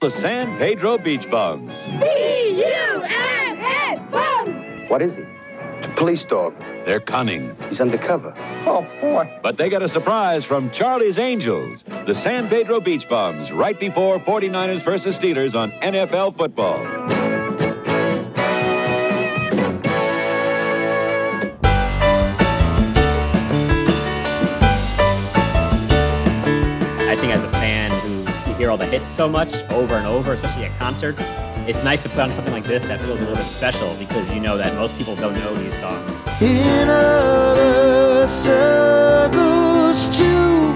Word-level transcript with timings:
The 0.00 0.10
San 0.20 0.58
Pedro 0.58 0.96
Beach 0.96 1.28
Bums. 1.28 1.72
B-U-M-S, 1.98 3.98
bum! 4.12 4.86
What 4.88 5.02
is 5.02 5.16
he? 5.16 5.22
The 5.22 5.92
police 5.96 6.22
dog. 6.30 6.54
They're 6.86 7.00
cunning. 7.00 7.56
He's 7.68 7.80
undercover. 7.80 8.32
Oh, 8.64 8.82
boy. 9.00 9.28
But 9.42 9.58
they 9.58 9.68
get 9.68 9.82
a 9.82 9.88
surprise 9.88 10.44
from 10.44 10.70
Charlie's 10.70 11.18
Angels, 11.18 11.82
the 11.88 12.14
San 12.22 12.48
Pedro 12.48 12.80
Beach 12.80 13.08
Bums, 13.10 13.50
right 13.50 13.78
before 13.80 14.20
49ers 14.20 14.84
versus 14.84 15.16
Steelers 15.16 15.56
on 15.56 15.72
NFL 15.82 16.36
football. 16.36 16.78
Hear 28.68 28.72
all 28.72 28.76
the 28.76 28.84
hits 28.84 29.10
so 29.10 29.26
much 29.26 29.64
over 29.70 29.94
and 29.94 30.06
over, 30.06 30.34
especially 30.34 30.66
at 30.66 30.78
concerts, 30.78 31.32
it's 31.66 31.78
nice 31.78 32.02
to 32.02 32.08
put 32.10 32.18
on 32.18 32.30
something 32.30 32.52
like 32.52 32.64
this 32.64 32.84
that 32.84 33.00
feels 33.00 33.18
a 33.22 33.24
little 33.24 33.42
bit 33.42 33.46
special 33.46 33.94
because 33.94 34.30
you 34.34 34.40
know 34.40 34.58
that 34.58 34.74
most 34.74 34.94
people 34.98 35.16
don't 35.16 35.32
know 35.32 35.54
these 35.54 35.74
songs. 35.78 36.26
In 36.42 36.86
other 36.86 38.26
circles 38.26 40.06
too, 40.14 40.74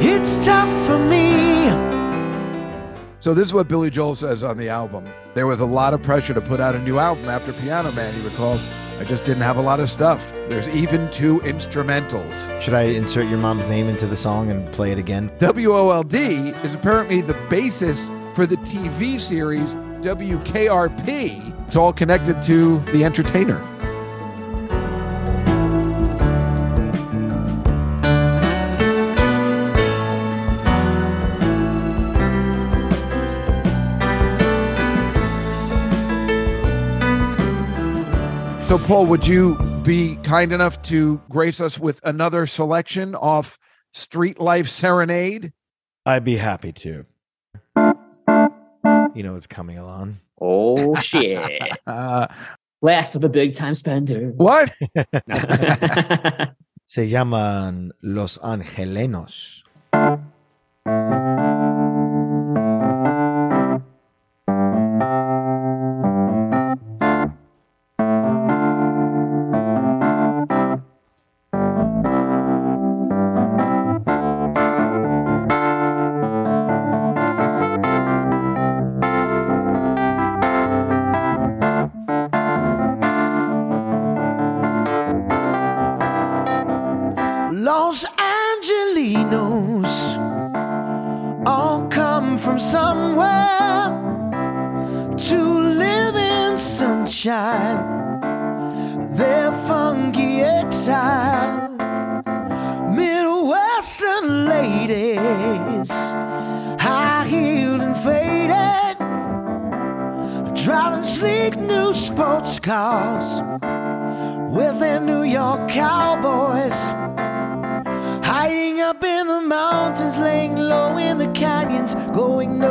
it's 0.00 0.46
tough 0.46 0.86
for 0.86 0.98
me. 0.98 1.68
So 3.20 3.34
this 3.34 3.48
is 3.48 3.52
what 3.52 3.68
Billy 3.68 3.90
Joel 3.90 4.14
says 4.14 4.42
on 4.42 4.56
the 4.56 4.70
album. 4.70 5.06
There 5.34 5.46
was 5.46 5.60
a 5.60 5.66
lot 5.66 5.92
of 5.92 6.02
pressure 6.02 6.32
to 6.32 6.40
put 6.40 6.58
out 6.58 6.74
a 6.74 6.78
new 6.78 6.98
album 6.98 7.28
after 7.28 7.52
Piano 7.52 7.92
Man. 7.92 8.14
He 8.14 8.22
recalled, 8.22 8.60
I 9.00 9.04
just 9.04 9.24
didn't 9.24 9.42
have 9.44 9.56
a 9.56 9.62
lot 9.62 9.80
of 9.80 9.88
stuff. 9.88 10.30
There's 10.50 10.68
even 10.68 11.10
two 11.10 11.40
instrumentals. 11.40 12.60
Should 12.60 12.74
I 12.74 12.82
insert 12.82 13.28
your 13.28 13.38
mom's 13.38 13.66
name 13.66 13.88
into 13.88 14.06
the 14.06 14.16
song 14.16 14.50
and 14.50 14.70
play 14.72 14.92
it 14.92 14.98
again? 14.98 15.32
WOLD 15.40 16.14
is 16.14 16.74
apparently 16.74 17.22
the 17.22 17.32
basis 17.48 18.10
for 18.34 18.44
the 18.44 18.56
TV 18.58 19.18
series 19.18 19.74
WKRP. 20.02 21.66
It's 21.66 21.76
all 21.76 21.94
connected 21.94 22.42
to 22.42 22.80
the 22.92 23.02
entertainer. 23.04 23.58
So, 38.70 38.78
Paul, 38.78 39.06
would 39.06 39.26
you 39.26 39.56
be 39.82 40.14
kind 40.22 40.52
enough 40.52 40.80
to 40.82 41.20
grace 41.28 41.60
us 41.60 41.76
with 41.76 41.98
another 42.04 42.46
selection 42.46 43.16
off 43.16 43.58
Street 43.92 44.38
Life 44.38 44.68
Serenade? 44.68 45.52
I'd 46.06 46.22
be 46.22 46.36
happy 46.36 46.70
to. 46.74 47.04
You 47.76 49.22
know 49.24 49.32
what's 49.32 49.48
coming 49.48 49.76
along. 49.76 50.20
Oh, 50.40 50.94
shit. 51.00 51.78
Uh, 51.84 52.28
Last 52.80 53.16
of 53.16 53.22
the 53.22 53.28
big 53.28 53.56
time 53.56 53.74
spender. 53.74 54.28
what? 54.36 54.72
Se 56.86 57.10
llaman 57.10 57.90
Los 58.04 58.38
Angelenos. 58.38 59.64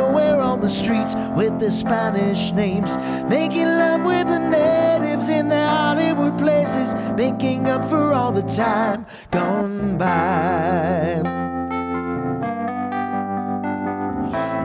Nowhere 0.00 0.40
on 0.40 0.62
the 0.62 0.68
streets 0.68 1.14
with 1.36 1.60
their 1.60 1.70
Spanish 1.70 2.52
names. 2.52 2.96
Making 3.28 3.66
love 3.66 4.02
with 4.02 4.28
the 4.28 4.38
natives 4.38 5.28
in 5.28 5.50
the 5.50 5.68
Hollywood 5.68 6.38
places, 6.38 6.94
making 7.16 7.66
up 7.66 7.84
for 7.84 8.14
all 8.14 8.32
the 8.32 8.40
time 8.40 9.04
gone 9.30 9.98
by. 9.98 11.20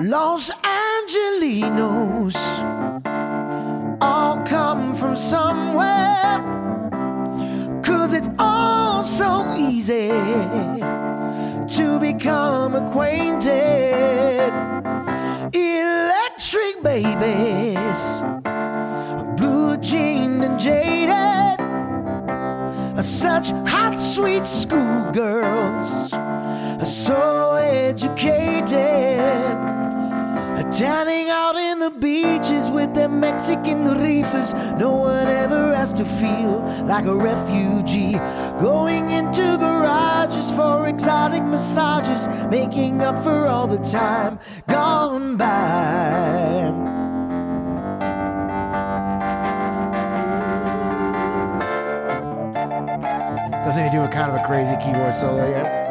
Los 0.03 0.51
Angelenos 0.63 2.37
all 3.99 4.37
come 4.45 4.95
from 4.95 5.17
somewhere. 5.17 6.39
Cause 7.83 8.13
it's 8.13 8.29
all 8.39 9.03
so 9.03 9.53
easy 9.57 10.11
to 11.77 11.99
become 11.99 12.75
acquainted. 12.75 14.84
Electric 15.55 16.83
babies, 16.83 18.19
blue 19.37 19.77
jeaned 19.77 20.43
and 20.43 20.59
jaded, 20.59 21.55
such 23.01 23.51
hot, 23.65 23.97
sweet 23.97 24.45
schoolgirls, 24.45 26.09
so 26.83 27.55
educated. 27.55 28.75
Tanning 30.71 31.29
out 31.29 31.55
in 31.55 31.79
the 31.79 31.91
beaches 31.91 32.69
with 32.69 32.93
their 32.93 33.07
Mexican 33.07 33.85
reefers. 34.01 34.53
No 34.77 34.93
one 34.93 35.27
ever 35.27 35.75
has 35.75 35.93
to 35.93 36.03
feel 36.03 36.61
like 36.85 37.05
a 37.05 37.15
refugee. 37.15 38.13
Going 38.59 39.11
into 39.11 39.57
garages 39.57 40.51
for 40.51 40.87
exotic 40.87 41.43
massages, 41.43 42.27
making 42.49 43.03
up 43.03 43.17
for 43.19 43.47
all 43.47 43.67
the 43.67 43.77
time 43.77 44.39
gone 44.67 45.37
by. 45.37 46.73
Doesn't 53.63 53.83
he 53.83 53.89
do 53.89 54.03
a 54.03 54.07
kind 54.07 54.31
of 54.31 54.41
a 54.41 54.45
crazy 54.45 54.75
keyboard 54.77 55.13
solo 55.13 55.49
yet? 55.49 55.84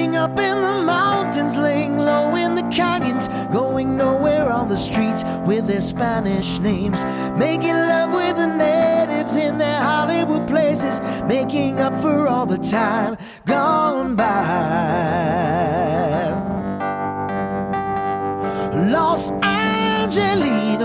Hiding 0.00 0.16
up 0.16 0.38
in 0.38 0.62
the 0.62 0.82
mountains, 0.82 1.58
laying 1.58 1.98
low 1.98 2.34
in 2.34 2.54
the 2.54 2.62
canyons, 2.74 3.28
going 3.52 3.98
nowhere 3.98 4.48
on 4.50 4.70
the 4.70 4.76
streets 4.76 5.24
with 5.44 5.66
their 5.66 5.82
Spanish 5.82 6.58
names. 6.58 7.04
Making 7.36 7.74
love 7.74 8.10
with 8.10 8.36
the 8.38 8.46
natives 8.46 9.36
in 9.36 9.58
their 9.58 9.78
Hollywood 9.78 10.48
places, 10.48 11.02
making 11.28 11.80
up 11.80 11.94
for 11.98 12.26
all 12.26 12.46
the 12.46 12.56
time 12.56 13.18
gone 13.44 14.16
by. 14.16 14.32
Los 18.90 19.28
Angelenos 19.42 20.80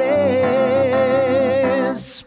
faces. 0.00 2.24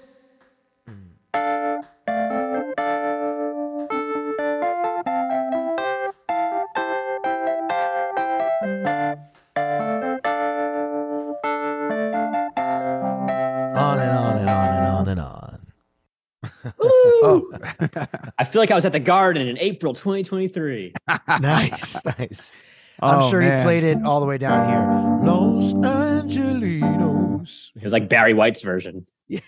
On 13.76 14.00
and 14.00 14.18
on 14.18 14.38
and 14.38 14.50
on 14.50 14.74
and 14.74 14.88
on 14.88 15.08
and 15.10 15.20
on. 15.20 15.60
Oh, 16.80 17.52
I 18.40 18.46
feel 18.46 18.62
like 18.62 18.72
I 18.72 18.76
was 18.76 18.86
at 18.86 18.94
the 18.94 19.00
Garden 19.00 19.48
in 19.48 19.58
April 19.58 19.94
2023. 19.94 20.94
nice, 21.42 22.04
nice. 22.06 22.52
I'm 23.02 23.20
Oh, 23.24 23.30
sure 23.30 23.40
man. 23.42 23.60
he 23.60 23.64
played 23.64 23.84
it 23.84 23.98
all 24.06 24.20
the 24.22 24.26
way 24.26 24.38
down 24.38 24.70
here. 24.70 25.28
Los 25.34 25.74
Angelenos. 27.44 27.72
It 27.76 27.84
was 27.84 27.94
like 27.94 28.10
Barry 28.10 28.34
White's 28.34 28.62
version. 28.62 29.06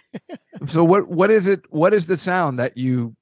So 0.68 0.84
what 0.86 1.10
what 1.10 1.30
is 1.30 1.48
it? 1.48 1.62
What 1.70 1.94
is 1.94 2.08
the 2.08 2.16
sound 2.18 2.58
that 2.60 2.78
you 2.78 3.16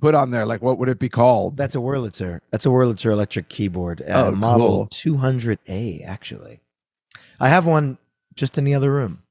put 0.00 0.14
on 0.16 0.30
there? 0.32 0.44
Like 0.44 0.60
what 0.60 0.76
would 0.78 0.88
it 0.88 0.98
be 0.98 1.08
called? 1.08 1.56
That's 1.56 1.74
a 1.76 1.78
Wurlitzer. 1.78 2.40
That's 2.50 2.66
a 2.66 2.68
Wurlitzer 2.68 3.12
electric 3.12 3.48
keyboard. 3.48 4.02
Uh, 4.02 4.26
Oh, 4.26 4.32
model 4.32 4.88
cool. 4.92 5.16
200A, 5.16 6.04
actually. 6.04 6.60
I 7.38 7.48
have 7.48 7.64
one 7.64 7.96
just 8.34 8.58
in 8.58 8.64
the 8.64 8.74
other 8.74 8.92
room. 8.92 9.22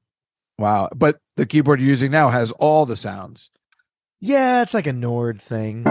wow. 0.58 0.88
But 0.96 1.20
the 1.36 1.44
keyboard 1.46 1.80
you're 1.80 1.90
using 1.90 2.10
now 2.10 2.30
has 2.30 2.50
all 2.52 2.86
the 2.86 2.96
sounds. 2.96 3.50
Yeah, 4.20 4.62
it's 4.62 4.74
like 4.74 4.86
a 4.86 4.92
Nord 4.92 5.40
thing. 5.40 5.84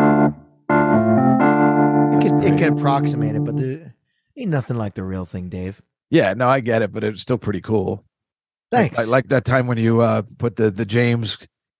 It 0.72 2.22
could, 2.22 2.44
it 2.44 2.58
could 2.58 2.74
approximate 2.80 3.36
it, 3.36 3.46
but 3.46 3.56
there 3.58 3.94
ain't 4.36 4.50
nothing 4.52 4.76
like 4.78 4.96
the 4.96 5.04
real 5.04 5.26
thing, 5.26 5.50
Dave. 5.50 5.82
Yeah, 6.10 6.34
no, 6.34 6.50
I 6.50 6.60
get 6.60 6.82
it, 6.82 6.92
but 6.92 7.04
it's 7.04 7.22
still 7.22 7.38
pretty 7.38 7.62
cool. 7.62 8.04
Thanks. 8.72 9.00
I, 9.00 9.04
like 9.04 9.30
that 9.30 9.46
time 9.46 9.68
when 9.68 9.78
you 9.78 10.02
uh 10.02 10.22
put 10.38 10.56
the 10.56 10.70
the 10.72 10.86
James 10.86 11.38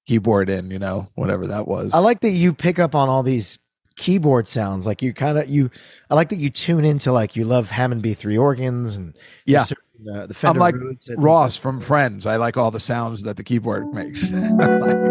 keyboard 0.08 0.50
in, 0.50 0.72
you 0.72 0.80
know, 0.80 1.08
whatever 1.16 1.46
that 1.48 1.68
was. 1.68 1.92
I 1.94 2.00
like 2.00 2.22
that 2.22 2.32
you 2.32 2.54
pick 2.54 2.80
up 2.80 2.96
on 2.96 3.10
all 3.10 3.22
these 3.24 3.60
keyboard 3.96 4.48
sounds. 4.48 4.88
Like 4.88 5.02
you 5.02 5.14
kind 5.14 5.38
of 5.38 5.48
you. 5.50 5.70
I 6.10 6.16
like 6.16 6.30
that 6.30 6.40
you 6.40 6.50
tune 6.50 6.86
into 6.86 7.12
like 7.12 7.36
you 7.36 7.46
love 7.46 7.70
Hammond 7.70 8.02
B3 8.04 8.40
organs 8.42 8.96
and 8.96 9.16
Yeah. 9.46 9.66
certain, 9.66 9.84
uh, 10.16 10.26
the 10.26 10.34
Fender 10.34 10.58
I'm 10.58 10.60
like. 10.60 10.76
I 10.76 11.14
Ross 11.16 11.56
from 11.58 11.80
Friends. 11.80 12.26
I 12.26 12.38
like 12.38 12.58
all 12.58 12.72
the 12.72 12.80
sounds 12.80 13.22
that 13.24 13.38
the 13.38 13.44
keyboard 13.44 13.94
makes. 13.94 14.32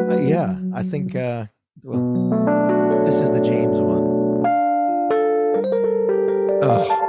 Uh, 0.08 0.16
yeah, 0.20 0.58
I 0.74 0.82
think 0.82 1.14
uh, 1.14 1.44
well, 1.82 3.04
this 3.04 3.16
is 3.20 3.28
the 3.28 3.40
James 3.42 3.78
one. 3.78 4.16
Ugh, 6.64 7.07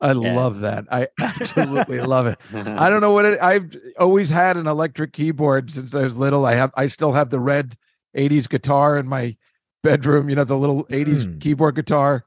I 0.00 0.12
Yeah. 0.12 0.34
love 0.36 0.60
that. 0.60 0.84
I 0.90 1.08
absolutely 1.20 2.00
love 2.14 2.26
it. 2.26 2.38
I 2.54 2.88
don't 2.88 3.00
know 3.00 3.10
what 3.12 3.24
it. 3.24 3.38
I've 3.42 3.74
always 3.98 4.30
had 4.30 4.56
an 4.56 4.66
electric 4.66 5.12
keyboard 5.12 5.70
since 5.70 5.94
I 5.94 6.02
was 6.02 6.18
little. 6.18 6.46
I 6.46 6.54
have. 6.54 6.70
I 6.76 6.86
still 6.86 7.12
have 7.12 7.30
the 7.30 7.40
red 7.40 7.76
'80s 8.16 8.48
guitar 8.48 8.96
in 8.96 9.08
my 9.08 9.36
bedroom. 9.82 10.28
You 10.28 10.36
know, 10.36 10.44
the 10.44 10.56
little 10.58 10.84
'80s 10.86 11.24
Hmm. 11.24 11.38
keyboard 11.38 11.74
guitar. 11.74 12.24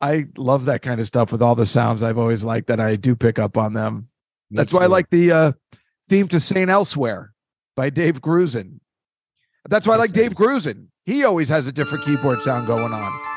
I 0.00 0.26
love 0.36 0.64
that 0.64 0.82
kind 0.82 0.98
of 1.00 1.06
stuff 1.06 1.30
with 1.30 1.42
all 1.42 1.54
the 1.54 1.66
sounds 1.66 2.02
I've 2.02 2.16
always 2.18 2.42
liked, 2.42 2.68
that 2.68 2.80
I 2.80 2.96
do 2.96 3.14
pick 3.14 3.38
up 3.38 3.56
on 3.58 3.74
them. 3.74 4.08
Me 4.50 4.56
That's 4.56 4.72
why 4.72 4.84
I 4.84 4.86
like 4.86 5.10
the 5.10 5.30
uh, 5.30 5.52
theme 6.08 6.26
to 6.28 6.40
Saint 6.40 6.70
Elsewhere 6.70 7.34
by 7.76 7.90
Dave 7.90 8.20
Grusin. 8.22 8.80
That's 9.68 9.86
why 9.86 9.94
I 9.94 9.98
like 9.98 10.12
Dave 10.12 10.34
Grusin. 10.34 10.86
He 11.04 11.22
always 11.22 11.50
has 11.50 11.66
a 11.66 11.72
different 11.72 12.04
keyboard 12.06 12.40
sound 12.42 12.66
going 12.66 12.92
on. 12.94 13.29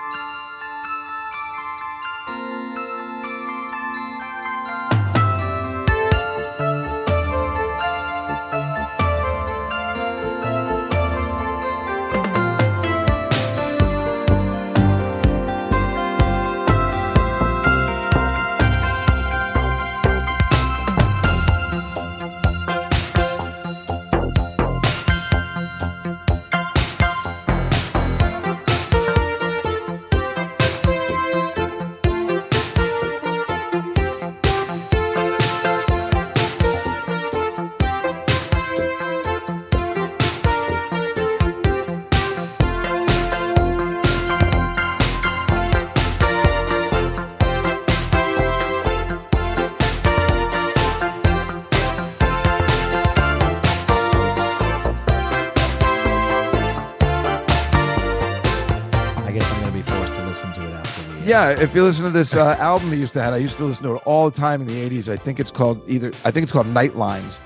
Yeah, 61.44 61.60
if 61.60 61.75
you 61.75 61.84
listen 61.84 62.06
to 62.06 62.10
this 62.10 62.36
uh, 62.36 62.56
album 62.57 62.90
we 62.90 62.95
used 62.95 63.12
to 63.16 63.22
have, 63.22 63.34
I 63.34 63.38
used 63.38 63.57
to 63.57 63.66
listen 63.66 63.84
to 63.84 63.95
it 63.95 64.04
all 64.06 64.30
the 64.30 64.38
time 64.38 64.62
in 64.62 64.68
the 64.68 64.90
'80s. 64.90 65.10
I 65.10 65.18
think 65.18 65.42
it's 65.42 65.51
called 65.51 65.84
either. 65.90 66.07
I 66.24 66.31
think 66.31 66.44
it's 66.44 66.54
called 66.54 66.68
Night 66.68 66.95
Lines, 66.95 67.42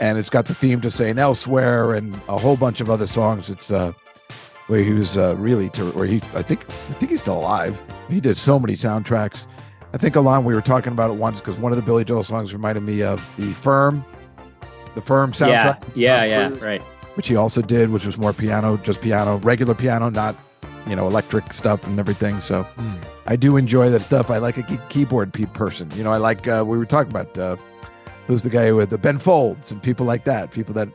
and 0.00 0.16
it's 0.16 0.30
got 0.30 0.46
the 0.46 0.54
theme 0.54 0.80
to 0.80 0.90
Saint 0.90 1.18
Elsewhere 1.18 1.92
and 1.92 2.14
a 2.28 2.38
whole 2.38 2.56
bunch 2.56 2.80
of 2.80 2.88
other 2.88 3.06
songs. 3.06 3.50
It's 3.50 3.70
uh, 3.70 3.92
where 4.68 4.82
he 4.82 4.94
was 4.94 5.18
uh, 5.18 5.36
really 5.36 5.68
to 5.70 5.90
where 5.90 6.06
he. 6.06 6.22
I 6.34 6.40
think 6.40 6.64
I 6.64 6.94
think 6.94 7.10
he's 7.10 7.20
still 7.20 7.36
alive. 7.38 7.78
He 8.08 8.22
did 8.22 8.38
so 8.38 8.58
many 8.58 8.72
soundtracks. 8.72 9.46
I 9.92 9.98
think 9.98 10.16
Alon, 10.16 10.46
we 10.46 10.54
were 10.54 10.62
talking 10.62 10.94
about 10.94 11.10
it 11.10 11.18
once 11.18 11.42
because 11.42 11.58
one 11.58 11.72
of 11.72 11.76
the 11.76 11.82
Billy 11.82 12.06
Joel 12.06 12.22
songs 12.22 12.54
reminded 12.54 12.84
me 12.84 13.02
of 13.02 13.20
the 13.36 13.52
Firm, 13.52 14.02
the 14.94 15.02
Firm 15.02 15.34
yeah, 15.36 15.74
soundtrack. 15.74 15.84
yeah, 15.94 16.24
yeah, 16.24 16.48
Cruise, 16.48 16.62
right. 16.62 16.80
Which 17.16 17.28
he 17.28 17.36
also 17.36 17.60
did, 17.60 17.90
which 17.90 18.06
was 18.06 18.16
more 18.16 18.32
piano, 18.32 18.78
just 18.78 19.02
piano, 19.02 19.36
regular 19.40 19.74
piano, 19.74 20.08
not 20.08 20.36
you 20.86 20.96
know 20.96 21.06
electric 21.06 21.52
stuff 21.52 21.84
and 21.86 21.98
everything. 21.98 22.40
So. 22.40 22.62
hmm. 22.62 22.90
I 23.28 23.34
do 23.34 23.56
enjoy 23.56 23.90
that 23.90 24.02
stuff. 24.02 24.30
I 24.30 24.38
like 24.38 24.56
a 24.56 24.62
key- 24.62 24.78
keyboard 24.88 25.32
pe- 25.32 25.46
person. 25.46 25.90
You 25.96 26.04
know, 26.04 26.12
I 26.12 26.16
like 26.18 26.46
uh, 26.46 26.62
we 26.66 26.78
were 26.78 26.86
talking 26.86 27.10
about 27.10 27.36
uh, 27.36 27.56
who's 28.28 28.44
the 28.44 28.50
guy 28.50 28.70
with 28.70 28.90
the 28.90 28.98
Ben 28.98 29.18
Folds 29.18 29.72
and 29.72 29.82
people 29.82 30.06
like 30.06 30.22
that. 30.24 30.52
People 30.52 30.74
that 30.74 30.88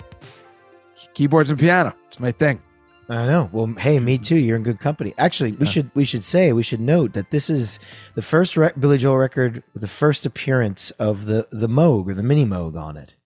keyboards 1.14 1.50
and 1.50 1.60
piano. 1.60 1.94
It's 2.08 2.20
my 2.20 2.32
thing. 2.32 2.62
I 3.10 3.26
know. 3.26 3.50
Well, 3.52 3.66
hey, 3.78 4.00
me 4.00 4.18
too. 4.18 4.38
You're 4.38 4.56
in 4.56 4.64
good 4.64 4.80
company. 4.80 5.14
Actually, 5.18 5.52
we 5.54 5.66
Yeah. 5.66 5.72
should 5.72 5.92
we 5.94 6.06
should 6.06 6.24
say 6.24 6.54
we 6.54 6.64
should 6.64 6.80
note 6.80 7.12
that 7.14 7.32
this 7.32 7.50
is 7.50 7.80
the 8.16 8.22
first 8.22 8.56
rec- 8.56 8.80
Billy 8.80 8.98
Joel 8.98 9.18
record, 9.18 9.62
the 9.76 9.90
first 9.90 10.26
appearance 10.26 10.92
of 10.92 11.26
the 11.26 11.48
the 11.52 11.68
Moog 11.68 12.08
or 12.10 12.14
the 12.14 12.24
Mini 12.24 12.46
Moog 12.46 12.80
on 12.82 12.96
it. 12.96 13.18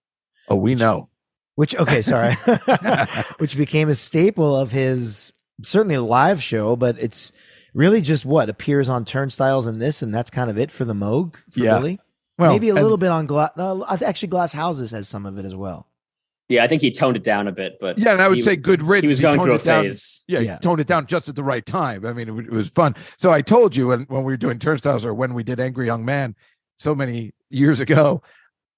Oh, 0.50 0.56
we 0.56 0.74
know. 0.74 1.10
Which 1.54 1.76
okay, 1.76 2.02
sorry, 2.02 2.34
which 3.38 3.56
became 3.56 3.88
a 3.90 3.96
staple 3.96 4.56
of 4.56 4.72
his 4.72 5.32
certainly 5.64 5.96
a 5.96 6.02
live 6.02 6.42
show, 6.42 6.76
but 6.76 6.98
it's 7.00 7.32
really 7.74 8.02
just 8.02 8.26
what 8.26 8.50
appears 8.50 8.90
on 8.90 9.06
turnstiles 9.06 9.66
and 9.68 9.82
this, 9.82 10.02
and 10.02 10.14
that's 10.14 10.30
kind 10.30 10.50
of 10.50 10.58
it 10.58 10.72
for 10.72 10.86
the 10.86 10.94
Moog 10.94 11.36
for 11.52 11.60
Yeah. 11.60 11.78
Billy. 11.78 12.00
Well, 12.38 12.52
Maybe 12.52 12.70
a 12.70 12.74
and- 12.76 12.82
little 12.84 12.98
bit 12.98 13.10
on 13.10 13.26
glass. 13.26 13.52
No, 13.56 13.86
actually, 13.90 14.28
Glass 14.28 14.52
Houses 14.54 14.92
has 14.92 15.08
some 15.08 15.26
of 15.26 15.38
it 15.38 15.46
as 15.46 15.56
well. 15.56 15.88
Yeah, 16.50 16.64
I 16.64 16.68
think 16.68 16.82
he 16.82 16.92
toned 16.92 17.16
it 17.18 17.24
down 17.24 17.48
a 17.48 17.52
bit, 17.52 17.78
but 17.80 17.98
Yeah, 17.98 18.12
and 18.12 18.22
I 18.22 18.28
would 18.28 18.38
he- 18.38 18.44
say 18.44 18.56
good 18.56 18.84
riddance. 18.84 19.04
he 19.04 19.08
was 19.08 19.20
going 19.20 19.36
toned 19.36 19.46
through 19.46 19.54
a 19.54 19.56
it 19.56 19.64
down. 19.64 19.84
phase. 19.86 20.24
Yeah, 20.28 20.40
Yeah. 20.40 20.54
he 20.56 20.60
toned 20.60 20.80
it 20.82 20.86
down 20.88 21.08
just 21.08 21.28
at 21.30 21.36
the 21.36 21.44
right 21.44 21.66
time. 21.66 22.06
I 22.06 22.14
mean, 22.14 22.28
it, 22.30 22.46
it 22.48 22.52
was 22.52 22.68
fun. 22.70 22.96
So 23.18 23.32
I 23.32 23.42
told 23.42 23.76
you 23.76 23.88
when, 23.88 24.02
when 24.10 24.24
we 24.24 24.34
were 24.34 24.38
doing 24.38 24.60
turnstiles 24.60 25.06
or 25.06 25.14
when 25.14 25.34
we 25.34 25.44
did 25.44 25.60
Angry 25.60 25.86
Young 25.88 26.04
Man 26.06 26.36
so 26.78 26.94
many 26.94 27.34
years 27.50 27.80
ago 27.80 28.22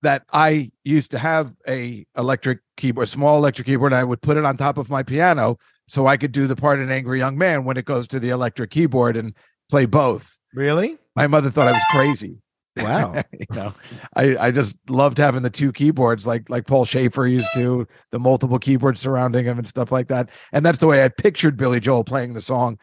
that 0.04 0.24
I 0.32 0.72
used 0.86 1.12
to 1.12 1.18
have 1.20 1.54
a 1.68 2.06
electric 2.16 2.60
keyboard, 2.78 3.06
a 3.06 3.10
small 3.10 3.38
electric 3.38 3.66
keyboard, 3.66 3.92
and 3.92 4.00
I 4.00 4.04
would 4.04 4.22
put 4.22 4.38
it 4.38 4.46
on 4.46 4.56
top 4.56 4.78
of 4.78 4.90
my 4.90 5.02
piano 5.04 5.58
so 5.88 6.08
I 6.08 6.18
could 6.18 6.32
do 6.32 6.48
the 6.48 6.56
part 6.56 6.80
in 6.80 6.92
Angry 6.92 7.20
Young 7.20 7.38
Man 7.38 7.64
when 7.64 7.78
it 7.78 7.86
goes 7.86 8.08
to 8.10 8.20
the 8.20 8.30
electric 8.30 8.72
keyboard 8.72 9.18
and 9.18 9.34
play 9.70 9.86
both. 9.86 10.38
Really? 10.54 10.98
My 11.16 11.28
mother 11.28 11.50
thought 11.50 11.68
I 11.68 11.72
was 11.72 11.84
crazy. 11.92 12.38
Wow. 12.78 13.24
you 13.32 13.46
know, 13.52 13.74
I, 14.16 14.38
I 14.38 14.52
just 14.52 14.76
loved 14.90 15.18
having 15.18 15.42
the 15.42 15.50
two 15.50 15.72
keyboards 15.72 16.28
like 16.28 16.50
like 16.50 16.68
Paul 16.68 16.86
Shaffer 16.86 17.26
used 17.26 17.50
to, 17.56 17.88
the 18.12 18.20
multiple 18.20 18.60
keyboards 18.60 19.00
surrounding 19.00 19.46
him 19.46 19.58
and 19.58 19.68
stuff 19.68 19.92
like 19.92 20.08
that. 20.10 20.30
And 20.52 20.66
that's 20.66 20.78
the 20.78 20.88
way 20.88 21.04
I 21.04 21.10
pictured 21.10 21.58
Billy 21.58 21.80
Joel 21.80 22.04
playing 22.04 22.34
the 22.34 22.42
song. 22.42 22.78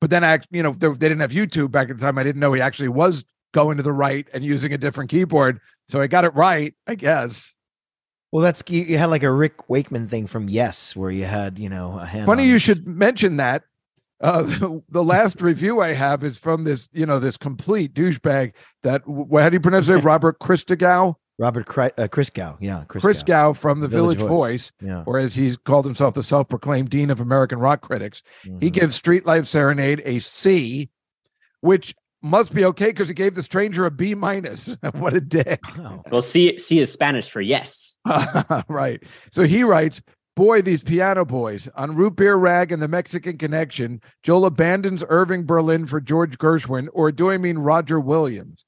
But 0.00 0.10
then 0.10 0.24
I, 0.24 0.40
you 0.50 0.62
know, 0.62 0.72
they, 0.72 0.88
they 0.88 1.08
didn't 1.08 1.20
have 1.20 1.30
YouTube 1.30 1.70
back 1.70 1.88
at 1.90 1.96
the 1.96 2.02
time. 2.02 2.18
I 2.18 2.22
didn't 2.22 2.40
know 2.40 2.52
he 2.52 2.60
actually 2.60 2.88
was 2.88 3.24
going 3.52 3.76
to 3.76 3.82
the 3.82 3.92
right 3.92 4.26
and 4.32 4.42
using 4.42 4.72
a 4.72 4.78
different 4.78 5.10
keyboard. 5.10 5.60
So 5.88 6.00
I 6.00 6.06
got 6.06 6.24
it 6.24 6.34
right, 6.34 6.74
I 6.86 6.94
guess. 6.94 7.54
Well, 8.32 8.42
that's 8.42 8.62
you, 8.68 8.82
you 8.82 8.98
had 8.98 9.10
like 9.10 9.22
a 9.22 9.30
Rick 9.30 9.68
Wakeman 9.68 10.08
thing 10.08 10.26
from 10.26 10.48
Yes, 10.48 10.96
where 10.96 11.10
you 11.10 11.24
had 11.26 11.58
you 11.58 11.68
know 11.68 11.98
a 11.98 12.06
hand. 12.06 12.26
Funny 12.26 12.46
you 12.46 12.58
should 12.58 12.86
mention 12.86 13.36
that. 13.36 13.64
Uh, 14.20 14.42
the, 14.42 14.82
the 14.88 15.02
last 15.04 15.40
review 15.42 15.80
I 15.80 15.92
have 15.94 16.22
is 16.24 16.38
from 16.38 16.64
this, 16.64 16.88
you 16.92 17.04
know, 17.06 17.18
this 17.18 17.36
complete 17.36 17.92
douchebag 17.92 18.52
that, 18.84 19.02
how 19.04 19.48
do 19.48 19.54
you 19.56 19.60
pronounce 19.60 19.88
it? 19.88 19.96
Robert 20.04 20.38
Christgau? 20.38 21.16
Robert 21.38 21.66
Cri- 21.66 21.90
uh, 21.98 22.06
Christgau, 22.06 22.56
yeah, 22.60 22.84
Christgau. 22.86 23.56
From 23.56 23.80
the 23.80 23.88
Village 23.88 24.18
Village, 24.18 24.28
Voice. 24.28 24.72
Yeah. 24.80 25.02
or 25.06 25.18
as 25.18 25.34
he's 25.34 25.56
called 25.56 25.84
himself, 25.84 26.14
the 26.14 26.22
self-proclaimed 26.22 26.88
dean 26.88 27.10
of 27.10 27.20
American 27.20 27.58
rock 27.58 27.80
critics. 27.80 28.22
He 28.44 28.50
Mhm. 28.50 28.72
gives 28.72 28.94
Street 28.94 29.26
Life 29.26 29.46
Serenade 29.46 30.02
a 30.04 30.20
C, 30.20 30.88
which 31.60 31.96
must 32.22 32.54
be 32.54 32.64
okay 32.66 32.86
because 32.86 33.08
he 33.08 33.14
gave 33.14 33.34
The 33.34 33.42
Stranger 33.42 33.84
a 33.84 33.90
B 33.90 34.14
minus. 34.14 34.66
what 34.94 35.14
a 35.14 35.20
dick! 35.20 35.60
Wow. 35.76 36.02
Well, 36.10 36.20
C 36.20 36.56
C 36.58 36.78
is 36.78 36.92
Spanish 36.92 37.28
for 37.30 37.40
yes. 37.40 37.98
right. 38.68 39.02
So 39.30 39.42
he 39.42 39.64
writes, 39.64 40.00
Boy, 40.34 40.62
these 40.62 40.82
piano 40.82 41.26
boys. 41.26 41.68
On 41.74 41.94
Root 41.94 42.16
Beer 42.16 42.36
Rag 42.36 42.72
and 42.72 42.80
the 42.80 42.88
Mexican 42.88 43.36
Connection, 43.36 44.00
Joel 44.22 44.46
abandons 44.46 45.04
Irving 45.08 45.44
Berlin 45.44 45.84
for 45.84 46.00
George 46.00 46.38
Gershwin, 46.38 46.88
or 46.94 47.12
do 47.12 47.30
I 47.30 47.36
mean 47.36 47.58
Roger 47.58 48.00
Williams? 48.00 48.64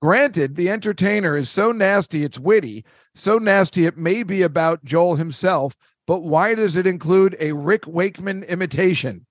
Granted, 0.00 0.54
the 0.54 0.70
entertainer 0.70 1.36
is 1.36 1.50
so 1.50 1.72
nasty 1.72 2.22
it's 2.22 2.38
witty, 2.38 2.84
so 3.16 3.38
nasty 3.38 3.84
it 3.84 3.96
may 3.96 4.22
be 4.22 4.42
about 4.42 4.84
Joel 4.84 5.16
himself, 5.16 5.74
but 6.06 6.22
why 6.22 6.54
does 6.54 6.76
it 6.76 6.86
include 6.86 7.36
a 7.40 7.50
Rick 7.52 7.88
Wakeman 7.88 8.44
imitation? 8.44 9.26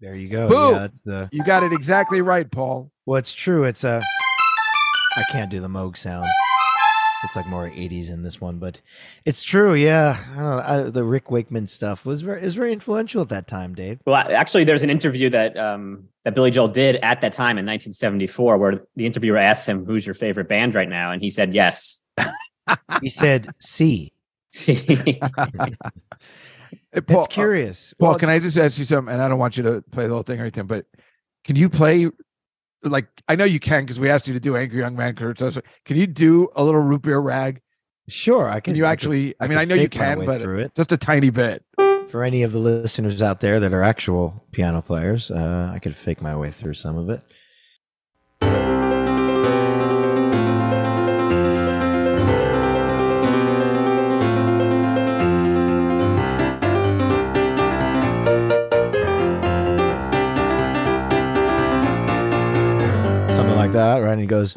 There 0.00 0.14
you 0.14 0.28
go. 0.28 0.48
Boom. 0.48 0.74
Yeah, 0.74 0.78
that's 0.78 1.00
the. 1.00 1.28
You 1.32 1.42
got 1.42 1.62
it 1.64 1.72
exactly 1.72 2.22
right, 2.22 2.48
Paul. 2.50 2.90
Well, 3.06 3.18
it's 3.18 3.32
true. 3.32 3.64
It's 3.64 3.84
a. 3.84 4.00
I 5.16 5.22
can't 5.32 5.50
do 5.50 5.60
the 5.60 5.68
Moog 5.68 5.96
sound. 5.96 6.28
It's 7.24 7.34
like 7.34 7.48
more 7.48 7.68
80s 7.68 8.08
in 8.10 8.22
this 8.22 8.40
one, 8.40 8.60
but 8.60 8.80
it's 9.24 9.42
true. 9.42 9.74
Yeah, 9.74 10.16
I 10.32 10.36
don't 10.36 10.44
know. 10.44 10.62
I, 10.64 10.82
the 10.90 11.02
Rick 11.02 11.32
Wakeman 11.32 11.66
stuff 11.66 12.06
was 12.06 12.22
very 12.22 12.40
is 12.40 12.54
very 12.54 12.72
influential 12.72 13.22
at 13.22 13.28
that 13.30 13.48
time, 13.48 13.74
Dave. 13.74 13.98
Well, 14.06 14.14
actually, 14.14 14.62
there's 14.62 14.84
an 14.84 14.90
interview 14.90 15.28
that 15.30 15.56
um, 15.56 16.04
that 16.24 16.36
Billy 16.36 16.52
Joel 16.52 16.68
did 16.68 16.96
at 16.96 17.20
that 17.22 17.32
time 17.32 17.58
in 17.58 17.66
1974, 17.66 18.56
where 18.58 18.82
the 18.94 19.04
interviewer 19.04 19.36
asked 19.38 19.66
him, 19.66 19.84
"Who's 19.84 20.06
your 20.06 20.14
favorite 20.14 20.48
band 20.48 20.76
right 20.76 20.88
now?" 20.88 21.10
and 21.10 21.20
he 21.20 21.30
said, 21.30 21.54
"Yes." 21.54 22.00
He 23.00 23.08
said, 23.08 23.48
"C." 23.58 24.12
Hey, 26.92 27.00
That's 27.00 27.12
Paul, 27.12 27.22
uh, 27.22 27.26
curious. 27.26 27.94
Paul, 27.98 28.10
Well, 28.10 28.18
can 28.18 28.30
I 28.30 28.38
just 28.38 28.56
ask 28.56 28.78
you 28.78 28.84
something? 28.84 29.12
And 29.12 29.22
I 29.22 29.28
don't 29.28 29.38
want 29.38 29.56
you 29.56 29.62
to 29.64 29.82
play 29.90 30.06
the 30.06 30.14
whole 30.14 30.22
thing 30.22 30.38
or 30.38 30.42
anything, 30.42 30.66
but 30.66 30.86
can 31.44 31.56
you 31.56 31.68
play? 31.68 32.08
Like 32.82 33.08
I 33.26 33.34
know 33.34 33.44
you 33.44 33.58
can 33.60 33.84
because 33.84 33.98
we 33.98 34.08
asked 34.08 34.28
you 34.28 34.34
to 34.34 34.40
do 34.40 34.56
Angry 34.56 34.78
Young 34.78 34.96
Man. 34.96 35.14
Kurt, 35.14 35.38
so- 35.38 35.50
Can 35.84 35.96
you 35.96 36.06
do 36.06 36.48
a 36.54 36.62
little 36.62 36.80
root 36.80 37.02
beer 37.02 37.18
rag? 37.18 37.60
Sure, 38.08 38.48
I 38.48 38.60
can. 38.60 38.72
Can 38.72 38.76
you 38.76 38.86
I 38.86 38.92
actually? 38.92 39.34
I, 39.40 39.44
I 39.44 39.48
mean, 39.48 39.58
could 39.58 39.62
I 39.62 39.64
know 39.64 39.82
you 39.82 39.88
can, 39.88 40.24
but 40.24 40.40
it. 40.40 40.74
just 40.74 40.92
a 40.92 40.96
tiny 40.96 41.30
bit. 41.30 41.64
for 42.08 42.24
any 42.24 42.42
of 42.42 42.52
the 42.52 42.58
listeners 42.58 43.20
out 43.20 43.40
there 43.40 43.60
that 43.60 43.72
are 43.74 43.82
actual 43.82 44.44
piano 44.52 44.80
players, 44.80 45.30
uh, 45.30 45.70
I 45.74 45.78
could 45.78 45.94
fake 45.94 46.22
my 46.22 46.34
way 46.34 46.50
through 46.50 46.74
some 46.74 46.96
of 46.96 47.10
it. 47.10 47.20
That, 63.78 63.98
right? 63.98 64.12
And 64.12 64.20
he 64.20 64.26
goes. 64.26 64.54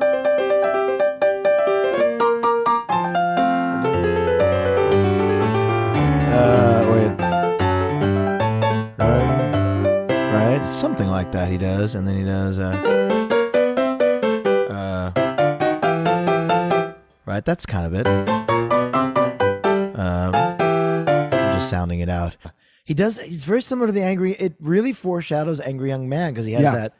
Uh, 6.34 6.86
wait. 6.92 7.12
Right, 8.98 10.34
right, 10.34 10.74
something 10.74 11.08
like 11.08 11.32
that. 11.34 11.50
He 11.51 11.58
does, 11.58 11.94
and 11.96 12.08
then 12.08 12.18
he 12.18 12.24
does. 12.24 12.58
Uh, 12.58 12.72
uh, 14.72 15.12
right, 17.25 17.44
that's 17.44 17.66
kind 17.66 17.86
of 17.86 17.94
it. 17.94 18.08
Um, 19.98 20.34
I'm 20.36 21.54
just 21.54 21.70
sounding 21.70 22.00
it 22.00 22.10
out. 22.10 22.38
He 22.86 22.94
does. 22.94 23.20
He's 23.20 23.44
very 23.46 23.62
similar 23.62 23.88
to 23.88 23.94
the 23.94 24.04
angry. 24.04 24.32
It 24.34 24.56
really 24.60 24.94
foreshadows 24.94 25.60
Angry 25.60 25.90
Young 25.90 26.08
Man 26.10 26.34
because 26.34 26.46
he 26.46 26.54
has 26.54 26.63
Yeah. 26.63 26.75
that. 26.75 26.94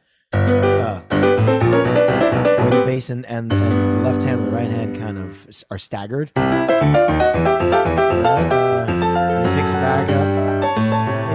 The 2.72 2.84
bass 2.86 3.10
and, 3.10 3.26
and, 3.26 3.52
and 3.52 3.94
the 3.96 4.00
left 4.00 4.24
hand 4.24 4.40
and 4.42 4.48
the 4.48 4.56
right 4.56 4.70
hand 4.70 4.98
kind 4.98 5.18
of 5.18 5.48
are 5.70 5.78
staggered. 5.78 6.32
Uh, 6.36 6.40
and 8.88 9.48
he 9.48 9.56
picks 9.60 9.72
it 9.72 9.74
back 9.74 10.10
up. 10.10 10.28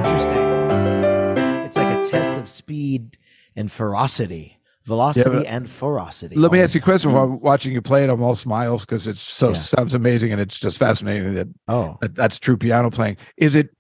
Interesting. 0.05 1.65
It's 1.67 1.77
like 1.77 1.97
a 1.99 2.03
test 2.09 2.39
of 2.41 2.49
speed 2.49 3.19
and 3.55 3.71
ferocity, 3.71 4.59
velocity 4.85 5.31
but- 5.31 5.47
and 5.47 5.69
ferocity. 5.69 6.37
Let 6.37 6.53
me 6.53 6.61
ask 6.61 6.75
you 6.75 6.81
a 6.81 6.85
question. 6.85 7.13
While 7.13 7.25
I'm 7.25 7.41
watching 7.41 7.73
you 7.73 7.83
play 7.83 8.05
it, 8.05 8.11
I'm 8.11 8.23
all 8.23 8.35
smiles 8.35 8.85
because 8.87 9.07
it's 9.07 9.21
so 9.21 9.49
Yeah. 9.49 9.55
sounds 9.55 9.95
amazing 9.95 10.33
and 10.33 10.41
it's 10.41 10.59
just 10.59 10.79
fascinating 10.79 11.35
that, 11.35 11.49
Oh, 11.69 11.99
that 12.01 12.15
that's 12.15 12.39
true 12.39 12.57
piano 12.57 12.91
playing. 12.91 13.17
Is 13.37 13.55
it? 13.55 13.71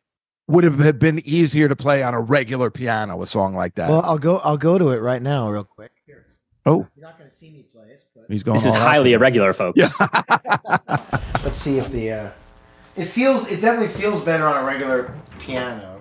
Would 0.49 0.65
it 0.65 0.75
have 0.75 0.99
been 1.01 1.21
easier 1.27 1.69
to 1.69 1.75
play 1.75 2.05
on 2.05 2.15
a 2.15 2.21
regular 2.21 2.71
piano 2.71 3.21
a 3.23 3.27
song 3.27 3.55
like 3.57 3.75
that? 3.75 3.89
well, 3.91 4.03
I'll 4.05 4.19
go. 4.19 4.39
I'll 4.39 4.57
go 4.59 4.79
to 4.79 4.91
it 4.91 4.99
right 4.99 5.21
now, 5.23 5.51
real 5.51 5.65
quick. 5.65 5.91
Here. 6.67 6.75
oh, 6.75 6.87
You're 6.97 7.07
not 7.07 7.19
going 7.19 7.31
to 7.31 7.35
see 7.37 7.51
me 7.51 7.63
play 7.63 7.87
it, 7.89 8.05
but 8.15 8.25
he's 8.29 8.43
going. 8.43 8.57
this 8.57 8.67
is 8.67 8.75
highly 8.75 9.13
irregular, 9.13 9.53
folks. 9.63 9.79
Yeah. 9.79 9.91
let's 11.45 11.59
see 11.59 11.79
if 11.79 11.91
the. 11.91 12.11
Uh, 12.13 12.31
it 12.97 13.07
feels. 13.07 13.49
It 13.49 13.61
definitely 13.61 13.89
feels 13.95 14.21
better 14.25 14.47
on 14.49 14.63
a 14.63 14.67
regular 14.67 15.15
piano. 15.39 15.96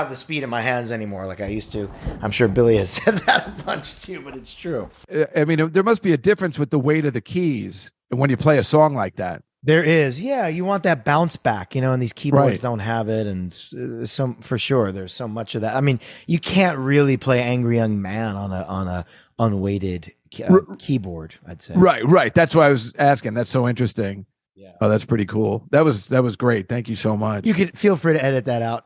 Have 0.00 0.08
the 0.10 0.16
speed 0.16 0.42
in 0.42 0.50
my 0.50 0.60
hands 0.60 0.90
anymore 0.92 1.26
like 1.26 1.40
I 1.40 1.46
used 1.46 1.72
to. 1.72 1.88
I'm 2.22 2.30
sure 2.32 2.48
Billy 2.48 2.76
has 2.78 2.90
said 3.02 3.18
that 3.18 3.46
a 3.48 3.62
bunch 3.64 4.00
too, 4.00 4.20
but 4.20 4.36
it's 4.36 4.54
true. 4.54 4.90
I 5.36 5.44
mean, 5.44 5.70
there 5.70 5.82
must 5.84 6.02
be 6.02 6.12
a 6.12 6.16
difference 6.18 6.58
with 6.58 6.70
the 6.70 6.78
weight 6.78 7.04
of 7.04 7.12
the 7.12 7.20
keys 7.20 7.90
when 8.08 8.30
you 8.30 8.36
play 8.36 8.58
a 8.58 8.64
song 8.64 8.94
like 8.94 9.16
that. 9.16 9.42
There 9.62 9.84
is, 9.84 10.22
yeah. 10.22 10.48
You 10.48 10.64
want 10.64 10.84
that 10.84 11.04
bounce 11.04 11.36
back, 11.36 11.74
you 11.74 11.82
know, 11.82 11.92
and 11.92 12.00
these 12.02 12.14
keyboards 12.14 12.50
Right. 12.50 12.60
don't 12.62 12.78
have 12.78 13.10
it, 13.10 13.26
and 13.26 13.54
uh, 14.02 14.06
some 14.06 14.36
for 14.36 14.58
sure. 14.58 14.90
There's 14.90 15.12
so 15.12 15.28
much 15.28 15.54
of 15.54 15.60
that. 15.60 15.76
I 15.76 15.82
mean, 15.82 16.00
you 16.26 16.38
can't 16.38 16.78
really 16.78 17.18
play 17.18 17.42
"Angry 17.42 17.76
Young 17.76 18.00
Man" 18.00 18.36
on 18.36 18.52
a 18.52 18.62
on 18.62 18.88
a 18.88 19.04
unweighted 19.38 20.14
uh, 20.48 20.60
keyboard. 20.78 21.34
I'd 21.46 21.60
say. 21.60 21.74
Right, 21.76 22.02
right. 22.06 22.32
That's 22.32 22.54
why 22.54 22.68
I 22.68 22.70
was 22.70 22.94
asking. 22.98 23.34
That's 23.34 23.50
so 23.50 23.68
interesting. 23.68 24.24
Yeah. 24.60 24.72
Oh, 24.82 24.90
that's 24.90 25.06
pretty 25.06 25.24
cool. 25.24 25.66
That 25.70 25.84
was 25.84 26.08
that 26.08 26.22
was 26.22 26.36
great. 26.36 26.68
Thank 26.68 26.86
you 26.90 26.94
so 26.94 27.16
much. 27.16 27.46
You 27.46 27.54
could 27.54 27.78
feel 27.78 27.96
free 27.96 28.12
to 28.12 28.22
edit 28.22 28.44
that 28.44 28.60
out. 28.60 28.84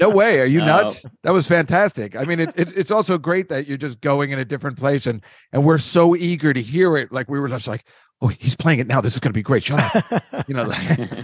no 0.00 0.10
way. 0.10 0.40
Are 0.40 0.44
you 0.44 0.58
No. 0.58 0.66
nuts? 0.66 1.04
That 1.22 1.30
was 1.32 1.46
fantastic. 1.46 2.16
I 2.16 2.24
mean, 2.24 2.40
it, 2.40 2.52
it, 2.56 2.76
it's 2.76 2.90
also 2.90 3.16
great 3.16 3.48
that 3.50 3.68
you're 3.68 3.78
just 3.78 4.00
going 4.00 4.30
in 4.30 4.40
a 4.40 4.44
different 4.44 4.76
place, 4.76 5.06
and 5.06 5.22
and 5.52 5.64
we're 5.64 5.78
so 5.78 6.16
eager 6.16 6.52
to 6.52 6.60
hear 6.60 6.96
it. 6.96 7.12
Like 7.12 7.28
we 7.30 7.38
were 7.38 7.48
just 7.48 7.68
like, 7.68 7.84
oh, 8.20 8.26
he's 8.26 8.56
playing 8.56 8.80
it 8.80 8.88
now. 8.88 9.00
This 9.00 9.14
is 9.14 9.20
going 9.20 9.30
to 9.32 9.38
be 9.38 9.42
great. 9.42 9.62
Shut 9.62 9.78
up. 10.12 10.24
you 10.48 10.54
know, 10.54 10.68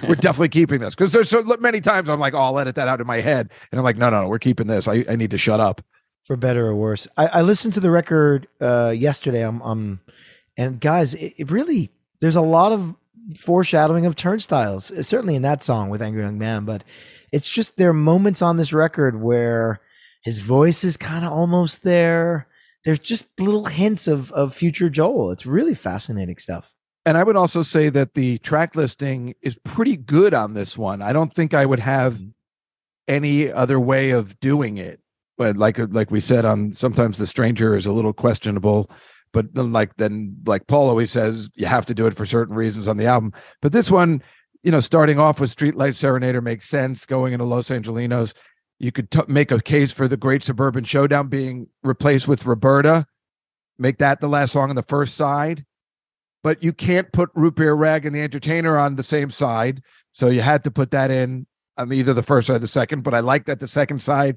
we're 0.08 0.14
definitely 0.14 0.50
keeping 0.50 0.78
this 0.78 0.94
because 0.94 1.10
there's 1.10 1.28
so 1.28 1.42
many 1.58 1.80
times 1.80 2.08
I'm 2.08 2.20
like, 2.20 2.34
oh, 2.34 2.38
I'll 2.38 2.58
edit 2.60 2.76
that 2.76 2.86
out 2.86 3.00
in 3.00 3.08
my 3.08 3.20
head, 3.20 3.50
and 3.72 3.78
I'm 3.80 3.84
like, 3.84 3.96
no, 3.96 4.08
no, 4.08 4.22
no, 4.22 4.28
we're 4.28 4.38
keeping 4.38 4.68
this. 4.68 4.86
I, 4.86 5.04
I 5.08 5.16
need 5.16 5.32
to 5.32 5.38
shut 5.38 5.58
up. 5.58 5.82
for 6.24 6.36
better 6.36 6.64
or 6.68 6.76
worse. 6.76 7.08
I, 7.16 7.26
I 7.26 7.42
listened 7.42 7.74
to 7.74 7.80
the 7.80 7.90
record 7.90 8.46
uh, 8.60 8.94
yesterday. 8.96 9.42
I'm, 9.44 9.60
um, 9.62 10.00
and 10.56 10.80
guys, 10.80 11.14
it, 11.14 11.34
it 11.38 11.50
really 11.50 11.90
there's 12.20 12.36
a 12.36 12.40
lot 12.40 12.70
of 12.70 12.94
foreshadowing 13.38 14.06
of 14.06 14.16
turnstiles. 14.16 14.90
uh, 14.90 15.02
Certainly 15.02 15.36
in 15.36 15.42
that 15.42 15.62
song 15.62 15.90
with 15.90 16.02
Angry 16.02 16.22
Young 16.22 16.38
Man, 16.38 16.64
but 16.64 16.84
it's 17.32 17.50
just 17.50 17.76
there 17.76 17.90
are 17.90 17.94
moments 17.94 18.42
on 18.42 18.56
this 18.56 18.72
record 18.72 19.20
where 19.20 19.80
his 20.22 20.40
voice 20.40 20.84
is 20.84 20.96
kind 20.96 21.24
of 21.24 21.32
almost 21.32 21.82
there. 21.82 22.46
There's 22.84 22.98
just 22.98 23.40
little 23.40 23.64
hints 23.66 24.06
of 24.06 24.30
of 24.32 24.54
future 24.54 24.90
Joel. 24.90 25.30
It's 25.30 25.46
really 25.46 25.74
fascinating 25.74 26.38
stuff. 26.38 26.74
And 27.06 27.18
I 27.18 27.24
would 27.24 27.36
also 27.36 27.62
say 27.62 27.90
that 27.90 28.14
the 28.14 28.38
track 28.38 28.76
listing 28.76 29.34
is 29.42 29.58
pretty 29.64 29.96
good 29.96 30.32
on 30.32 30.54
this 30.54 30.78
one. 30.78 31.02
I 31.02 31.12
don't 31.12 31.32
think 31.32 31.52
I 31.52 31.66
would 31.66 31.80
have 31.80 32.18
any 33.06 33.52
other 33.52 33.78
way 33.78 34.10
of 34.10 34.38
doing 34.40 34.78
it. 34.78 35.00
But 35.36 35.56
like 35.56 35.78
like 35.78 36.10
we 36.10 36.20
said 36.20 36.44
on 36.44 36.72
sometimes 36.72 37.18
the 37.18 37.26
stranger 37.26 37.74
is 37.74 37.86
a 37.86 37.92
little 37.92 38.12
questionable, 38.12 38.90
but 39.34 39.52
then 39.54 39.72
like 39.72 39.94
then 39.96 40.36
like 40.46 40.66
Paul 40.66 40.88
always 40.88 41.10
says 41.10 41.50
you 41.54 41.66
have 41.66 41.84
to 41.86 41.94
do 41.94 42.06
it 42.06 42.16
for 42.16 42.24
certain 42.24 42.54
reasons 42.54 42.88
on 42.88 42.96
the 42.96 43.04
album. 43.04 43.34
But 43.60 43.72
this 43.72 43.90
one, 43.90 44.22
you 44.62 44.70
know, 44.70 44.80
starting 44.80 45.18
off 45.18 45.40
with 45.40 45.54
Streetlife 45.54 45.92
Serenader 45.92 46.42
makes 46.42 46.66
sense. 46.66 47.04
Going 47.04 47.34
into 47.34 47.44
Los 47.44 47.68
Angelenos, 47.68 48.32
you 48.78 48.90
could 48.90 49.10
t- 49.10 49.20
make 49.28 49.50
a 49.50 49.60
case 49.60 49.92
for 49.92 50.08
the 50.08 50.16
Great 50.16 50.42
Suburban 50.42 50.84
Showdown 50.84 51.28
being 51.28 51.66
replaced 51.82 52.26
with 52.26 52.46
Roberta. 52.46 53.06
Make 53.78 53.98
that 53.98 54.20
the 54.20 54.28
last 54.28 54.52
song 54.52 54.70
on 54.70 54.76
the 54.76 54.82
first 54.82 55.16
side 55.16 55.66
but 56.44 56.62
you 56.62 56.74
can't 56.74 57.10
put 57.10 57.30
root 57.34 57.56
beer 57.56 57.72
rag 57.72 58.04
and 58.04 58.14
the 58.14 58.20
entertainer 58.20 58.78
on 58.78 58.94
the 58.94 59.02
same 59.02 59.30
side 59.30 59.82
so 60.12 60.28
you 60.28 60.42
had 60.42 60.62
to 60.62 60.70
put 60.70 60.92
that 60.92 61.10
in 61.10 61.46
on 61.76 61.92
either 61.92 62.14
the 62.14 62.22
first 62.22 62.48
or 62.48 62.58
the 62.60 62.68
second 62.68 63.02
but 63.02 63.14
i 63.14 63.18
like 63.18 63.46
that 63.46 63.58
the 63.58 63.66
second 63.66 64.00
side 64.00 64.36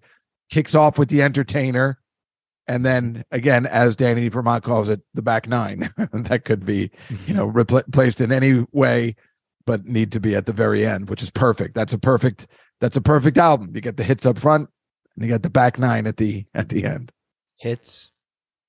kicks 0.49 0.73
off 0.73 0.97
with 0.97 1.09
the 1.09 1.21
entertainer 1.21 1.99
and 2.67 2.85
then 2.85 3.23
again 3.31 3.65
as 3.65 3.95
danny 3.95 4.27
vermont 4.27 4.63
calls 4.63 4.89
it 4.89 5.01
the 5.13 5.21
back 5.21 5.47
nine 5.47 5.89
that 6.13 6.45
could 6.45 6.65
be 6.65 6.91
you 7.25 7.33
know 7.33 7.45
replaced 7.45 8.21
in 8.21 8.31
any 8.31 8.65
way 8.71 9.15
but 9.65 9.85
need 9.85 10.11
to 10.11 10.19
be 10.19 10.35
at 10.35 10.45
the 10.45 10.53
very 10.53 10.85
end 10.85 11.09
which 11.09 11.23
is 11.23 11.29
perfect 11.29 11.73
that's 11.75 11.93
a 11.93 11.97
perfect 11.97 12.47
that's 12.79 12.97
a 12.97 13.01
perfect 13.01 13.37
album. 13.37 13.71
You 13.73 13.81
get 13.81 13.97
the 13.97 14.03
hits 14.03 14.25
up 14.25 14.37
front, 14.37 14.69
and 15.15 15.25
you 15.25 15.31
get 15.31 15.43
the 15.43 15.49
back 15.49 15.79
nine 15.79 16.07
at 16.07 16.17
the 16.17 16.45
at 16.53 16.69
the 16.69 16.85
end. 16.85 17.11
Hits. 17.57 18.11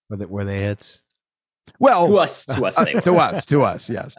Were 0.09 0.17
they, 0.17 0.27
were 0.27 0.45
they 0.45 0.63
hits? 0.63 1.03
Well, 1.79 2.09
To 2.09 2.19
us, 2.19 2.47
to 2.47 2.65
us, 2.65 2.79
uh, 2.79 2.85
to 3.03 3.17
us, 3.17 3.45
to 3.45 3.63
us, 3.63 3.91
yes. 3.91 4.17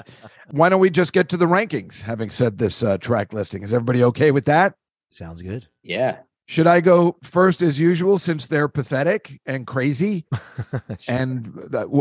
Why 0.52 0.70
don't 0.70 0.80
we 0.80 0.92
just 0.92 1.14
get 1.14 1.30
to 1.30 1.38
the 1.38 1.48
rankings? 1.48 2.02
Having 2.02 2.30
said 2.30 2.60
this 2.60 2.84
uh, 2.84 2.98
track 3.00 3.34
listing, 3.34 3.64
is 3.64 3.74
everybody 3.74 4.04
okay 4.04 4.30
with 4.30 4.46
that? 4.46 4.76
Sounds 5.10 5.42
good. 5.42 5.68
Yeah. 5.82 6.20
Should 6.50 6.66
I 6.66 6.82
go 6.82 7.16
first 7.22 7.62
as 7.62 7.78
usual 7.78 8.18
since 8.18 8.48
they're 8.48 8.68
pathetic 8.68 9.40
and 9.46 9.68
crazy? 9.68 10.26
and 11.08 11.54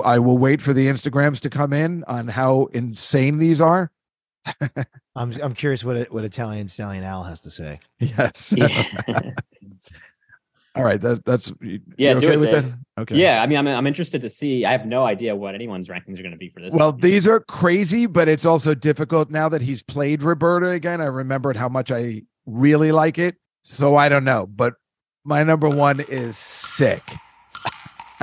I 0.07 0.19
will 0.19 0.39
wait 0.39 0.63
for 0.63 0.73
the 0.73 0.87
Instagrams 0.87 1.39
to 1.41 1.51
come 1.51 1.75
in 1.75 2.03
on 2.05 2.29
how 2.29 2.71
insane 2.73 3.37
these 3.37 3.61
are. 3.61 3.91
I'm 5.15 5.35
I'm 5.43 5.53
curious 5.53 5.85
what 5.85 6.11
what 6.11 6.25
Italian 6.25 6.67
Stallion 6.69 7.05
Al 7.05 7.25
has 7.25 7.43
to 7.43 7.51
say. 7.51 7.81
Yes. 8.01 8.55
Yeah. 8.57 8.85
All 10.75 10.85
right. 10.85 11.01
That, 11.01 11.27
that's 11.27 11.53
you 11.61 11.81
Yeah, 11.99 12.15
do 12.15 12.29
okay 12.29 12.33
it, 12.33 12.41
with 12.41 12.51
Dave. 12.51 12.71
that? 12.71 13.03
Okay. 13.03 13.17
yeah. 13.17 13.43
I 13.43 13.47
mean, 13.47 13.59
I'm, 13.59 13.69
I'm 13.69 13.87
interested 13.87 14.23
to 14.23 14.31
see. 14.31 14.65
I 14.65 14.73
have 14.73 14.87
no 14.87 15.05
idea 15.05 15.37
what 15.37 15.57
anyone's 15.57 15.89
rankings 15.89 16.19
are 16.19 16.23
going 16.23 16.31
to 16.33 16.39
be 16.39 16.49
for 16.49 16.61
this. 16.61 16.73
Well, 16.73 16.87
album. 16.87 17.03
these 17.03 17.29
are 17.29 17.41
crazy, 17.41 18.07
but 18.07 18.29
it's 18.29 18.47
also 18.47 18.75
difficult 18.75 19.29
now 19.29 19.51
that 19.51 19.61
he's 19.61 19.83
played 19.83 20.23
Roberta 20.23 20.71
again. 20.71 21.03
I 21.03 21.07
remembered 21.07 21.59
how 21.59 21.69
much 21.69 21.91
I 21.93 22.23
really 22.47 22.93
like 22.93 23.19
it. 23.19 23.37
So 23.71 23.97
I 23.97 24.09
don't 24.09 24.25
know, 24.25 24.47
but 24.47 24.77
my 25.25 25.43
number 25.43 25.69
one 25.69 26.01
is 26.01 26.39
sick. 26.39 27.03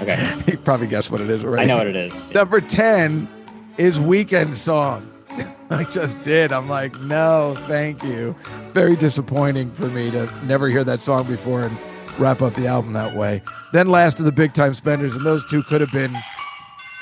okay. 0.00 0.42
you 0.46 0.58
probably 0.58 0.86
guessed 0.86 1.10
what 1.10 1.20
it 1.20 1.28
is 1.28 1.44
already. 1.44 1.64
I 1.64 1.66
know 1.66 1.78
what 1.78 1.88
it 1.88 1.96
is. 1.96 2.30
Number 2.34 2.60
10 2.60 3.28
is 3.78 3.98
Weekend 3.98 4.56
Song. 4.56 5.10
I 5.70 5.82
just 5.82 6.22
did. 6.22 6.52
I'm 6.52 6.68
like, 6.68 6.94
no, 7.00 7.56
thank 7.66 8.04
you. 8.04 8.36
Very 8.72 8.94
disappointing 8.94 9.72
for 9.72 9.88
me 9.88 10.12
to 10.12 10.32
never 10.44 10.68
hear 10.68 10.84
that 10.84 11.00
song 11.00 11.26
before 11.26 11.64
and 11.64 11.76
wrap 12.16 12.40
up 12.40 12.54
the 12.54 12.68
album 12.68 12.92
that 12.92 13.16
way. 13.16 13.42
Then 13.72 13.88
last 13.88 14.20
of 14.20 14.24
the 14.24 14.32
big 14.32 14.54
time 14.54 14.72
spenders, 14.74 15.16
and 15.16 15.26
those 15.26 15.44
two 15.46 15.64
could 15.64 15.80
have 15.80 15.90
been 15.90 16.16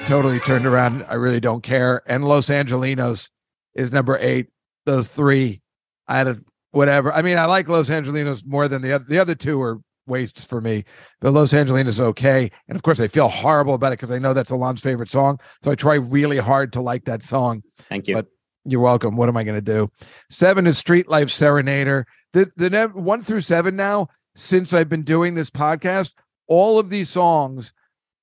totally 0.07 0.41
turned 0.41 0.65
around. 0.65 1.05
I 1.07 1.15
really 1.15 1.41
don't 1.41 1.63
care. 1.63 2.01
And 2.07 2.25
Los 2.25 2.47
Angelenos 2.47 3.29
is 3.75 3.93
number 3.93 4.17
eight. 4.23 4.49
Those 4.87 5.09
three, 5.09 5.61
I 6.09 6.17
had 6.17 6.29
a 6.29 6.41
whatever. 6.73 7.13
I 7.13 7.23
mean, 7.23 7.39
I 7.39 7.47
like 7.47 7.69
Los 7.69 7.89
Angelenos 7.89 8.45
more 8.45 8.69
than 8.69 8.83
the 8.83 8.93
other. 8.93 9.05
The 9.05 9.19
other 9.19 9.35
two 9.35 9.61
are 9.63 9.81
wastes 10.07 10.45
for 10.45 10.61
me. 10.61 10.85
But 11.21 11.33
Los 11.33 11.53
Angelenos 11.53 12.01
okay, 12.01 12.51
and 12.69 12.77
of 12.77 12.83
course 12.83 13.01
I 13.01 13.09
feel 13.09 13.29
horrible 13.29 13.75
about 13.75 13.93
it 13.93 13.99
because 13.99 14.11
I 14.11 14.19
know 14.19 14.35
that's 14.35 14.51
Alon's 14.51 14.81
favorite 14.81 15.09
song. 15.09 15.39
So 15.63 15.71
I 15.71 15.75
try 15.75 15.95
really 15.95 16.39
hard 16.39 16.73
to 16.75 16.81
like 16.81 17.05
that 17.05 17.23
song. 17.23 17.63
Thank 17.89 18.09
you. 18.09 18.17
But 18.17 18.27
you're 18.65 18.81
welcome. 18.81 19.17
What 19.17 19.29
am 19.29 19.37
I 19.37 19.45
going 19.45 19.57
to 19.57 19.61
do? 19.61 19.91
Seven 20.31 20.67
is 20.67 20.79
Street 20.79 21.09
Life 21.09 21.29
Serenader. 21.29 22.05
The 22.33 22.51
the 22.57 22.91
one 22.95 23.23
through 23.23 23.43
seven 23.43 23.77
now. 23.77 24.09
Since 24.35 24.73
I've 24.73 24.89
been 24.89 25.03
doing 25.03 25.35
this 25.35 25.51
podcast, 25.51 26.13
all 26.47 26.79
of 26.79 26.89
these 26.89 27.11
songs 27.11 27.75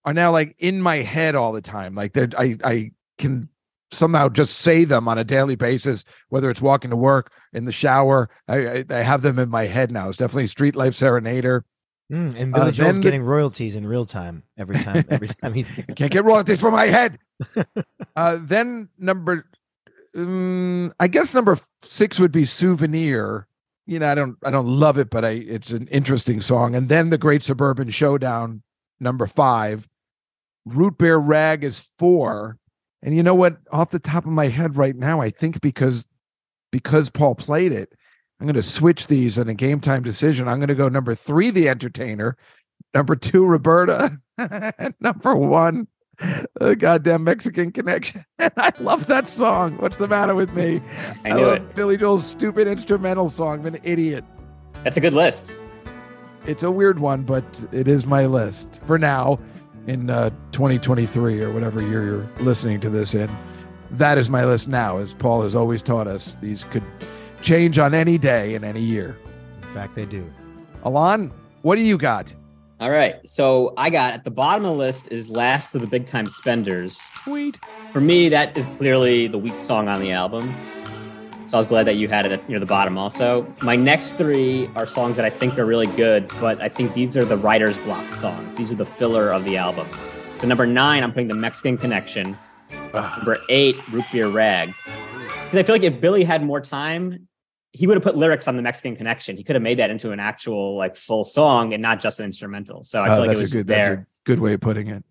are 0.05 0.13
now 0.13 0.31
like 0.31 0.55
in 0.57 0.81
my 0.81 0.97
head 0.97 1.35
all 1.35 1.51
the 1.51 1.61
time. 1.61 1.93
Like 1.93 2.17
I 2.17 2.57
I 2.63 2.91
can 3.19 3.49
somehow 3.91 4.29
just 4.29 4.59
say 4.59 4.83
them 4.85 5.07
on 5.07 5.17
a 5.17 5.23
daily 5.23 5.55
basis, 5.55 6.05
whether 6.29 6.49
it's 6.49 6.61
walking 6.61 6.89
to 6.91 6.95
work, 6.95 7.31
in 7.53 7.65
the 7.65 7.71
shower. 7.71 8.29
I 8.47 8.67
I, 8.67 8.85
I 8.89 8.97
have 9.01 9.21
them 9.21 9.39
in 9.39 9.49
my 9.49 9.65
head 9.65 9.91
now. 9.91 10.09
It's 10.09 10.17
definitely 10.17 10.47
Street 10.47 10.75
Life 10.75 10.93
Serenader. 10.93 11.61
Mm, 12.11 12.35
and 12.39 12.53
Billy 12.53 12.69
Uh, 12.69 12.71
Joel's 12.71 12.95
the- 12.95 13.01
getting 13.03 13.21
royalties 13.21 13.75
in 13.75 13.85
real 13.85 14.05
time 14.05 14.43
every 14.57 14.77
time. 14.79 15.05
Every 15.09 15.27
time 15.41 15.53
he. 15.53 15.65
I 15.87 15.93
can't 15.93 16.11
get 16.11 16.23
royalties 16.23 16.59
from 16.59 16.73
my 16.73 16.87
head. 16.87 17.19
uh, 18.15 18.37
then 18.41 18.89
number, 18.97 19.45
um, 20.15 20.91
I 20.99 21.07
guess 21.07 21.33
number 21.33 21.57
six 21.83 22.19
would 22.19 22.31
be 22.31 22.45
Souvenir. 22.45 23.47
You 23.85 23.97
know, 23.99 24.07
I 24.09 24.13
don't, 24.15 24.37
I 24.43 24.51
don't 24.51 24.67
love 24.67 24.99
it, 24.99 25.09
but 25.09 25.25
I, 25.25 25.29
it's 25.31 25.71
an 25.71 25.87
interesting 25.87 26.41
song. 26.41 26.75
And 26.75 26.89
then 26.89 27.09
the 27.09 27.17
Great 27.17 27.41
Suburban 27.41 27.89
Showdown, 27.89 28.61
number 28.99 29.25
five. 29.25 29.87
Root 30.65 30.99
Beer 30.99 31.17
Rag 31.17 31.63
is 31.63 31.89
four. 31.97 32.58
And 33.01 33.15
you 33.15 33.23
know 33.23 33.35
what? 33.35 33.57
Off 33.71 33.91
the 33.91 33.99
top 33.99 34.25
of 34.25 34.31
my 34.31 34.47
head 34.47 34.75
right 34.75 34.95
now, 34.95 35.21
I 35.21 35.29
think 35.29 35.61
because 35.61 36.07
because 36.71 37.09
Paul 37.09 37.35
played 37.35 37.71
it, 37.71 37.93
I'm 38.39 38.45
going 38.45 38.55
to 38.55 38.63
switch 38.63 39.07
these 39.07 39.37
in 39.37 39.49
a 39.49 39.53
game 39.53 39.79
time 39.79 40.03
decision. 40.03 40.47
I'm 40.47 40.59
going 40.59 40.69
to 40.69 40.75
go 40.75 40.89
number 40.89 41.15
three, 41.15 41.49
The 41.51 41.67
Entertainer, 41.67 42.37
number 42.93 43.15
two, 43.15 43.45
Roberta, 43.45 44.19
and 44.37 44.93
number 44.99 45.35
one, 45.35 45.87
the 46.59 46.75
goddamn 46.75 47.23
Mexican 47.23 47.71
Connection. 47.71 48.25
And 48.37 48.53
I 48.57 48.71
love 48.79 49.07
that 49.07 49.27
song. 49.27 49.77
What's 49.77 49.97
the 49.97 50.07
matter 50.07 50.35
with 50.35 50.53
me? 50.53 50.81
I 51.25 51.29
knew 51.29 51.45
love 51.45 51.55
it. 51.57 51.75
Billy 51.75 51.97
Joel's 51.97 52.25
stupid 52.25 52.67
instrumental 52.67 53.29
song. 53.29 53.59
I'm 53.59 53.73
an 53.73 53.81
idiot. 53.83 54.23
That's 54.83 54.97
a 54.97 55.01
good 55.01 55.13
list. 55.13 55.59
It's 56.45 56.63
a 56.63 56.71
weird 56.71 56.99
one, 56.99 57.23
but 57.23 57.65
it 57.71 57.87
is 57.87 58.05
my 58.05 58.25
list 58.25 58.79
for 58.87 58.97
now 58.97 59.39
in 59.89 60.09
uh, 60.11 60.29
2023 60.51 61.41
or 61.41 61.51
whatever 61.51 61.81
year 61.81 62.05
you're 62.05 62.29
listening 62.41 62.79
to 62.79 62.91
this 62.91 63.15
in. 63.15 63.29
That 63.91 64.19
is 64.19 64.29
my 64.29 64.45
list 64.45 64.67
now, 64.67 64.99
as 64.99 65.15
Paul 65.15 65.41
has 65.41 65.55
always 65.55 65.81
taught 65.81 66.07
us. 66.07 66.35
These 66.35 66.63
could 66.65 66.83
change 67.41 67.79
on 67.79 67.95
any 67.95 68.19
day 68.19 68.53
in 68.53 68.63
any 68.63 68.81
year. 68.81 69.17
In 69.63 69.67
fact, 69.69 69.95
they 69.95 70.05
do. 70.05 70.31
Alon, 70.83 71.31
what 71.63 71.75
do 71.75 71.81
you 71.81 71.97
got? 71.97 72.31
All 72.79 72.91
right. 72.91 73.15
So 73.27 73.73
I 73.77 73.89
got 73.89 74.13
at 74.13 74.23
the 74.23 74.31
bottom 74.31 74.63
of 74.63 74.73
the 74.73 74.77
list 74.77 75.11
is 75.11 75.31
Last 75.31 75.73
of 75.73 75.81
the 75.81 75.87
Big 75.87 76.05
Time 76.05 76.29
Spenders. 76.29 76.95
Sweet. 77.23 77.59
For 77.91 77.99
me, 77.99 78.29
that 78.29 78.55
is 78.55 78.67
clearly 78.77 79.27
the 79.27 79.39
weak 79.39 79.59
song 79.59 79.87
on 79.87 80.01
the 80.01 80.11
album. 80.11 80.55
So 81.49 81.57
I 81.57 81.61
was 81.61 81.65
glad 81.65 81.87
that 81.87 81.95
you 81.95 82.07
had 82.07 82.27
it 82.27 82.31
at 82.31 82.47
near 82.47 82.59
the 82.59 82.67
bottom 82.67 82.95
also. 82.95 83.51
My 83.63 83.75
next 83.75 84.19
three 84.19 84.69
are 84.75 84.85
songs 84.85 85.17
that 85.17 85.25
I 85.25 85.31
think 85.31 85.57
are 85.57 85.65
really 85.65 85.87
good, 85.87 86.27
but 86.39 86.61
I 86.61 86.69
think 86.69 86.93
these 86.93 87.17
are 87.17 87.25
the 87.25 87.37
writer's 87.37 87.75
block 87.79 88.13
songs. 88.13 88.55
These 88.55 88.71
are 88.71 88.75
the 88.75 88.85
filler 88.85 89.33
of 89.33 89.43
the 89.45 89.57
album. 89.57 89.89
So 90.37 90.45
number 90.45 90.67
nine, 90.67 91.03
I'm 91.03 91.11
putting 91.11 91.27
the 91.27 91.33
Mexican 91.33 91.75
Connection. 91.75 92.37
Ah. 92.93 93.15
Number 93.17 93.39
eight, 93.49 93.75
Root 93.89 94.05
Beer 94.11 94.27
Rag. 94.27 94.75
Because 95.45 95.57
I 95.57 95.63
feel 95.63 95.73
like 95.73 95.81
if 95.81 95.99
Billy 95.99 96.23
had 96.23 96.43
more 96.43 96.61
time, 96.61 97.27
he 97.71 97.87
would 97.87 97.97
have 97.97 98.03
put 98.03 98.15
lyrics 98.15 98.47
on 98.47 98.55
the 98.55 98.61
Mexican 98.61 98.95
Connection. 98.95 99.35
He 99.35 99.43
could 99.43 99.55
have 99.55 99.63
made 99.63 99.79
that 99.79 99.89
into 99.89 100.11
an 100.11 100.19
actual 100.19 100.77
like 100.77 100.95
full 100.95 101.25
song 101.25 101.73
and 101.73 101.81
not 101.81 101.99
just 101.99 102.19
an 102.19 102.25
instrumental. 102.25 102.83
So 102.83 103.01
I 103.01 103.07
oh, 103.09 103.15
feel 103.15 103.23
Oh, 103.23 103.25
like 103.25 103.37
it 103.37 103.41
was 103.41 103.53
good. 103.53 103.65
there. 103.65 103.81
That's 103.81 103.89
a 104.01 104.05
good 104.23 104.39
way 104.39 104.53
of 104.53 104.61
putting 104.61 104.89
it. 104.89 105.03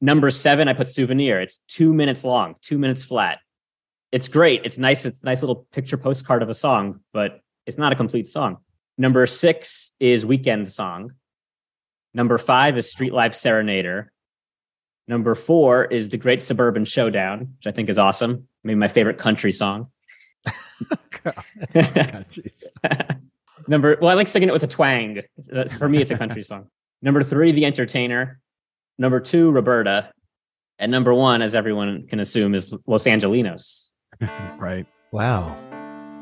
Number 0.00 0.30
seven, 0.30 0.68
I 0.68 0.72
put 0.72 0.86
Souvenir. 0.86 1.40
It's 1.40 1.58
two 1.66 1.92
minutes 1.92 2.22
long, 2.22 2.54
two 2.62 2.78
minutes 2.78 3.02
flat. 3.02 3.40
It's 4.12 4.28
great. 4.28 4.62
It's 4.64 4.78
nice. 4.78 5.04
It's 5.04 5.22
a 5.22 5.26
nice 5.26 5.42
little 5.42 5.66
picture 5.72 5.96
postcard 5.96 6.42
of 6.42 6.48
a 6.48 6.54
song, 6.54 7.00
but 7.12 7.40
it's 7.66 7.78
not 7.78 7.92
a 7.92 7.96
complete 7.96 8.26
song. 8.26 8.58
Number 8.98 9.26
six 9.26 9.92
is 10.00 10.26
Weekend 10.26 10.70
Song. 10.70 11.12
Number 12.12 12.38
five 12.38 12.76
is 12.76 12.90
Street 12.90 13.12
Life 13.12 13.32
Serenader. 13.32 14.08
Number 15.06 15.34
four 15.34 15.84
is 15.84 16.08
The 16.08 16.16
Great 16.16 16.42
Suburban 16.42 16.84
Showdown, 16.84 17.54
which 17.58 17.66
I 17.66 17.72
think 17.72 17.88
is 17.88 17.98
awesome. 17.98 18.48
Maybe 18.62 18.76
my 18.76 18.88
favorite 18.88 19.18
country 19.18 19.52
song. 19.52 19.88
Countries. 21.22 22.68
Number 23.66 23.96
well, 24.00 24.10
I 24.10 24.14
like 24.14 24.28
singing 24.28 24.48
it 24.48 24.52
with 24.52 24.62
a 24.62 24.68
twang. 24.68 25.20
For 25.78 25.88
me, 25.88 26.00
it's 26.00 26.10
a 26.10 26.18
country 26.18 26.42
song. 26.42 26.68
Number 27.02 27.22
three, 27.22 27.52
The 27.52 27.64
Entertainer. 27.66 28.40
Number 28.98 29.20
two, 29.20 29.50
Roberta. 29.50 30.10
And 30.78 30.90
number 30.90 31.12
one, 31.12 31.42
as 31.42 31.54
everyone 31.54 32.06
can 32.06 32.20
assume, 32.20 32.54
is 32.54 32.74
Los 32.86 33.04
Angelenos. 33.04 33.89
Right. 34.58 34.86
Wow. 35.12 35.56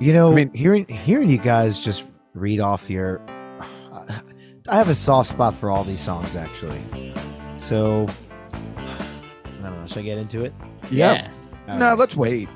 You 0.00 0.12
know, 0.12 0.30
I 0.32 0.34
mean- 0.34 0.52
hearing 0.52 0.86
hearing 0.86 1.28
you 1.30 1.38
guys 1.38 1.78
just 1.78 2.04
read 2.34 2.60
off 2.60 2.88
your 2.88 3.20
I 4.68 4.76
have 4.76 4.88
a 4.88 4.94
soft 4.94 5.30
spot 5.30 5.54
for 5.54 5.70
all 5.70 5.82
these 5.84 6.00
songs 6.00 6.36
actually. 6.36 6.80
So 7.58 8.06
I 8.54 9.62
don't 9.62 9.80
know, 9.80 9.86
should 9.86 9.98
I 9.98 10.02
get 10.02 10.18
into 10.18 10.44
it? 10.44 10.52
Yep. 10.90 11.30
All 11.68 11.78
No, 11.78 11.88
right. 11.90 11.98
let's 11.98 12.16
wait. 12.16 12.48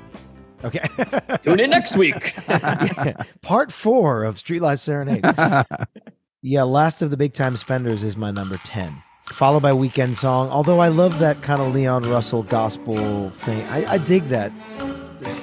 Okay. 0.63 0.79
Tune 1.43 1.59
in 1.59 1.69
next 1.71 1.97
week. 1.97 2.35
Part 3.41 3.71
four 3.73 4.23
of 4.23 4.39
Street 4.39 4.61
Life 4.61 4.79
Serenade. 4.79 5.25
Yeah, 6.41 6.63
Last 6.63 7.01
of 7.01 7.09
the 7.11 7.17
Big 7.17 7.33
Time 7.33 7.57
Spenders 7.57 8.01
is 8.03 8.15
my 8.15 8.31
number 8.31 8.57
10. 8.65 8.95
Followed 9.31 9.61
by 9.61 9.73
Weekend 9.73 10.17
Song. 10.17 10.49
Although 10.49 10.79
I 10.79 10.87
love 10.89 11.19
that 11.19 11.41
kind 11.41 11.61
of 11.61 11.73
Leon 11.73 12.09
Russell 12.09 12.43
gospel 12.43 13.29
thing. 13.29 13.61
I, 13.67 13.93
I 13.93 13.97
dig 13.97 14.25
that. 14.25 14.51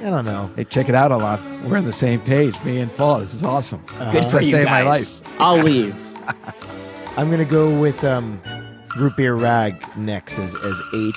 I 0.02 0.08
don't 0.08 0.24
know. 0.24 0.50
hey, 0.56 0.64
check 0.64 0.88
it 0.88 0.94
out, 0.94 1.12
Alon. 1.12 1.68
We're 1.68 1.76
on 1.76 1.84
the 1.84 1.92
same 1.92 2.20
page, 2.22 2.62
me 2.64 2.78
and 2.78 2.92
Paul. 2.94 3.20
This 3.20 3.34
is 3.34 3.44
awesome. 3.44 3.84
Uh, 3.98 4.10
Good 4.12 4.24
for 4.24 4.38
Best 4.38 4.46
you 4.46 4.52
day 4.52 4.62
of 4.62 4.68
my 4.70 4.82
guys. 4.82 5.22
I'll 5.38 5.58
leave. 5.58 5.94
I'm 7.16 7.30
gonna 7.30 7.44
go 7.44 7.78
with 7.78 8.02
um, 8.02 8.40
Root 8.96 9.16
Beer 9.16 9.34
Rag 9.34 9.84
next 9.98 10.38
as 10.38 10.54
as 10.54 10.80
eight. 10.94 11.14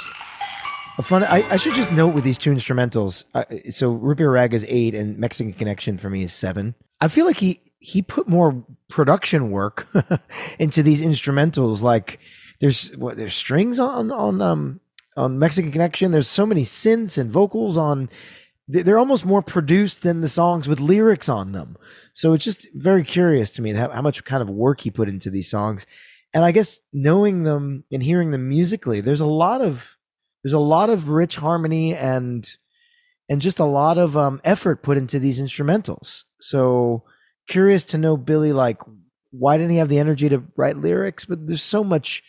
A 0.97 1.03
fun. 1.03 1.23
I, 1.23 1.49
I 1.49 1.57
should 1.57 1.73
just 1.75 1.91
note 1.93 2.09
with 2.13 2.23
these 2.25 2.37
two 2.37 2.51
instrumentals. 2.51 3.23
Uh, 3.33 3.45
so 3.69 3.91
Root 3.93 4.17
Beer 4.17 4.31
Rag 4.31 4.53
is 4.53 4.65
eight, 4.67 4.93
and 4.95 5.17
Mexican 5.17 5.53
Connection 5.53 5.97
for 5.97 6.09
me 6.09 6.23
is 6.23 6.33
seven. 6.33 6.75
I 6.99 7.07
feel 7.07 7.25
like 7.25 7.37
he 7.37 7.61
he 7.79 8.01
put 8.01 8.27
more 8.27 8.65
production 8.89 9.49
work 9.49 9.87
into 10.59 10.83
these 10.83 11.01
instrumentals. 11.01 11.81
Like 11.81 12.19
there's 12.59 12.95
what 12.97 13.15
there's 13.15 13.33
strings 13.33 13.79
on 13.79 14.11
on 14.11 14.41
um 14.41 14.81
on 15.15 15.39
Mexican 15.39 15.71
Connection. 15.71 16.11
There's 16.11 16.27
so 16.27 16.45
many 16.45 16.63
synths 16.63 17.17
and 17.17 17.31
vocals 17.31 17.77
on 17.77 18.07
they- 18.07 18.11
they're 18.67 18.99
almost 18.99 19.25
more 19.25 19.41
produced 19.41 20.03
than 20.03 20.21
the 20.21 20.27
songs 20.27 20.67
with 20.67 20.79
lyrics 20.79 21.27
on 21.27 21.51
them. 21.51 21.75
So 22.13 22.33
it's 22.33 22.45
just 22.45 22.67
very 22.73 23.03
curious 23.03 23.51
to 23.51 23.61
me 23.61 23.71
how, 23.71 23.89
how 23.89 24.01
much 24.01 24.23
kind 24.23 24.41
of 24.41 24.49
work 24.49 24.81
he 24.81 24.91
put 24.91 25.09
into 25.09 25.29
these 25.29 25.49
songs. 25.49 25.85
And 26.33 26.45
I 26.45 26.51
guess 26.51 26.79
knowing 26.91 27.43
them 27.43 27.83
and 27.91 28.01
hearing 28.01 28.31
them 28.31 28.47
musically, 28.49 29.01
there's 29.01 29.19
a 29.19 29.25
lot 29.25 29.61
of 29.61 29.97
there's 30.43 30.53
a 30.53 30.59
lot 30.59 30.89
of 30.89 31.09
rich 31.09 31.35
harmony 31.35 31.95
and 31.95 32.49
and 33.29 33.41
just 33.41 33.59
a 33.59 33.65
lot 33.65 33.97
of 33.97 34.17
um, 34.17 34.41
effort 34.43 34.83
put 34.83 34.97
into 34.97 35.19
these 35.19 35.39
instrumentals. 35.39 36.23
So 36.41 37.03
curious 37.47 37.83
to 37.85 37.97
know 37.97 38.17
Billy, 38.17 38.51
like, 38.51 38.79
why 39.31 39.57
didn't 39.57 39.71
he 39.71 39.77
have 39.77 39.89
the 39.89 39.99
energy 39.99 40.29
to 40.29 40.43
write 40.55 40.77
lyrics? 40.77 41.25
But 41.25 41.47
there's 41.47 41.63
so 41.63 41.83
much 41.83 42.23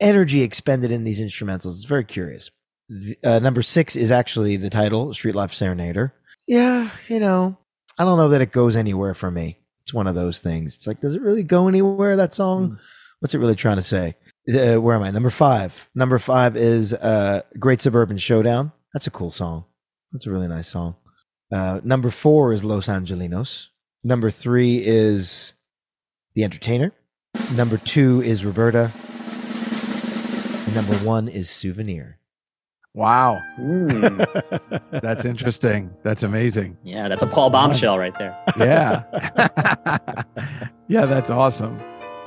energy 0.00 0.42
expended 0.42 0.90
in 0.90 1.04
these 1.04 1.20
instrumentals. 1.20 1.76
It's 1.76 1.84
very 1.84 2.04
curious. 2.04 2.50
The- 2.90 3.16
uh, 3.24 3.38
number 3.38 3.62
six 3.62 3.94
is 3.96 4.10
actually 4.10 4.56
the 4.56 4.68
title, 4.68 5.14
Street 5.14 5.34
Life 5.36 5.52
Serenader. 5.52 6.10
Yeah, 6.46 6.90
you 7.08 7.20
know, 7.20 7.56
I 7.98 8.04
don't 8.04 8.18
know 8.18 8.28
that 8.30 8.40
it 8.40 8.50
goes 8.50 8.74
anywhere 8.74 9.14
for 9.14 9.30
me. 9.30 9.58
It's 9.82 9.94
one 9.94 10.06
of 10.08 10.14
those 10.16 10.40
things. 10.40 10.74
It's 10.74 10.86
like, 10.86 11.00
does 11.00 11.14
it 11.14 11.22
really 11.22 11.44
go 11.44 11.68
anywhere? 11.68 12.16
That 12.16 12.34
song? 12.34 12.78
What's 13.20 13.34
it 13.34 13.38
really 13.38 13.54
trying 13.54 13.76
to 13.76 13.82
say? 13.82 14.16
Uh, 14.48 14.80
where 14.80 14.96
am 14.96 15.02
I? 15.02 15.10
Number 15.10 15.30
five. 15.30 15.88
Number 15.94 16.18
five 16.18 16.56
is 16.56 16.92
uh, 16.92 17.42
Great 17.58 17.80
Suburban 17.80 18.18
Showdown. 18.18 18.72
That's 18.92 19.06
a 19.06 19.10
cool 19.10 19.30
song. 19.30 19.64
That's 20.12 20.26
a 20.26 20.30
really 20.30 20.48
nice 20.48 20.68
song. 20.68 20.96
Uh, 21.52 21.80
number 21.84 22.10
four 22.10 22.52
is 22.52 22.64
Los 22.64 22.88
Angelenos. 22.88 23.66
Number 24.02 24.30
three 24.30 24.82
is 24.84 25.52
The 26.34 26.42
Entertainer. 26.44 26.92
Number 27.54 27.76
two 27.76 28.22
is 28.22 28.44
Roberta. 28.44 28.90
And 30.66 30.74
number 30.74 30.94
one 30.98 31.28
is 31.28 31.48
Souvenir. 31.50 32.18
Wow. 32.94 33.40
Mm. 33.58 34.90
That's 35.00 35.24
interesting. 35.24 35.90
That's 36.02 36.22
amazing. 36.22 36.76
yeah, 36.82 37.08
that's 37.08 37.22
a 37.22 37.26
Paul 37.26 37.50
bombshell 37.50 37.98
right 37.98 38.16
there. 38.18 38.36
Yeah. 38.58 39.04
yeah, 40.88 41.06
that's 41.06 41.30
awesome. 41.30 41.78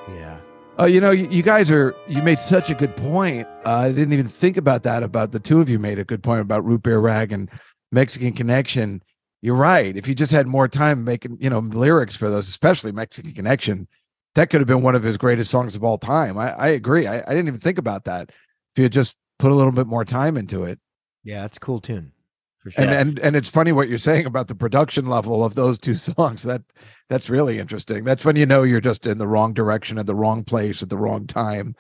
Yeah. 0.10 0.38
Oh, 0.78 0.86
you 0.86 1.02
know, 1.02 1.12
you, 1.12 1.28
you 1.30 1.44
guys 1.44 1.70
are, 1.70 1.94
you 2.08 2.22
made 2.22 2.40
such 2.40 2.70
a 2.70 2.76
good 2.76 2.96
point. 2.96 3.46
Uh, 3.66 3.80
I 3.80 3.92
didn't 3.92 4.14
even 4.14 4.28
think 4.28 4.56
about 4.58 4.84
that. 4.84 5.04
About 5.04 5.34
the 5.34 5.40
two 5.40 5.60
of 5.60 5.70
you 5.70 5.80
made 5.80 6.00
a 6.00 6.06
good 6.06 6.24
point 6.24 6.40
about 6.40 6.64
Root 6.66 6.84
Beer 6.84 7.00
Rag 7.00 7.34
and 7.34 7.50
Mexican 7.92 8.32
Connection. 8.32 9.04
You're 9.42 9.56
right. 9.56 9.96
If 9.96 10.06
he 10.06 10.16
just 10.16 10.32
had 10.32 10.48
more 10.48 10.70
time 10.70 11.04
making, 11.04 11.38
you 11.42 11.50
know, 11.50 11.60
lyrics 11.60 12.16
for 12.16 12.30
those, 12.30 12.48
especially 12.48 12.94
Mexican 12.94 13.34
Connection, 13.34 13.88
that 14.36 14.50
could 14.50 14.62
have 14.62 14.68
been 14.68 14.82
one 14.82 14.96
of 14.96 15.04
his 15.04 15.18
greatest 15.18 15.52
songs 15.52 15.76
of 15.76 15.84
all 15.84 15.98
time. 15.98 16.38
I, 16.38 16.54
I 16.54 16.68
agree. 16.70 17.06
I, 17.06 17.18
I 17.18 17.30
didn't 17.34 17.50
even 17.50 17.60
think 17.60 17.78
about 17.78 18.06
that. 18.06 18.30
If 18.30 18.78
you 18.78 18.84
had 18.84 18.94
just 18.94 19.18
put 19.44 19.52
a 19.52 19.56
little 19.56 19.74
bit 19.74 19.88
more 19.88 20.06
time 20.06 20.38
into 20.38 20.64
it. 20.64 20.80
Yeah, 21.22 21.42
that's 21.42 21.58
a 21.58 21.60
cool 21.60 21.82
tune. 21.82 22.14
For 22.60 22.72
sure. 22.72 22.86
And 22.86 22.94
and 22.94 23.20
and 23.20 23.36
it's 23.36 23.50
funny 23.50 23.74
what 23.74 23.90
you're 23.90 23.98
saying 23.98 24.26
about 24.26 24.48
the 24.48 24.56
production 24.56 25.08
level 25.08 25.44
of 25.44 25.54
those 25.54 25.78
two 25.78 25.96
songs. 25.98 26.44
That 26.44 26.62
that's 27.10 27.30
really 27.30 27.60
interesting. 27.60 28.06
That's 28.06 28.24
when 28.24 28.38
you 28.38 28.46
know 28.46 28.64
you're 28.64 28.80
just 28.80 29.06
in 29.06 29.18
the 29.18 29.28
wrong 29.28 29.54
direction 29.54 30.00
at 30.00 30.06
the 30.06 30.16
wrong 30.16 30.46
place 30.46 30.82
at 30.82 30.90
the 30.90 30.98
wrong 30.98 31.28
time, 31.28 31.76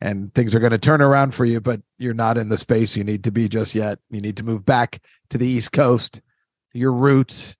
and 0.00 0.32
things 0.32 0.54
are 0.54 0.60
going 0.60 0.70
to 0.70 0.78
turn 0.78 1.02
around 1.02 1.34
for 1.34 1.44
you. 1.44 1.60
But 1.60 1.80
you're 1.98 2.14
not 2.14 2.38
in 2.38 2.50
the 2.50 2.56
space 2.56 2.96
you 2.96 3.02
need 3.02 3.24
to 3.24 3.32
be 3.32 3.48
just 3.48 3.74
yet. 3.74 3.98
You 4.10 4.20
need 4.20 4.36
to 4.36 4.44
move 4.44 4.64
back 4.64 5.02
to 5.30 5.38
the 5.38 5.46
East 5.46 5.72
Coast, 5.72 6.22
your 6.72 6.92
roots. 6.92 7.56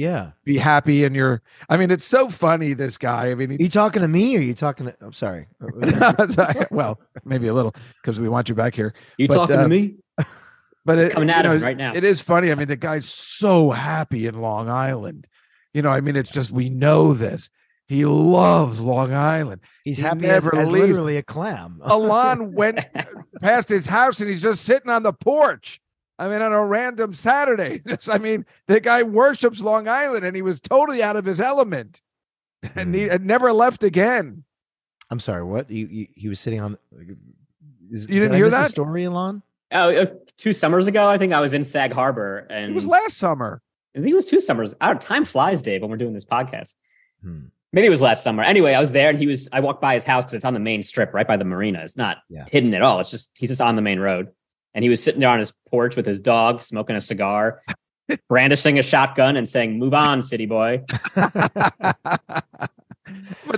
Yeah. 0.00 0.30
Be 0.44 0.56
happy 0.56 1.04
in 1.04 1.14
your. 1.14 1.42
I 1.68 1.76
mean, 1.76 1.90
it's 1.90 2.06
so 2.06 2.30
funny. 2.30 2.72
This 2.72 2.96
guy. 2.96 3.30
I 3.30 3.34
mean, 3.34 3.50
Are 3.50 3.56
he, 3.58 3.64
you 3.64 3.68
talking 3.68 4.00
to 4.00 4.08
me 4.08 4.34
or 4.34 4.38
are 4.38 4.42
you 4.42 4.54
talking 4.54 4.86
to 4.86 4.96
I'm 5.02 5.12
sorry. 5.12 5.46
well, 6.70 6.98
maybe 7.24 7.48
a 7.48 7.52
little 7.52 7.74
because 8.00 8.18
we 8.18 8.28
want 8.28 8.48
you 8.48 8.54
back 8.54 8.74
here. 8.74 8.94
You 9.18 9.28
But, 9.28 9.34
talking 9.34 9.56
uh, 9.56 9.62
to 9.64 9.68
me? 9.68 9.96
But 10.86 10.98
It's 10.98 11.08
it, 11.08 11.12
coming 11.12 11.28
you 11.28 11.34
at 11.34 11.44
know, 11.44 11.52
him 11.52 11.62
right 11.62 11.76
now. 11.76 11.92
It 11.94 12.04
is 12.04 12.22
funny. 12.22 12.50
I 12.50 12.54
mean, 12.54 12.68
the 12.68 12.74
guy's 12.76 13.06
so 13.06 13.68
happy 13.68 14.26
in 14.26 14.40
Long 14.40 14.70
Island. 14.70 15.26
You 15.74 15.82
know, 15.82 15.90
I 15.90 16.00
mean, 16.00 16.16
it's 16.16 16.30
just 16.30 16.50
we 16.50 16.70
know 16.70 17.12
this. 17.12 17.50
He 17.86 18.06
loves 18.06 18.80
Long 18.80 19.12
Island. 19.12 19.60
He's 19.84 19.98
He 19.98 20.04
happy 20.04 20.24
as, 20.26 20.44
never 20.44 20.56
as 20.56 20.70
leaves. 20.70 20.88
literally 20.88 21.18
a 21.18 21.22
clam. 21.22 21.80
Alon 21.82 22.54
went 22.54 22.86
past 23.42 23.68
his 23.68 23.84
house 23.84 24.20
and 24.20 24.30
he's 24.30 24.40
just 24.40 24.64
sitting 24.64 24.88
on 24.90 25.02
the 25.02 25.12
porch. 25.12 25.82
I 26.20 26.28
mean, 26.28 26.42
on 26.42 26.52
a 26.52 26.64
random 26.64 27.14
Saturday. 27.14 27.82
I 28.08 28.18
mean, 28.18 28.44
the 28.66 28.78
guy 28.80 29.02
worships 29.02 29.60
Long 29.60 29.88
Island 29.88 30.24
and 30.24 30.36
he 30.36 30.42
was 30.42 30.60
totally 30.60 31.02
out 31.02 31.16
of 31.16 31.24
his 31.24 31.40
element 31.40 32.02
and 32.76 32.94
he 32.94 33.02
had 33.04 33.24
never 33.24 33.52
left 33.52 33.82
again. 33.82 34.44
I'm 35.10 35.18
sorry, 35.20 35.42
what? 35.42 35.70
You, 35.70 35.86
you 35.86 36.06
he 36.14 36.28
was 36.28 36.38
sitting 36.38 36.60
on 36.60 36.76
is, 37.90 38.08
You 38.08 38.20
didn't 38.20 38.22
did 38.22 38.32
I 38.32 38.36
hear 38.36 38.44
miss 38.46 38.54
that? 38.54 38.70
story, 38.70 39.04
Elon? 39.04 39.42
Oh, 39.72 39.94
uh, 39.96 40.06
two 40.36 40.52
summers 40.52 40.86
ago, 40.86 41.08
I 41.08 41.16
think 41.18 41.32
I 41.32 41.40
was 41.40 41.54
in 41.54 41.64
Sag 41.64 41.92
Harbor, 41.92 42.46
and 42.50 42.70
It 42.70 42.74
was 42.74 42.86
last 42.86 43.16
summer. 43.16 43.62
I 43.96 44.00
think 44.00 44.10
it 44.10 44.14
was 44.16 44.26
two 44.26 44.40
summers. 44.40 44.74
Our 44.80 44.94
time 44.94 45.24
flies, 45.24 45.62
Dave, 45.62 45.80
when 45.82 45.90
we're 45.90 45.96
doing 45.96 46.12
this 46.12 46.24
podcast. 46.24 46.74
Hmm. 47.22 47.46
Maybe 47.72 47.86
it 47.86 47.90
was 47.90 48.00
last 48.00 48.22
summer. 48.24 48.42
Anyway, 48.42 48.74
I 48.74 48.80
was 48.80 48.90
there, 48.92 49.10
and 49.10 49.18
he 49.18 49.26
was. 49.28 49.48
I 49.52 49.60
walked 49.60 49.80
by 49.80 49.94
his 49.94 50.04
house 50.04 50.24
because 50.24 50.34
it's 50.34 50.44
on 50.44 50.54
the 50.54 50.60
main 50.60 50.82
strip, 50.82 51.14
right 51.14 51.26
by 51.26 51.36
the 51.36 51.44
marina. 51.44 51.80
It's 51.82 51.96
not 51.96 52.18
Yeah. 52.28 52.44
hidden 52.50 52.74
at 52.74 52.82
all. 52.82 52.98
It's 53.00 53.10
just 53.12 53.30
he's 53.38 53.48
just 53.50 53.60
on 53.60 53.76
the 53.76 53.82
main 53.82 54.00
road, 54.00 54.28
and 54.74 54.82
he 54.82 54.88
was 54.88 55.02
sitting 55.02 55.20
there 55.20 55.30
on 55.30 55.38
his 55.38 55.52
porch 55.70 55.96
with 55.96 56.06
his 56.06 56.20
dog, 56.20 56.62
smoking 56.62 56.96
a 56.96 57.00
cigar, 57.00 57.62
brandishing 58.28 58.78
a 58.78 58.82
shotgun, 58.82 59.36
and 59.36 59.48
saying, 59.48 59.78
"Move 59.78 59.94
on, 59.94 60.22
city 60.22 60.46
boy." 60.46 60.84
but 61.14 61.94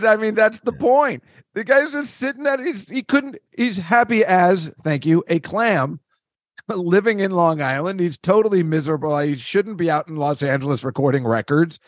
I 0.05 0.17
mean, 0.17 0.35
that's 0.35 0.61
the 0.61 0.73
point. 0.73 1.23
The 1.55 1.65
guy's 1.65 1.93
just 1.93 2.17
sitting 2.17 2.47
at 2.47 2.61
he's 2.61 2.89
he 2.89 3.03
couldn't 3.03 3.39
he's 3.57 3.79
happy 3.79 4.25
as 4.25 4.73
thank 4.83 5.05
you 5.05 5.23
a 5.29 5.39
clam 5.39 6.01
living 6.69 7.21
in 7.21 7.33
Long 7.33 7.61
Island. 7.61 8.01
He's 8.01 8.19
totally 8.19 8.63
miserable. 8.63 9.19
He 9.19 9.35
shouldn't 9.35 9.77
be 9.77 9.91
out 9.91 10.09
in 10.09 10.17
Los 10.17 10.43
Angeles 10.43 10.85
recording 10.85 11.25
records. 11.25 11.79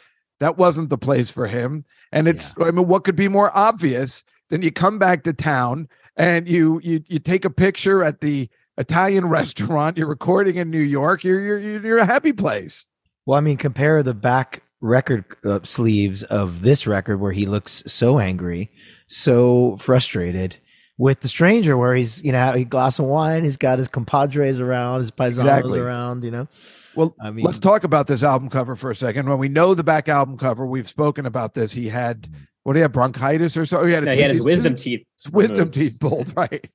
That 0.40 0.58
wasn't 0.58 0.90
the 0.90 0.98
place 0.98 1.30
for 1.30 1.46
him. 1.46 1.84
And 2.12 2.28
it's 2.28 2.52
I 2.60 2.70
mean, 2.70 2.86
what 2.88 3.04
could 3.04 3.16
be 3.16 3.28
more 3.28 3.56
obvious 3.56 4.24
than 4.50 4.62
you 4.62 4.70
come 4.70 4.98
back 4.98 5.22
to 5.24 5.32
town 5.32 5.88
and 6.16 6.48
you 6.48 6.80
you 6.82 7.02
you 7.06 7.18
take 7.18 7.44
a 7.44 7.50
picture 7.50 8.04
at 8.04 8.20
the 8.20 8.48
Italian 8.78 9.26
restaurant. 9.28 9.96
You're 9.96 10.08
recording 10.08 10.56
in 10.56 10.70
New 10.70 10.78
York. 10.80 11.24
You're 11.24 11.40
you're 11.40 11.58
you're 11.58 11.86
you're 11.86 11.98
a 11.98 12.06
happy 12.06 12.32
place. 12.32 12.84
Well, 13.26 13.38
I 13.38 13.40
mean, 13.40 13.56
compare 13.56 14.02
the 14.02 14.14
back 14.14 14.62
record 14.80 15.24
uh, 15.44 15.60
sleeves 15.62 16.22
of 16.24 16.60
this 16.60 16.86
record 16.86 17.18
where 17.20 17.32
he 17.32 17.46
looks 17.46 17.82
so 17.86 18.18
angry, 18.18 18.70
so 19.06 19.76
frustrated, 19.78 20.58
with 20.98 21.20
the 21.20 21.28
stranger 21.28 21.76
where 21.78 21.94
he's 21.94 22.22
you 22.22 22.32
know 22.32 22.52
a 22.52 22.64
glass 22.64 22.98
of 22.98 23.06
wine, 23.06 23.44
he's 23.44 23.56
got 23.56 23.78
his 23.78 23.88
compadres 23.88 24.60
around, 24.60 25.00
his 25.00 25.10
paisanos 25.10 25.38
Exactly. 25.40 25.78
around, 25.80 26.24
you 26.24 26.30
know. 26.30 26.48
Well, 26.96 27.14
I 27.20 27.30
mean- 27.30 27.44
let's 27.44 27.58
talk 27.58 27.82
about 27.84 28.06
this 28.06 28.22
album 28.22 28.48
cover 28.50 28.76
for 28.76 28.90
a 28.90 28.94
second. 28.94 29.28
When 29.28 29.38
we 29.38 29.48
know 29.48 29.74
the 29.74 29.82
back 29.82 30.08
album 30.08 30.36
cover, 30.38 30.64
we've 30.66 30.88
spoken 30.88 31.26
about 31.26 31.54
this. 31.54 31.72
He 31.72 31.88
had 31.88 32.28
what 32.62 32.72
do 32.74 32.78
you 32.78 32.82
have 32.84 32.92
bronchitis 32.92 33.56
or 33.58 33.66
so? 33.66 33.84
He 33.84 33.92
had, 33.92 34.04
a 34.04 34.06
Yeah, 34.06 34.12
he 34.14 34.20
had 34.22 34.30
his 34.30 34.38
tooth- 34.38 34.44
wisdom 34.46 34.72
tooth- 34.74 34.82
teeth. 34.84 35.06
wisdom 35.32 35.70
teeth 35.70 35.98
pulled, 36.00 36.32
right? 36.36 36.66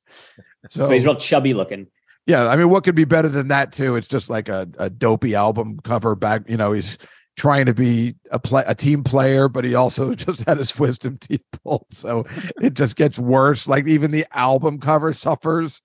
So, 0.67 0.84
So 0.86 0.93
he's 0.93 1.06
real 1.06 1.15
chubby 1.15 1.54
looking. 1.54 1.88
yeah, 2.26 2.48
I 2.48 2.56
mean, 2.56 2.69
what 2.69 2.84
could 2.84 2.95
be 2.95 3.06
better 3.06 3.30
than 3.30 3.48
that 3.50 3.72
too? 3.72 3.95
It's 3.95 4.08
just 4.08 4.30
like 4.30 4.50
a, 4.50 4.67
a 4.78 4.89
dopey 4.89 5.36
album 5.36 5.80
cover 5.84 6.15
back. 6.15 6.43
You 6.50 6.58
know, 6.58 6.74
he's 6.74 6.98
trying 7.38 7.65
to 7.65 7.74
be 7.74 8.15
a 8.32 8.39
play 8.39 8.63
a 8.67 8.76
team 8.76 9.04
player, 9.04 9.48
but 9.48 9.63
he 9.63 9.74
also 9.74 10.13
just 10.26 10.48
had 10.48 10.58
his 10.58 10.78
wisdom 10.78 11.17
teeth 11.17 11.43
pulled. 11.63 11.86
So 11.93 12.26
it 12.62 12.74
just 12.74 12.95
gets 12.95 13.17
worse. 13.17 13.67
Like 13.67 13.88
even 13.88 14.12
the 14.12 14.26
album 14.34 14.80
cover 14.80 15.13
suffers 15.13 15.82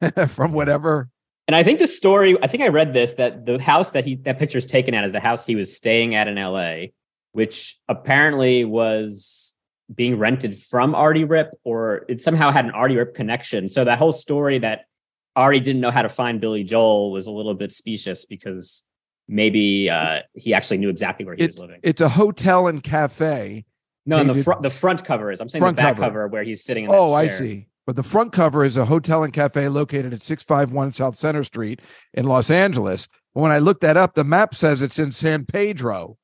from 0.28 0.52
whatever. 0.52 1.08
And 1.46 1.54
I 1.56 1.62
think 1.62 1.78
the 1.78 1.86
story, 1.86 2.36
I 2.42 2.46
think 2.46 2.62
I 2.62 2.68
read 2.68 2.92
this 2.92 3.14
that 3.14 3.46
the 3.46 3.58
house 3.58 3.92
that 3.92 4.04
he 4.04 4.16
that 4.24 4.38
picture's 4.38 4.66
taken 4.66 4.92
at 4.94 5.04
is 5.04 5.12
the 5.12 5.20
house 5.20 5.46
he 5.46 5.54
was 5.54 5.74
staying 5.74 6.14
at 6.14 6.28
in 6.28 6.34
LA, 6.34 6.88
which 7.32 7.78
apparently 7.88 8.64
was 8.66 9.47
being 9.94 10.18
rented 10.18 10.62
from 10.64 10.94
Artie 10.94 11.24
Ripp, 11.24 11.50
or 11.64 12.04
it 12.08 12.20
somehow 12.20 12.50
had 12.50 12.64
an 12.64 12.72
Artie 12.72 12.96
Ripp 12.96 13.14
connection. 13.14 13.68
So 13.68 13.84
that 13.84 13.98
whole 13.98 14.12
story 14.12 14.58
that 14.58 14.86
Artie 15.34 15.60
didn't 15.60 15.80
know 15.80 15.90
how 15.90 16.02
to 16.02 16.08
find 16.08 16.40
Billy 16.40 16.64
Joel 16.64 17.10
was 17.12 17.26
a 17.26 17.30
little 17.30 17.54
bit 17.54 17.72
specious 17.72 18.24
because 18.24 18.84
maybe 19.28 19.88
uh, 19.88 20.20
he 20.34 20.52
actually 20.54 20.78
knew 20.78 20.88
exactly 20.88 21.24
where 21.24 21.36
he 21.36 21.42
It's 21.42 21.56
was 21.56 21.62
living. 21.62 21.80
it's 21.82 22.00
a 22.00 22.08
hotel 22.08 22.66
and 22.66 22.82
cafe. 22.82 23.64
No, 24.04 24.18
and 24.18 24.28
the 24.30 24.42
front 24.42 24.62
the 24.62 24.70
front 24.70 25.04
cover 25.04 25.30
is. 25.30 25.40
I'm 25.40 25.48
saying 25.48 25.62
the 25.64 25.72
back 25.72 25.96
cover. 25.96 26.00
cover. 26.06 26.28
where 26.28 26.42
he's 26.42 26.64
sitting. 26.64 26.86
Oh, 26.90 27.12
I 27.12 27.28
see. 27.28 27.68
But 27.86 27.96
the 27.96 28.02
front 28.02 28.32
cover 28.32 28.64
is 28.64 28.76
a 28.76 28.84
hotel 28.84 29.22
and 29.24 29.32
cafe 29.32 29.68
located 29.68 30.12
at 30.12 30.20
651 30.22 30.92
South 30.92 31.14
Center 31.14 31.42
Street 31.42 31.80
in 32.12 32.26
Los 32.26 32.50
Angeles. 32.50 33.08
When 33.32 33.50
I 33.50 33.58
looked 33.58 33.80
that 33.80 33.96
up, 33.96 34.14
the 34.14 34.24
map 34.24 34.54
says 34.54 34.82
it's 34.82 34.98
in 34.98 35.12
San 35.12 35.46
Pedro, 35.46 36.18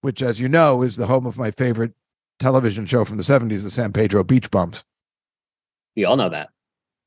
which, 0.00 0.22
as 0.22 0.40
you 0.40 0.48
know, 0.48 0.82
is 0.82 0.96
the 0.96 1.06
home 1.06 1.26
of 1.26 1.36
my 1.38 1.50
favorite 1.52 1.92
television 2.38 2.86
show 2.86 3.04
from 3.04 3.16
the 3.16 3.22
70s, 3.22 3.62
the 3.62 3.70
San 3.70 3.92
Pedro 3.92 4.24
Beach 4.24 4.50
Bums. 4.50 4.84
We 5.96 6.04
all 6.04 6.16
know 6.16 6.28
that. 6.28 6.48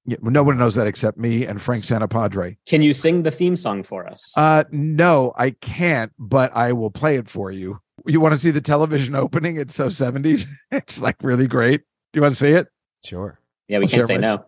Yeah, 0.06 0.17
no 0.22 0.41
one 0.44 0.58
knows 0.58 0.76
that 0.76 0.88
except 0.88 1.17
me 1.17 1.46
and 1.46 1.62
Frank 1.62 1.84
Santopadre. 1.84 2.58
Can 2.65 2.82
you 2.82 2.91
sing 2.94 3.22
the 3.24 3.30
theme 3.32 3.56
song 3.56 3.84
for 3.84 4.08
us? 4.08 4.34
Uh, 4.36 4.63
no, 4.72 5.32
I 5.38 5.52
can't, 5.52 6.12
but 6.17 6.52
I 6.56 6.74
will 6.74 6.89
play 6.89 7.17
it 7.17 7.30
for 7.30 7.52
you. 7.52 7.80
You 8.08 8.20
want 8.20 8.34
to 8.34 8.39
see 8.39 8.50
the 8.50 8.62
television 8.62 9.13
opening? 9.15 9.58
It's 9.58 9.76
so 9.76 9.88
70s. 9.88 10.48
It's 10.72 11.00
like 11.02 11.17
really 11.22 11.48
great. 11.48 11.82
Do 12.13 12.17
you 12.17 12.22
want 12.24 12.34
to 12.34 12.39
see 12.39 12.50
it? 12.52 12.67
Sure. 13.06 13.39
yeah, 13.67 13.78
we 13.80 13.86
I'll 13.86 13.89
can't 13.91 14.08
say 14.08 14.15
my- 14.15 14.22
no. 14.22 14.46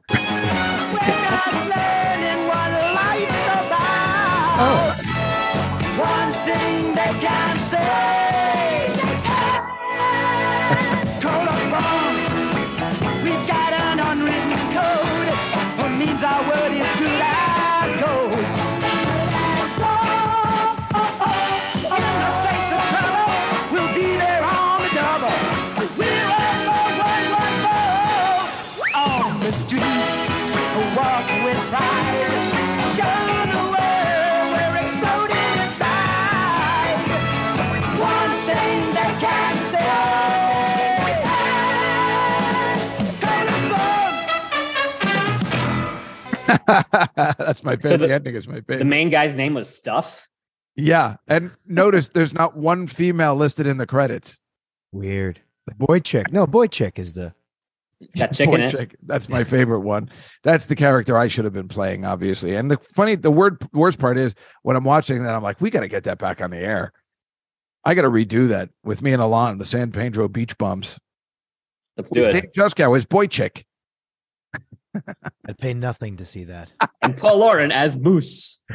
Oh. 4.65 4.99
That's 46.67 47.63
my 47.63 47.73
So 47.73 47.77
favorite. 47.89 47.97
the, 47.99 48.07
the- 48.07 48.13
ending 48.13 48.35
is 48.35 48.47
my 48.47 48.55
favorite. 48.55 48.77
The 48.79 48.85
main 48.85 49.09
guy's 49.09 49.35
name 49.35 49.53
was 49.53 49.73
Stuff. 49.73 50.27
yeah, 50.75 51.15
and 51.27 51.51
notice 51.65 52.09
there's 52.09 52.33
not 52.33 52.55
one 52.57 52.87
female 52.87 53.35
listed 53.35 53.67
in 53.67 53.77
the 53.77 53.85
credits. 53.85 54.37
Weird. 54.91 55.41
Boy 55.77 55.99
chick. 55.99 56.31
No, 56.31 56.45
boy 56.45 56.67
chick 56.67 56.99
is 56.99 57.13
the. 57.13 57.33
It's 58.01 58.15
got 58.15 58.33
chicken 58.33 58.51
Boy 58.55 58.55
in 58.55 58.61
it. 58.63 58.71
chick. 58.71 58.95
That's 59.03 59.29
my 59.29 59.45
favorite 59.45 59.79
one. 59.79 60.09
That's 60.43 60.65
the 60.65 60.75
character 60.75 61.17
I 61.17 61.29
should 61.29 61.45
have 61.45 61.53
been 61.53 61.69
playing, 61.69 62.03
obviously. 62.03 62.55
And 62.57 62.69
the 62.69 62.77
funny, 62.93 63.15
the 63.15 63.31
word 63.31 63.65
worst 63.71 63.97
part 63.97 64.17
is 64.17 64.35
when 64.63 64.75
I'm 64.75 64.83
watching 64.83 65.23
that, 65.23 65.33
I'm 65.33 65.41
like, 65.41 65.61
we 65.61 65.69
got 65.69 65.81
to 65.81 65.87
get 65.87 66.03
that 66.03 66.17
back 66.17 66.41
on 66.41 66.51
the 66.51 66.57
air. 66.57 66.91
I 67.85 67.95
got 67.95 68.01
to 68.01 68.09
redo 68.09 68.49
that 68.49 68.69
with 68.83 69.01
me 69.01 69.13
and 69.13 69.21
Alon, 69.21 69.57
the 69.57 69.65
San 69.65 69.91
Pedro 69.93 70.27
Beach 70.27 70.57
Bums. 70.57 70.97
Let's 71.95 72.11
do 72.11 72.25
it. 72.25 72.33
Dave 72.33 72.51
Juskow 72.55 72.97
is 72.97 73.05
boy 73.05 73.27
chick. 73.27 73.65
I'd 75.47 75.57
pay 75.57 75.73
nothing 75.73 76.17
to 76.17 76.25
see 76.25 76.43
that. 76.45 76.71
And 77.01 77.17
Paul 77.17 77.39
Lauren 77.39 77.71
as 77.71 77.97
Moose. 77.97 78.61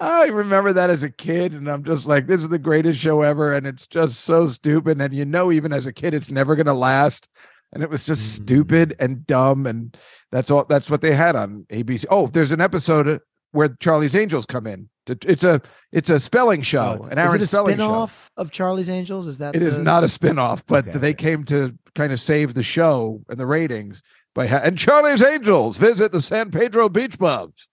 I 0.00 0.24
remember 0.26 0.72
that 0.72 0.90
as 0.90 1.04
a 1.04 1.10
kid, 1.10 1.54
and 1.54 1.68
I'm 1.68 1.84
just 1.84 2.06
like, 2.06 2.26
this 2.26 2.40
is 2.40 2.48
the 2.48 2.58
greatest 2.58 2.98
show 2.98 3.22
ever, 3.22 3.54
and 3.54 3.66
it's 3.66 3.86
just 3.86 4.22
so 4.22 4.48
stupid. 4.48 5.00
And 5.00 5.14
you 5.14 5.24
know, 5.24 5.52
even 5.52 5.72
as 5.72 5.86
a 5.86 5.92
kid, 5.92 6.12
it's 6.12 6.28
never 6.30 6.56
gonna 6.56 6.74
last. 6.74 7.28
And 7.72 7.82
it 7.82 7.90
was 7.90 8.04
just 8.04 8.20
Mm. 8.40 8.44
stupid 8.44 8.96
and 8.98 9.26
dumb, 9.26 9.66
and 9.66 9.96
that's 10.32 10.50
all. 10.50 10.64
That's 10.64 10.90
what 10.90 11.00
they 11.00 11.14
had 11.14 11.36
on 11.36 11.66
ABC. 11.70 12.04
Oh, 12.10 12.26
there's 12.26 12.52
an 12.52 12.60
episode 12.60 13.20
where 13.54 13.68
Charlie's 13.80 14.14
Angels 14.14 14.44
come 14.46 14.66
in. 14.66 14.88
It's 15.06 15.44
a 15.44 15.60
it's 15.92 16.08
a 16.10 16.18
spelling 16.18 16.62
show, 16.62 16.80
Oh, 16.80 16.94
it's- 16.94 17.08
an 17.10 17.18
is 17.18 17.24
Aaron 17.28 17.40
it 17.40 17.44
a 17.44 17.46
spelling 17.46 17.76
show. 17.76 17.84
spin-off 17.84 18.30
of 18.36 18.50
Charlie's 18.50 18.88
Angels? 18.88 19.26
Is 19.26 19.38
that 19.38 19.54
It 19.54 19.62
is 19.62 19.76
the- 19.76 19.82
not 19.82 20.02
a 20.04 20.08
spin-off, 20.08 20.64
but 20.66 20.88
Okay, 20.88 20.98
they 20.98 21.12
came 21.14 21.44
to 21.44 21.74
kind 21.94 22.12
of 22.12 22.20
save 22.20 22.54
the 22.54 22.62
show 22.62 23.20
and 23.28 23.38
the 23.38 23.46
ratings 23.46 24.02
by 24.34 24.46
ha- 24.46 24.60
and 24.64 24.78
Charlie's 24.78 25.22
Angels 25.22 25.76
visit 25.76 26.10
the 26.12 26.20
San 26.22 26.50
Pedro 26.50 26.88
Beach 26.88 27.18
Bums. 27.18 27.68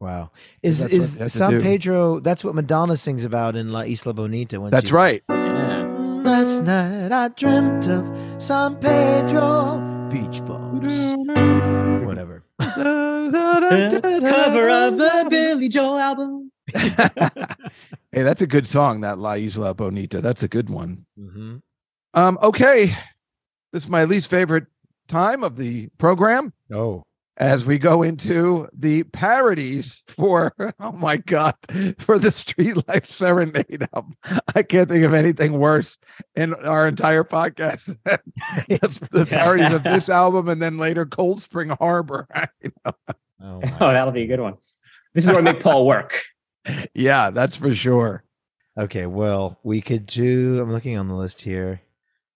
Wow. 0.00 0.30
Is 0.62 0.78
That's 0.80 0.92
is 1.18 1.32
San. 1.32 1.60
Pedro? 1.60 2.20
That's 2.20 2.44
what 2.44 2.54
Madonna 2.54 2.96
sings 2.96 3.24
about 3.24 3.56
in 3.56 3.72
La 3.72 3.80
Isla 3.80 4.14
Bonita. 4.14 4.60
When 4.60 4.70
That's 4.70 4.90
she- 4.90 4.94
right. 4.94 5.22
Yeah. 5.28 5.82
Last 6.24 6.62
night 6.62 7.10
I 7.12 7.28
dreamt 7.28 7.88
of 7.88 8.08
San 8.38 8.76
Pedro 8.76 9.78
beach 10.10 10.44
bums. 10.44 11.14
Whatever. 12.58 14.20
Cover 14.20 14.70
of 14.70 14.98
the 14.98 15.26
Billy 15.30 15.68
Joel 15.68 15.98
album. 15.98 16.52
hey, 16.74 18.22
that's 18.22 18.42
a 18.42 18.46
good 18.46 18.66
song, 18.66 19.00
that 19.02 19.18
La 19.18 19.34
Isla 19.34 19.74
Bonita. 19.74 20.20
That's 20.20 20.42
a 20.42 20.48
good 20.48 20.70
one. 20.70 21.06
hmm 21.18 21.56
Um, 22.14 22.38
okay. 22.42 22.96
This 23.72 23.84
is 23.84 23.88
my 23.88 24.04
least 24.04 24.30
favorite 24.30 24.66
time 25.08 25.44
of 25.44 25.56
the 25.56 25.88
program 25.98 26.52
Oh, 26.72 27.02
as 27.36 27.64
we 27.64 27.78
go 27.78 28.02
into 28.02 28.68
the 28.72 29.02
parodies 29.04 30.02
for 30.08 30.54
oh 30.80 30.92
my 30.92 31.16
god 31.16 31.54
for 31.98 32.18
the 32.18 32.30
Street 32.30 32.76
Life 32.88 33.06
Serenade 33.06 33.88
album. 33.94 34.16
I 34.54 34.62
can't 34.62 34.88
think 34.88 35.04
of 35.04 35.14
anything 35.14 35.58
worse 35.58 35.98
in 36.34 36.54
our 36.54 36.88
entire 36.88 37.24
podcast 37.24 37.86
than 38.04 38.18
the, 38.68 39.08
the 39.10 39.26
parodies 39.30 39.74
of 39.74 39.84
this 39.84 40.08
album 40.08 40.48
and 40.48 40.60
then 40.60 40.78
later 40.78 41.04
Cold 41.04 41.40
Spring 41.40 41.68
Harbor. 41.70 42.26
You 42.62 42.72
know? 42.84 42.92
oh 43.42 43.60
Oh, 43.80 43.92
that'll 43.92 44.12
be 44.12 44.22
a 44.22 44.26
good 44.26 44.40
one. 44.40 44.54
This 45.14 45.24
is 45.24 45.30
where 45.30 45.40
I 45.40 45.42
make 45.42 45.60
Paul 45.60 45.86
work. 45.86 46.22
yeah, 46.94 47.30
that's 47.30 47.56
for 47.56 47.74
sure. 47.74 48.22
Okay, 48.78 49.06
well, 49.06 49.58
we 49.62 49.80
could 49.80 50.04
do. 50.04 50.60
I'm 50.60 50.70
looking 50.70 50.98
on 50.98 51.08
the 51.08 51.14
list 51.14 51.40
here. 51.40 51.80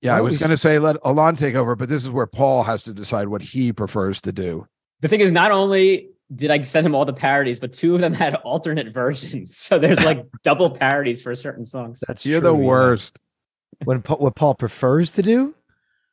Yeah, 0.01 0.13
Why 0.13 0.19
I 0.19 0.21
was 0.23 0.39
going 0.39 0.51
to 0.51 0.57
say 0.57 0.79
let 0.79 0.97
Alon 1.05 1.37
take 1.37 1.55
over, 1.55 1.77
but 1.77 1.91
this 1.91 2.03
is 2.03 2.11
where 2.11 2.27
Paul 2.27 2.63
has 2.63 2.83
to 2.85 2.95
decide 2.95 3.29
what 3.29 3.43
he 3.43 3.73
prefers 3.73 4.23
to 4.23 4.33
do. 4.33 4.67
The 5.01 5.09
thing 5.09 5.21
is, 5.21 5.33
not 5.33 5.51
only 5.53 6.11
did 6.35 6.51
I 6.51 6.63
send 6.63 6.87
him 6.87 6.95
all 6.95 7.05
the 7.05 7.13
parodies, 7.13 7.59
but 7.59 7.73
two 7.73 7.95
of 7.95 8.01
them 8.01 8.13
had 8.13 8.35
alternate 8.45 8.93
versions. 8.93 9.57
So 9.57 9.79
there's 9.79 10.05
like 10.05 10.27
double 10.43 10.71
parodies 10.71 11.23
for 11.23 11.35
certain 11.35 11.65
songs. 11.65 12.03
That's 12.07 12.25
You're 12.25 12.41
true, 12.41 12.51
the 12.51 12.57
yeah. 12.57 12.67
worst. 12.67 13.19
When 13.85 14.03
Pa- 14.03 14.17
what 14.17 14.35
Paul 14.35 14.55
prefers 14.55 15.13
to 15.13 15.23
do, 15.23 15.55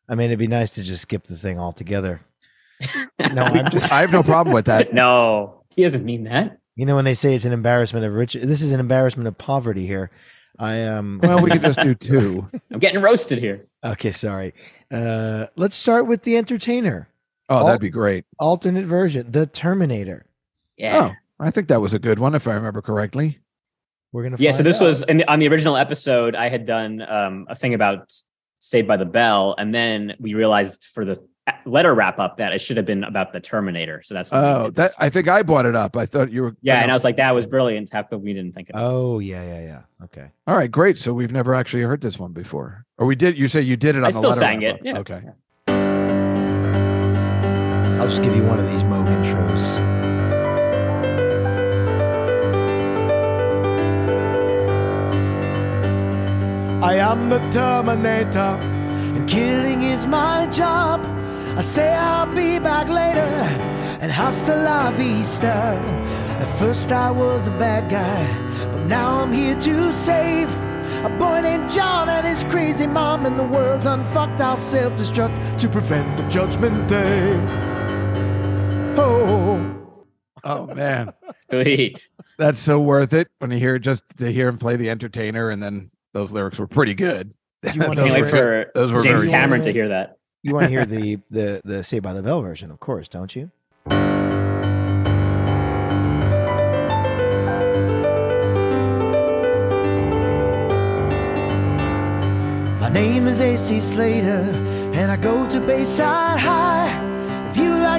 I 0.08 0.16
mean, 0.16 0.28
it'd 0.28 0.40
be 0.40 0.48
nice 0.48 0.72
to 0.76 0.84
just 0.84 1.02
skip 1.02 1.24
the 1.24 1.36
thing 1.36 1.60
altogether. 1.60 2.22
No, 3.34 3.44
I'm 3.44 3.70
just. 3.72 3.92
I 3.92 4.02
have 4.02 4.12
no 4.12 4.24
problem 4.24 4.54
with 4.54 4.66
that. 4.66 4.94
No, 4.94 5.64
he 5.70 5.84
doesn't 5.84 6.06
mean 6.06 6.24
that. 6.26 6.60
You 6.76 6.86
know 6.86 6.96
when 6.96 7.06
they 7.06 7.16
say 7.16 7.34
it's 7.36 7.44
an 7.46 7.52
embarrassment 7.52 8.06
of 8.06 8.14
rich, 8.14 8.34
this 8.34 8.62
is 8.62 8.72
an 8.72 8.80
embarrassment 8.80 9.28
of 9.28 9.38
poverty 9.38 9.86
here. 9.86 10.12
I 10.58 10.84
um. 10.84 11.20
Well, 11.22 11.42
we 11.42 11.52
could 11.52 11.62
just 11.62 11.82
do 11.82 11.94
two. 11.94 12.48
I'm 12.72 12.80
getting 12.80 13.02
roasted 13.02 13.40
here. 13.40 13.68
Okay, 13.84 14.12
sorry. 14.12 14.54
Uh, 14.90 15.48
let's 15.56 15.76
start 15.76 16.08
with 16.08 16.24
the 16.24 16.38
entertainer. 16.38 17.10
Oh, 17.50 17.58
All- 17.60 17.66
that'd 17.68 17.82
be 17.82 17.90
great. 17.90 18.26
Alternate 18.40 18.86
version, 18.86 19.32
the 19.32 19.46
Terminator. 19.48 20.26
Yeah. 20.78 21.12
Oh, 21.12 21.16
I 21.40 21.52
think 21.52 21.68
that 21.70 21.82
was 21.82 21.94
a 21.94 22.00
good 22.00 22.20
one, 22.20 22.36
if 22.36 22.48
I 22.48 22.54
remember 22.54 22.82
correctly. 22.82 23.40
We're 24.12 24.24
gonna. 24.24 24.38
yeah. 24.40 24.52
So 24.52 24.64
this 24.64 24.82
out. 24.82 24.86
was 24.88 25.04
in 25.04 25.18
the, 25.18 25.32
on 25.32 25.40
the 25.40 25.48
original 25.48 25.76
episode. 25.78 26.36
I 26.36 26.50
had 26.50 26.66
done 26.66 27.02
um, 27.02 27.46
a 27.50 27.56
thing 27.56 27.74
about 27.74 28.12
Saved 28.60 28.88
by 28.88 28.98
the 28.98 29.06
Bell, 29.06 29.54
and 29.58 29.74
then 29.76 30.16
we 30.20 30.34
realized 30.34 30.88
for 30.94 31.04
the 31.06 31.22
letter 31.66 31.94
wrap 31.94 32.18
up 32.20 32.38
that 32.38 32.52
it 32.54 32.60
should 32.60 32.76
have 32.78 32.86
been 32.86 33.04
about 33.04 33.32
the 33.34 33.40
Terminator. 33.40 34.02
So 34.04 34.14
that's 34.16 34.30
Oh, 34.32 34.70
that. 34.72 34.92
I 34.98 35.10
think 35.10 35.28
I 35.28 35.44
brought 35.44 35.66
it 35.66 35.76
up. 35.76 35.96
I 35.98 36.06
thought 36.06 36.32
you 36.32 36.42
were. 36.44 36.56
yeah. 36.62 36.82
And 36.82 36.90
I 36.92 36.94
was 36.94 37.04
like, 37.04 37.18
that 37.18 37.34
was 37.36 37.46
brilliant. 37.46 37.92
How 37.92 38.04
come 38.04 38.22
we 38.24 38.34
didn't 38.34 38.54
think 38.54 38.70
of 38.70 38.76
it? 38.76 38.84
Oh 38.84 39.20
yeah, 39.20 39.44
yeah, 39.44 39.60
yeah. 39.62 39.82
Okay. 40.06 40.32
All 40.48 40.56
right, 40.56 40.72
great. 40.72 40.98
So 40.98 41.14
we've 41.14 41.32
never 41.32 41.54
actually 41.54 41.84
heard 41.84 42.02
this 42.02 42.18
one 42.18 42.32
before, 42.34 42.86
or 42.98 43.06
we 43.06 43.16
did. 43.16 43.38
You 43.38 43.48
say 43.48 43.62
you 43.62 43.78
did 43.78 43.96
it 43.96 44.00
on 44.00 44.06
I 44.06 44.12
the 44.12 44.18
still 44.18 44.30
letter 44.32 44.40
sang 44.40 44.62
wrap-up. 44.64 44.80
it. 44.80 44.86
Yeah. 44.86 44.98
Okay. 45.00 45.22
I'll 48.00 48.08
just 48.08 48.22
give 48.22 48.36
you 48.36 48.44
one 48.44 48.60
of 48.60 48.72
these 48.72 48.84
Moog 48.84 49.08
intros. 49.08 49.80
I 56.84 56.96
am 56.98 57.30
the 57.30 57.40
Terminator, 57.50 58.58
and 59.16 59.28
killing 59.28 59.82
is 59.82 60.06
my 60.06 60.46
job. 60.48 61.04
I 61.58 61.62
say 61.62 61.92
I'll 61.94 62.34
be 62.34 62.60
back 62.60 62.88
later, 62.88 63.28
and 64.00 64.12
hasta 64.12 64.56
la 64.56 64.92
vista. 64.92 65.48
At 66.40 66.48
first 66.60 66.92
I 66.92 67.10
was 67.10 67.48
a 67.48 67.52
bad 67.52 67.90
guy, 67.90 68.28
but 68.72 68.86
now 68.86 69.22
I'm 69.22 69.34
here 69.34 69.60
to 69.60 69.92
save 69.92 70.56
a 71.04 71.10
boy 71.18 71.42
named 71.42 71.70
John 71.72 72.10
and 72.10 72.28
his 72.28 72.44
crazy 72.44 72.86
mom, 72.86 73.26
and 73.26 73.40
the 73.40 73.44
world's 73.44 73.88
unfucked. 73.88 74.40
I'll 74.40 74.56
self-destruct 74.56 75.58
to 75.58 75.68
prevent 75.68 76.16
the 76.16 76.24
judgment 76.30 76.88
day. 76.88 77.67
Oh. 80.50 80.66
Man, 80.68 81.12
Sweet. 81.52 82.08
that's 82.38 82.58
so 82.58 82.80
worth 82.80 83.12
it 83.14 83.28
when 83.40 83.52
you 83.52 83.58
hear 83.60 83.78
just 83.80 84.04
to 84.20 84.32
hear 84.32 84.48
him 84.48 84.58
play 84.58 84.78
the 84.78 84.90
entertainer, 84.90 85.50
and 85.50 85.62
then 85.62 85.92
those 86.14 86.32
lyrics 86.32 86.58
were 86.58 86.68
pretty 86.68 86.94
good. 86.94 87.34
You 87.74 87.82
wanna 87.82 87.96
Those 88.02 88.12
Can't 88.12 88.22
were 88.22 88.30
for 88.30 88.72
those 88.74 88.94
were 88.94 89.00
James 89.02 89.26
Cameron 89.26 89.62
good. 89.62 89.68
to 89.68 89.74
hear 89.74 89.90
that. 89.90 90.18
You 90.44 90.54
want 90.54 90.66
to 90.66 90.70
hear 90.70 90.86
the 90.86 91.20
the 91.30 91.62
the 91.66 91.84
Say 91.84 92.00
by 92.00 92.14
the 92.14 92.24
Bell 92.24 92.42
version, 92.42 92.72
of 92.72 92.80
course, 92.80 93.10
don't 93.10 93.36
you? 93.36 93.52
My 102.80 102.90
name 102.90 103.28
is 103.28 103.42
AC 103.42 103.80
Slater, 103.80 104.46
and 104.94 105.12
I 105.12 105.18
go 105.18 105.48
to 105.50 105.60
Bayside 105.60 106.40
High. 106.40 107.07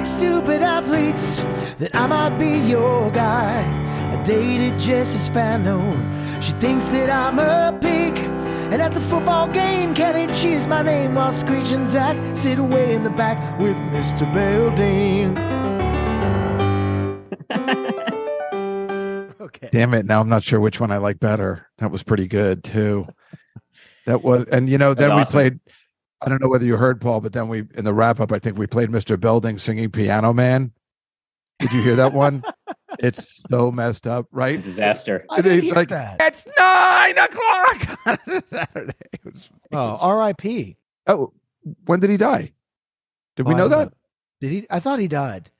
If 0.01 0.05
you 0.21 0.29
like 0.29 0.45
stupid 0.45 0.61
athletes, 0.61 1.43
then 1.77 1.89
I 1.93 2.07
might 2.07 2.37
be 2.37 2.57
your 2.69 3.11
guy. 3.11 3.65
I 4.13 4.23
dated 4.23 4.79
Jessie 4.79 5.17
Spano. 5.17 5.77
She 6.39 6.53
thinks 6.53 6.85
that 6.85 7.09
I'm 7.09 7.37
a 7.37 7.77
pig. 7.81 8.17
And 8.71 8.81
at 8.81 8.93
the 8.93 9.01
football 9.01 9.49
game, 9.49 9.93
Kenny 9.93 10.33
cheers 10.33 10.67
my 10.67 10.83
name 10.83 11.15
while 11.15 11.33
screeching 11.33 11.85
Zach 11.85 12.15
sit 12.33 12.59
away 12.59 12.93
in 12.93 13.03
the 13.03 13.09
back 13.09 13.59
with 13.59 13.75
Mr. 13.91 14.25
Belding. 14.31 15.37
okay. 19.41 19.69
Damn 19.69 19.93
it! 19.95 20.05
Now 20.05 20.21
I'm 20.21 20.29
not 20.29 20.43
sure 20.43 20.61
which 20.61 20.79
one 20.79 20.91
I 20.91 20.97
like 20.97 21.19
better. 21.19 21.67
That 21.79 21.91
was 21.91 22.03
pretty 22.03 22.27
good 22.27 22.63
too. 22.63 23.05
That 24.05 24.23
was, 24.23 24.45
and 24.45 24.69
you 24.69 24.77
know, 24.77 24.93
That's 24.93 25.09
then 25.09 25.15
we 25.15 25.21
awesome. 25.21 25.33
played. 25.33 25.59
I 26.21 26.29
don't 26.29 26.41
know 26.41 26.47
whether 26.49 26.65
you 26.65 26.75
heard 26.77 26.99
Paul, 27.01 27.21
but 27.21 27.33
then 27.33 27.47
we 27.47 27.63
in 27.75 27.85
the 27.85 27.93
wrap 27.93 28.19
up, 28.19 28.31
I 28.31 28.39
think 28.39 28.57
we 28.57 28.67
played 28.67 28.89
Mr. 28.89 29.19
Belding 29.19 29.57
singing 29.57 29.89
Piano 29.91 30.33
Man. 30.33 30.71
Did 31.59 31.71
you 31.73 31.81
hear 31.81 31.95
that 31.97 32.13
one? 32.13 32.43
it's 32.99 33.43
so 33.49 33.71
messed 33.71 34.07
up, 34.07 34.25
It's 34.25 34.33
right? 34.33 34.59
a 34.59 34.61
disaster. 34.61 35.25
I 35.29 35.41
didn't 35.41 35.59
It's 35.59 35.67
hear 35.67 35.75
like 35.75 35.89
that. 35.89 36.17
it's 36.21 36.45
nine 36.57 37.17
o'clock 37.17 37.97
on 38.27 38.43
Saturday. 38.47 38.93
It 39.13 39.25
was- 39.25 39.49
Oh, 39.71 39.97
R.I.P. 40.01 40.77
oh, 41.07 41.31
when 41.85 41.99
did 41.99 42.09
he 42.09 42.17
die? 42.17 42.53
Did 43.35 43.45
Oh, 43.45 43.49
we 43.49 43.55
know 43.55 43.69
don't 43.69 43.89
that? 43.89 43.93
Did 44.41 44.51
he? 44.51 44.67
I 44.69 44.79
thought 44.79 44.99
he 44.99 45.07
died. 45.07 45.51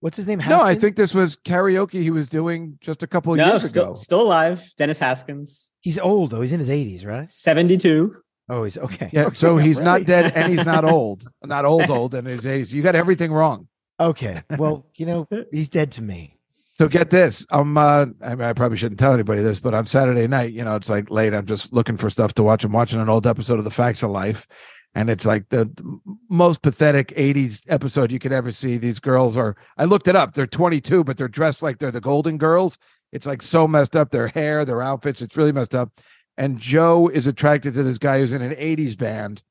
What's 0.00 0.16
his 0.16 0.26
name? 0.28 0.40
No, 0.46 0.60
I 0.60 0.74
think 0.74 0.96
this 0.96 1.14
was 1.14 1.36
karaoke 1.36 2.02
he 2.02 2.10
was 2.10 2.28
doing 2.28 2.78
just 2.80 3.02
a 3.02 3.06
couple 3.06 3.32
of 3.32 3.38
no, 3.38 3.46
years 3.52 3.68
still, 3.68 3.84
ago. 3.84 3.94
still 3.94 4.20
alive. 4.22 4.62
Dennis 4.76 4.98
Haskins, 4.98 5.70
he's 5.80 5.98
old 5.98 6.30
though. 6.30 6.40
He's 6.42 6.52
in 6.52 6.60
his 6.60 6.70
eighties, 6.70 7.04
right? 7.04 7.28
72. 7.28 8.16
Oh, 8.48 8.64
he's 8.64 8.78
okay. 8.78 9.10
Yeah, 9.12 9.26
Okay, 9.26 9.36
so 9.36 9.56
he's 9.56 9.80
not 9.80 10.04
dead 10.04 10.32
and 10.36 10.52
he's 10.52 10.64
not 10.64 10.84
old. 10.90 11.24
Not 11.44 11.64
old, 11.64 11.90
old 11.90 12.14
in 12.14 12.24
his 12.24 12.46
age. 12.46 12.72
You 12.72 12.82
got 12.82 12.94
everything 12.94 13.32
wrong. 13.32 13.68
Okay. 13.98 14.42
Well, 14.58 14.86
you 14.96 15.06
know, 15.06 15.28
he's 15.50 15.68
dead 15.68 15.92
to 15.92 16.02
me. 16.02 16.38
So 16.78 16.88
get 16.88 17.10
this. 17.10 17.46
I'm 17.50 17.76
uh 17.78 18.06
I, 18.22 18.34
mean, 18.34 18.42
I 18.42 18.52
probably 18.52 18.76
shouldn't 18.76 19.00
tell 19.00 19.14
anybody 19.14 19.42
this, 19.42 19.60
but 19.60 19.74
on 19.74 19.86
Saturday 19.86 20.26
night, 20.26 20.52
you 20.52 20.62
know, 20.62 20.76
it's 20.76 20.90
like 20.90 21.10
late. 21.10 21.32
I'm 21.32 21.46
just 21.46 21.72
looking 21.72 21.96
for 21.96 22.10
stuff 22.10 22.34
to 22.34 22.42
watch. 22.42 22.64
I'm 22.64 22.72
watching 22.72 23.00
an 23.00 23.08
old 23.08 23.26
episode 23.26 23.58
of 23.58 23.64
The 23.64 23.70
Facts 23.70 24.02
of 24.02 24.10
Life. 24.10 24.46
And 24.94 25.10
it's 25.10 25.26
like 25.26 25.48
the, 25.50 25.66
the 25.66 26.00
most 26.30 26.62
pathetic 26.62 27.08
80s 27.08 27.62
episode 27.68 28.10
you 28.10 28.18
could 28.18 28.32
ever 28.32 28.50
see. 28.50 28.78
These 28.78 28.98
girls 28.98 29.36
are 29.36 29.56
I 29.76 29.84
looked 29.84 30.08
it 30.08 30.16
up. 30.16 30.34
They're 30.34 30.46
22, 30.46 31.04
but 31.04 31.16
they're 31.16 31.28
dressed 31.28 31.62
like 31.62 31.78
they're 31.78 31.90
the 31.90 32.00
Golden 32.00 32.38
Girls. 32.38 32.78
It's 33.12 33.26
like 33.26 33.42
so 33.42 33.68
messed 33.68 33.96
up. 33.96 34.10
Their 34.10 34.28
hair, 34.28 34.64
their 34.64 34.82
outfits, 34.82 35.22
it's 35.22 35.36
really 35.36 35.52
messed 35.52 35.74
up. 35.74 35.90
And 36.36 36.58
Jo 36.58 37.08
is 37.08 37.26
attracted 37.26 37.74
to 37.74 37.82
this 37.82 37.98
guy 37.98 38.18
who's 38.18 38.32
in 38.32 38.42
an 38.42 38.54
80s 38.54 38.96
band. 38.96 39.42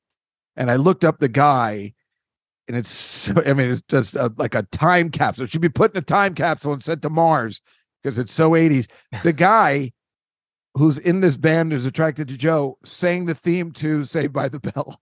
And 0.55 0.69
I 0.69 0.75
looked 0.75 1.03
up 1.03 1.19
the 1.19 1.27
guy 1.27 1.93
and 2.67 2.75
it's 2.75 2.89
so, 2.89 3.33
I 3.45 3.53
mean, 3.53 3.71
it's 3.71 3.83
just 3.87 4.15
a, 4.15 4.33
like 4.37 4.55
a 4.55 4.63
time 4.63 5.09
capsule. 5.09 5.45
It 5.45 5.51
should 5.51 5.61
be 5.61 5.69
put 5.69 5.93
in 5.93 5.99
a 5.99 6.01
time 6.01 6.33
capsule 6.33 6.73
and 6.73 6.83
sent 6.83 7.01
to 7.03 7.09
Mars 7.09 7.61
because 8.01 8.17
it's 8.17 8.33
so 8.33 8.51
80s. 8.51 8.87
The 9.23 9.33
guy 9.33 9.91
who's 10.73 10.97
in 10.97 11.21
this 11.21 11.37
band 11.37 11.71
who's 11.71 11.85
attracted 11.85 12.27
to 12.27 12.37
Jo 12.37 12.77
sang 12.83 13.25
the 13.25 13.35
theme 13.35 13.71
to 13.73 14.05
Saved 14.05 14.33
by 14.33 14.49
the 14.49 14.59
Bell. 14.59 14.99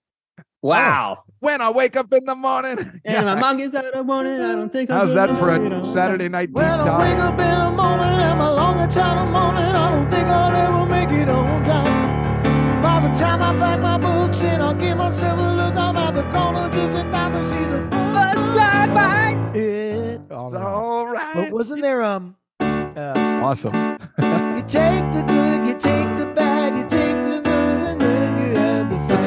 Wow. 0.63 1.23
When 1.39 1.59
I 1.59 1.69
wake 1.71 1.97
up 1.97 2.11
in 2.13 2.23
the 2.23 2.35
morning. 2.35 3.01
And 3.05 3.25
my 3.25 3.35
mom 3.35 3.57
gets 3.57 3.75
out 3.75 3.83
of 3.85 3.93
the 3.93 4.03
morning. 4.03 4.39
I 4.39 4.53
don't 4.55 4.71
think 4.71 4.89
I'm 4.89 4.99
How's 4.99 5.13
that 5.13 5.37
for 5.37 5.49
a 5.49 5.83
Saturday 5.91 6.29
night 6.29 6.47
deep 6.47 6.55
When 6.55 6.79
I 6.79 6.99
wake 6.99 7.19
up 7.19 7.33
in 7.33 7.59
the 7.59 7.71
morning 7.71 8.19
and 8.21 8.39
my 8.39 8.49
longer 8.49 8.87
time 8.87 9.27
of 9.27 9.31
morning, 9.33 9.75
I 9.75 9.89
don't 9.91 10.09
think 10.09 10.25
I'll 10.25 10.55
ever 10.55 10.89
make 10.89 11.09
it 11.11 11.27
on 11.27 11.65
time. 11.65 12.81
By 12.81 13.05
the 13.05 13.13
time 13.13 13.41
I 13.41 13.59
pack 13.59 13.81
my 13.81 13.97
books 13.97 14.41
and 14.41 14.63
I'll 14.63 14.73
give 14.73 14.97
myself 14.97 15.37
a 15.37 15.55
look, 15.57 15.75
I'm 15.75 15.97
at 15.97 16.15
the 16.15 16.23
corner 16.31 16.69
just 16.69 16.97
enough 16.97 17.33
to 17.33 17.49
see 17.49 17.65
the 17.65 17.81
bus 17.91 18.49
fly 18.49 18.87
by. 18.93 19.59
It, 19.59 20.21
oh, 20.31 20.49
no. 20.49 20.59
All 20.59 21.07
right. 21.07 21.33
But 21.35 21.51
wasn't 21.51 21.81
there 21.81 22.03
um 22.03 22.37
uh, 22.61 23.41
awesome. 23.43 23.73
You 24.55 24.61
take 24.61 25.03
the 25.11 25.23
good, 25.27 25.67
you 25.67 25.73
take 25.73 26.15
the 26.17 26.31
bad, 26.35 26.72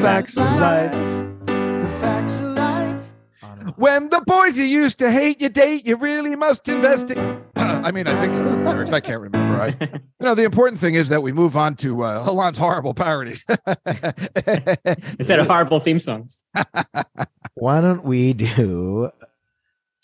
facts, 0.01 0.35
facts 0.35 0.37
of 0.37 0.59
life. 0.59 1.45
The 1.45 1.89
facts 1.99 2.35
of 2.37 2.43
life. 2.43 3.09
I 3.41 3.55
don't 3.55 3.65
know. 3.65 3.73
When 3.77 4.09
the 4.09 4.21
boys 4.21 4.57
you 4.57 4.65
used 4.65 4.99
to 4.99 5.11
hate 5.11 5.41
you 5.41 5.49
date, 5.49 5.85
you 5.85 5.97
really 5.97 6.35
must 6.35 6.67
invest 6.67 7.11
in. 7.11 7.43
I 7.55 7.91
mean, 7.91 8.07
I 8.07 8.19
think 8.19 8.33
those 8.33 8.53
are 8.53 8.63
the 8.63 8.69
lyrics. 8.69 8.91
I 8.91 8.99
can't 8.99 9.21
remember. 9.21 9.61
I, 9.61 9.67
you 9.79 9.99
know, 10.19 10.35
the 10.35 10.43
important 10.43 10.79
thing 10.79 10.95
is 10.95 11.09
that 11.09 11.21
we 11.21 11.31
move 11.31 11.57
on 11.57 11.75
to 11.77 12.03
uh, 12.03 12.23
Alon's 12.27 12.57
horrible 12.57 12.93
parodies. 12.93 13.43
Instead 13.87 15.39
of 15.39 15.47
horrible 15.47 15.79
theme 15.79 15.99
songs. 15.99 16.41
why 17.55 17.81
don't 17.81 18.03
we 18.03 18.33
do 18.33 19.11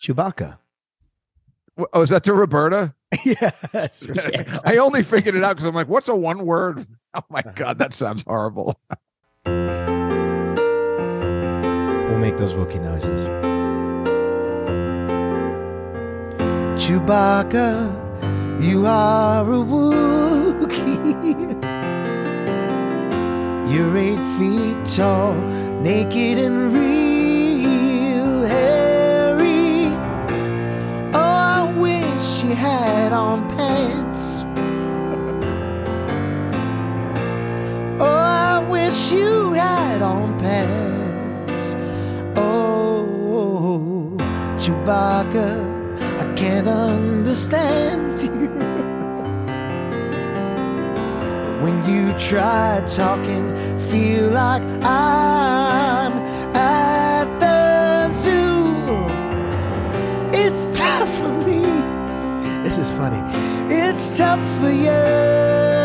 Chewbacca? 0.02 0.58
oh, 1.94 2.02
is 2.02 2.10
that 2.10 2.24
to 2.24 2.34
Roberta? 2.34 2.94
yes. 3.26 4.08
I 4.64 4.78
only 4.78 5.04
figured 5.04 5.36
it 5.36 5.44
out 5.44 5.56
because 5.56 5.66
I'm 5.66 5.76
like, 5.76 5.88
what's 5.88 6.08
a 6.08 6.16
one 6.16 6.46
word? 6.46 6.88
Oh 7.14 7.24
my 7.30 7.42
God, 7.42 7.78
that 7.78 7.94
sounds 7.94 8.24
horrible. 8.24 8.80
Make 12.24 12.38
those 12.38 12.54
Wookiee 12.54 12.82
noises. 12.82 13.28
Chewbacca, 16.82 17.70
you 18.64 18.88
are 18.88 19.44
a 19.44 19.62
Wookiee. 19.74 21.12
You're 23.70 23.98
eight 23.98 24.24
feet 24.38 24.86
tall, 24.96 25.34
naked 25.82 26.38
and 26.38 26.74
real 26.74 28.44
hairy. 28.46 29.92
Oh, 31.14 31.20
I 31.20 31.74
wish 31.78 32.44
you 32.44 32.56
had 32.56 33.12
on 33.12 33.50
pants. 33.58 34.46
Oh, 38.00 38.06
I 38.06 38.66
wish 38.70 39.12
you 39.12 39.52
had 39.52 40.02
on 40.02 40.40
pants. 40.40 41.03
Oh, 42.36 44.16
Chewbacca, 44.58 45.50
I 46.20 46.34
can't 46.36 46.68
understand 46.68 48.22
you. 48.22 48.50
When 51.64 51.76
you 51.90 52.14
try 52.20 52.84
talking, 52.88 53.56
feel 53.80 54.30
like 54.30 54.64
I'm 54.84 56.14
at 56.56 57.28
the 57.40 58.12
zoo. 58.14 59.08
It's 60.34 60.78
tough 60.78 61.10
for 61.20 61.32
me. 61.48 61.62
This 62.64 62.78
is 62.78 62.92
funny. 62.92 63.22
It's 63.74 64.18
tough 64.18 64.44
for 64.60 64.70
you. 64.70 65.83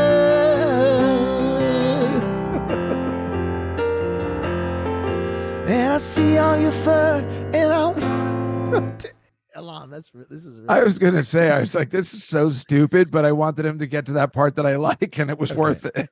I 5.98 6.00
see 6.00 6.38
all 6.38 6.56
your 6.56 6.70
fur, 6.70 7.26
and 7.52 7.72
I'm. 7.72 8.96
Elon, 9.56 9.90
that's 9.90 10.12
this 10.30 10.46
is. 10.46 10.58
Really 10.58 10.68
I 10.68 10.84
was 10.84 10.96
gonna 10.96 11.24
say, 11.24 11.50
I 11.50 11.58
was 11.58 11.74
like, 11.74 11.90
this 11.90 12.14
is 12.14 12.22
so 12.22 12.50
stupid, 12.50 13.10
but 13.10 13.24
I 13.24 13.32
wanted 13.32 13.66
him 13.66 13.80
to 13.80 13.86
get 13.88 14.06
to 14.06 14.12
that 14.12 14.32
part 14.32 14.54
that 14.54 14.64
I 14.64 14.76
like, 14.90 15.18
and 15.18 15.28
it 15.28 15.40
was 15.40 15.52
worth 15.52 15.86
it. 15.86 16.08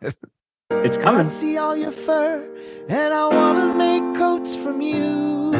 It's 0.70 0.96
coming. 0.96 1.20
I 1.20 1.22
coming. 1.22 1.24
see 1.26 1.56
all 1.56 1.76
your 1.76 1.92
fur, 1.92 2.52
and 2.88 3.14
I 3.14 3.28
wanna 3.28 3.76
make 3.76 4.02
coats 4.16 4.56
from 4.56 4.80
you. 4.80 5.54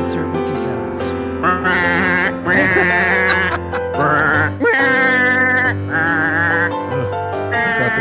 Insert 0.00 0.26
Wookiee 0.34 0.58
sounds. 0.58 1.00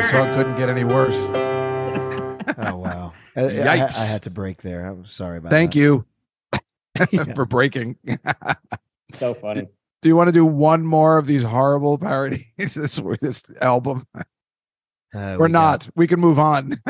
I 0.10 0.12
thought 0.12 0.26
the 0.26 0.34
song 0.34 0.34
couldn't 0.36 0.56
get 0.58 0.70
any 0.70 0.84
worse. 0.84 1.16
Oh 2.58 2.78
wow! 2.78 3.14
I, 3.38 3.42
I- 3.42 3.44
I, 3.46 3.50
Yikes. 3.78 3.96
I 3.96 4.06
had 4.06 4.24
to 4.24 4.32
break 4.32 4.64
there. 4.64 4.86
I'm 4.88 5.06
sorry 5.06 5.38
about 5.38 5.52
that. 5.52 5.56
Thank 5.56 5.74
that. 5.74 5.80
you 5.80 6.06
for 7.36 7.46
breaking. 7.46 7.96
So 9.14 9.36
funny. 9.36 9.68
Do 10.02 10.10
you 10.10 10.16
want 10.16 10.30
to 10.30 10.32
do 10.32 10.46
one 10.46 10.84
more 10.84 11.18
of 11.20 11.28
these 11.28 11.44
horrible 11.44 11.98
parodies 12.00 12.46
this 12.58 13.00
this 13.22 13.44
album? 13.62 14.08
Uh, 15.14 15.36
or 15.36 15.38
we 15.38 15.38
got- 15.38 15.52
not? 15.52 15.90
We 15.96 16.08
can 16.08 16.20
move 16.20 16.40
on. 16.40 16.82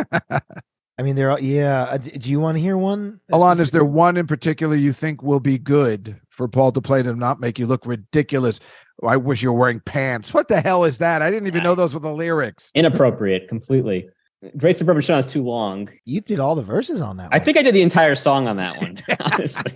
I 0.97 1.01
mean, 1.01 1.15
they're 1.15 1.31
all, 1.31 1.39
yeah. 1.39 1.83
uh, 1.83 1.97
Do 1.97 2.29
you 2.29 2.39
want 2.39 2.55
to 2.57 2.61
hear 2.61 2.77
one? 2.77 3.19
Alon, 3.31 3.59
is 3.59 3.71
there 3.71 3.85
one 3.85 4.15
in 4.17 4.27
particular 4.27 4.75
you 4.75 4.93
think 4.93 5.21
will 5.21 5.39
be 5.41 5.57
good 5.57 6.19
for 6.29 6.47
Paul 6.47 6.71
to 6.73 6.81
play 6.81 7.03
to 7.03 7.13
not 7.15 7.39
make 7.41 7.59
you 7.59 7.67
look 7.67 7.85
ridiculous? 7.85 8.59
I 9.03 9.17
wish 9.17 9.41
you 9.41 9.51
were 9.51 9.59
wearing 9.59 9.79
pants. 9.79 10.33
What 10.33 10.47
the 10.47 10.61
hell 10.61 10.83
is 10.83 10.97
that? 10.97 11.21
I 11.21 11.31
didn't 11.31 11.47
even 11.47 11.63
know 11.63 11.75
those 11.75 11.93
were 11.93 11.99
the 11.99 12.13
lyrics. 12.13 12.71
Inappropriate, 12.75 13.47
completely. 13.47 14.09
Great 14.57 14.77
Suburban 14.77 15.01
Show 15.01 15.17
is 15.17 15.25
too 15.25 15.43
long. 15.43 15.89
You 16.05 16.21
did 16.21 16.39
all 16.39 16.55
the 16.55 16.63
verses 16.63 17.01
on 17.01 17.17
that. 17.17 17.29
I 17.31 17.37
one. 17.37 17.45
think 17.45 17.57
I 17.57 17.61
did 17.61 17.75
the 17.75 17.81
entire 17.81 18.15
song 18.15 18.47
on 18.47 18.57
that 18.57 18.77
one, 18.77 18.97
honestly. 19.19 19.73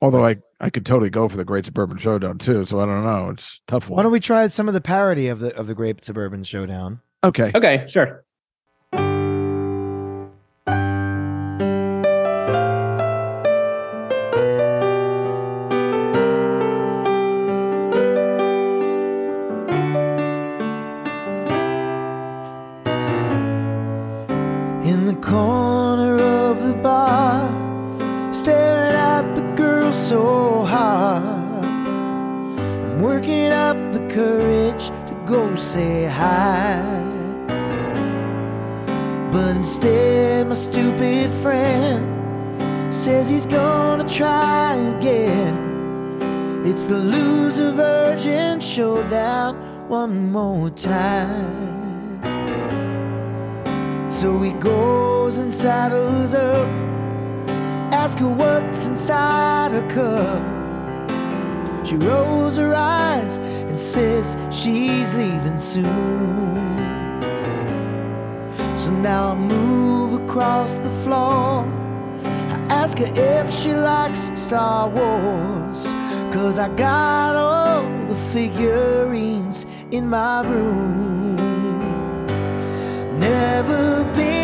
Although 0.00 0.24
I, 0.26 0.36
I 0.60 0.70
could 0.70 0.84
totally 0.84 1.10
go 1.10 1.28
for 1.28 1.36
the 1.36 1.44
Great 1.44 1.66
Suburban 1.66 1.98
Showdown 1.98 2.38
too. 2.38 2.66
So 2.66 2.80
I 2.80 2.86
don't 2.86 3.04
know. 3.04 3.30
It's 3.30 3.60
a 3.66 3.70
tough 3.70 3.88
one. 3.88 3.96
Why 3.96 4.02
don't 4.02 4.12
we 4.12 4.20
try 4.20 4.46
some 4.48 4.68
of 4.68 4.74
the 4.74 4.80
parody 4.80 5.28
of 5.28 5.38
the 5.38 5.54
of 5.54 5.66
the 5.66 5.74
Great 5.74 6.04
Suburban 6.04 6.44
Showdown? 6.44 7.00
Okay. 7.22 7.52
Okay, 7.54 7.86
sure. 7.88 8.24
So 30.12 30.66
hard. 30.66 31.64
I'm 31.64 33.00
working 33.00 33.50
up 33.50 33.78
the 33.92 34.00
courage 34.10 34.88
to 35.08 35.14
go 35.26 35.56
say 35.56 36.04
hi. 36.04 36.82
But 39.32 39.56
instead, 39.56 40.48
my 40.48 40.54
stupid 40.54 41.30
friend 41.42 42.02
says 42.94 43.26
he's 43.26 43.46
gonna 43.46 44.06
try 44.06 44.74
again. 44.96 45.56
It's 46.66 46.84
the 46.84 46.98
loser 46.98 47.72
virgin 47.72 48.60
showdown 48.60 49.56
one 49.88 50.30
more 50.30 50.68
time. 50.68 52.20
So 54.10 54.42
he 54.42 54.52
goes 54.52 55.38
and 55.38 55.50
saddles 55.50 56.34
up. 56.34 56.81
Ask 58.04 58.18
her 58.18 58.28
what's 58.28 58.88
inside 58.88 59.70
her 59.70 59.86
cup. 59.86 60.42
She 61.86 61.94
rolls 61.94 62.56
her 62.56 62.74
eyes 62.74 63.38
and 63.38 63.78
says 63.78 64.36
she's 64.50 65.14
leaving 65.14 65.56
soon. 65.56 65.86
So 68.76 68.90
now 68.90 69.30
I 69.30 69.34
move 69.36 70.20
across 70.20 70.78
the 70.78 70.90
floor. 71.04 71.64
I 72.24 72.58
ask 72.70 72.98
her 72.98 73.12
if 73.14 73.48
she 73.48 73.72
likes 73.72 74.32
Star 74.34 74.88
Wars. 74.88 75.84
Cause 76.34 76.58
I 76.58 76.70
got 76.70 77.36
all 77.36 77.84
the 78.08 78.16
figurines 78.16 79.64
in 79.92 80.08
my 80.08 80.42
room. 80.42 81.36
Never 83.20 84.02
been 84.12 84.41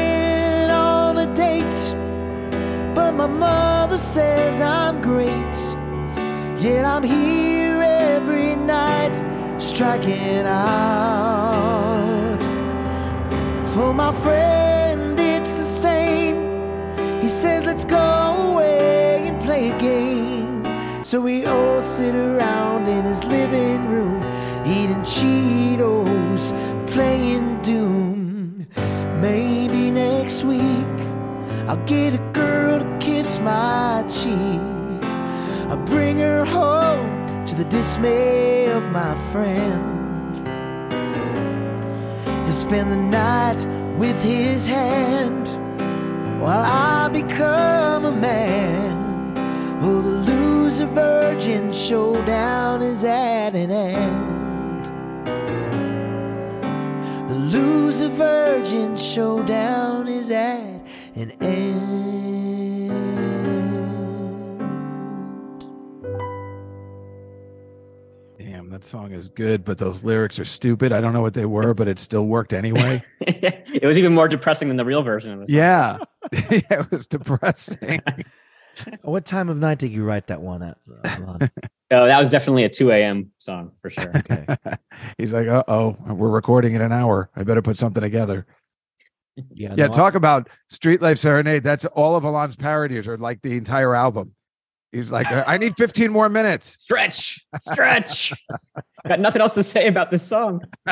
mother 3.39 3.99
says 3.99 4.61
I'm 4.61 5.01
great. 5.01 5.57
Yet 6.61 6.85
I'm 6.85 7.03
here 7.05 7.81
every 7.83 8.57
night, 8.57 9.15
striking 9.61 10.45
out. 10.47 12.39
For 13.75 13.95
my 13.95 14.13
friend, 14.13 15.19
it's 15.19 15.53
the 15.53 15.63
same. 15.63 16.37
He 17.23 17.29
says, 17.29 17.65
Let's 17.65 17.85
go 17.85 17.97
away 17.97 19.29
and 19.29 19.41
play 19.41 19.71
a 19.71 19.79
game. 19.79 20.65
So 21.05 21.21
we 21.21 21.47
all 21.47 21.81
sit 21.81 22.15
around 22.15 22.89
in 22.89 23.05
his 23.05 23.25
living 23.25 23.89
room, 23.89 24.23
eating 24.67 25.03
Cheetos, 25.03 26.53
playing 26.89 27.63
Doom. 27.63 28.67
Maybe 29.21 29.91
next 29.91 30.45
week 30.45 30.99
I'll 31.69 31.85
get 31.87 32.15
a 32.15 32.38
my 33.41 34.05
cheek. 34.09 34.61
I'll 35.71 35.85
bring 35.85 36.19
her 36.19 36.45
home 36.45 37.45
to 37.47 37.55
the 37.55 37.65
dismay 37.65 38.67
of 38.71 38.91
my 38.91 39.15
friend. 39.33 40.37
He'll 42.45 42.53
spend 42.53 42.91
the 42.91 42.97
night 42.97 43.59
with 43.99 44.21
his 44.23 44.67
hand 44.67 45.49
while 46.41 46.65
I 46.65 47.09
become 47.09 48.05
a 48.05 48.13
man. 48.13 49.37
Oh, 49.83 50.01
the 50.01 50.33
loser 50.33 50.87
virgin 50.87 51.73
showdown 51.73 52.83
is 52.83 53.05
at 53.05 53.55
an 53.55 53.71
end. 53.71 54.85
The 57.29 57.35
loser 57.35 58.09
virgin 58.09 58.97
showdown 58.97 60.09
is 60.09 60.31
at 60.31 60.81
an 61.17 61.33
end. 61.41 62.18
That 68.79 68.85
song 68.85 69.11
is 69.11 69.27
good, 69.29 69.65
but 69.65 69.79
those 69.79 70.05
lyrics 70.05 70.39
are 70.39 70.45
stupid. 70.45 70.93
I 70.93 71.01
don't 71.01 71.13
know 71.13 71.21
what 71.21 71.35
they 71.35 71.47
were, 71.47 71.75
but 71.75 71.89
it 71.89 71.99
still 71.99 72.27
worked 72.27 72.53
anyway. 72.53 73.03
it 73.21 73.83
was 73.83 73.99
even 73.99 74.15
more 74.15 74.29
depressing 74.29 74.69
than 74.69 74.77
the 74.77 74.85
real 74.85 75.03
version 75.03 75.33
of 75.33 75.41
it. 75.43 75.49
yeah. 75.49 75.99
yeah, 76.33 76.61
it 76.71 76.91
was 76.93 77.09
depressing. 77.09 78.01
What 79.03 79.25
time 79.27 79.49
of 79.49 79.59
night 79.59 79.79
did 79.79 79.91
you 79.91 80.05
write 80.05 80.29
that 80.29 80.41
one 80.41 80.63
at? 80.63 80.79
uh, 81.05 81.39
Oh, 81.91 82.07
that 82.07 82.21
was 82.21 82.31
definitely 82.31 82.63
a 82.63 82.69
2 82.69 82.93
a.m. 82.93 83.33
song 83.39 83.73
for 83.83 83.91
sure. 83.91 84.17
Okay. 84.17 84.47
He's 85.17 85.33
like, 85.35 85.49
uh 85.49 85.65
oh, 85.67 85.97
we're 86.07 86.29
recording 86.29 86.75
in 86.77 86.81
an 86.81 86.93
hour. 86.93 87.31
I 87.35 87.43
better 87.43 87.63
put 87.63 87.77
something 87.77 88.01
together. 88.01 88.47
Yeah. 89.35 89.75
Yeah, 89.77 89.87
no, 89.87 89.93
I- 89.93 89.97
talk 89.97 90.15
about 90.15 90.49
Streetlife 90.73 91.19
Serenade. 91.19 91.65
That's 91.65 91.85
all 91.85 92.15
of 92.15 92.23
Alon's 92.23 92.55
parodies, 92.55 93.09
or 93.09 93.19
like 93.19 93.43
the 93.43 93.57
entire 93.57 93.97
album. 93.97 94.35
He's 94.93 95.13
like, 95.13 95.27
I 95.31 95.59
need 95.59 95.77
15 95.77 96.11
more 96.11 96.29
minutes. 96.31 96.77
Stretch, 96.79 97.45
stretch. 97.61 98.33
Got 99.07 99.21
nothing 99.21 99.43
else 99.43 99.55
to 99.55 99.63
say 99.63 99.87
about 99.87 100.11
this 100.11 100.23
song. 100.23 100.63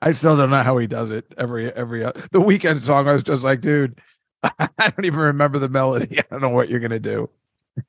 I 0.00 0.12
still 0.12 0.36
don't 0.36 0.50
know 0.50 0.62
how 0.62 0.78
he 0.78 0.86
does 0.86 1.10
it. 1.10 1.24
Every 1.36 1.72
every 1.72 2.04
uh, 2.04 2.12
the 2.30 2.40
weekend 2.40 2.80
song, 2.82 3.08
I 3.08 3.14
was 3.14 3.22
just 3.24 3.42
like, 3.44 3.60
dude, 3.60 3.98
I 4.44 4.68
don't 4.78 5.04
even 5.04 5.20
remember 5.20 5.58
the 5.58 5.68
melody. 5.68 6.18
I 6.20 6.22
don't 6.30 6.40
know 6.40 6.48
what 6.50 6.68
you're 6.68 6.80
gonna 6.80 6.98
do. 7.00 7.28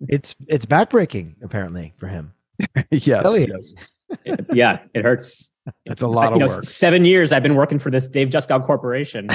It's 0.07 0.35
it's 0.47 0.65
backbreaking 0.65 1.35
apparently 1.43 1.93
for 1.97 2.07
him. 2.07 2.33
yes, 2.89 3.23
yes, 3.25 3.73
It- 4.25 4.45
yeah, 4.53 4.79
it 4.93 5.03
hurts. 5.03 5.51
that's 5.85 6.01
a 6.01 6.07
lot 6.07 6.29
you 6.29 6.33
of 6.43 6.49
know, 6.49 6.55
work. 6.55 6.65
seven 6.65 7.05
years 7.05 7.31
I've 7.31 7.43
been 7.43 7.55
working 7.55 7.79
for 7.79 7.89
this 7.91 8.07
Dave 8.07 8.29
Juskow 8.29 8.65
Corporation. 8.65 9.27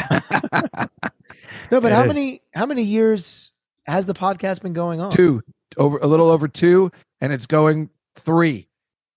No, 1.71 1.81
but 1.81 1.93
It 1.93 1.95
how 1.95 2.03
is. 2.03 2.09
many 2.09 2.43
how 2.55 2.67
many 2.67 2.83
years 2.83 3.51
has 3.89 4.07
the 4.07 4.15
podcast 4.15 4.63
been 4.63 4.73
going 4.73 5.01
on? 5.01 5.11
Two 5.11 5.43
over 5.77 5.99
a 5.99 6.07
little 6.07 6.31
over 6.31 6.47
two, 6.49 6.91
and 7.21 7.33
it's 7.33 7.47
going 7.47 7.91
three. 8.15 8.69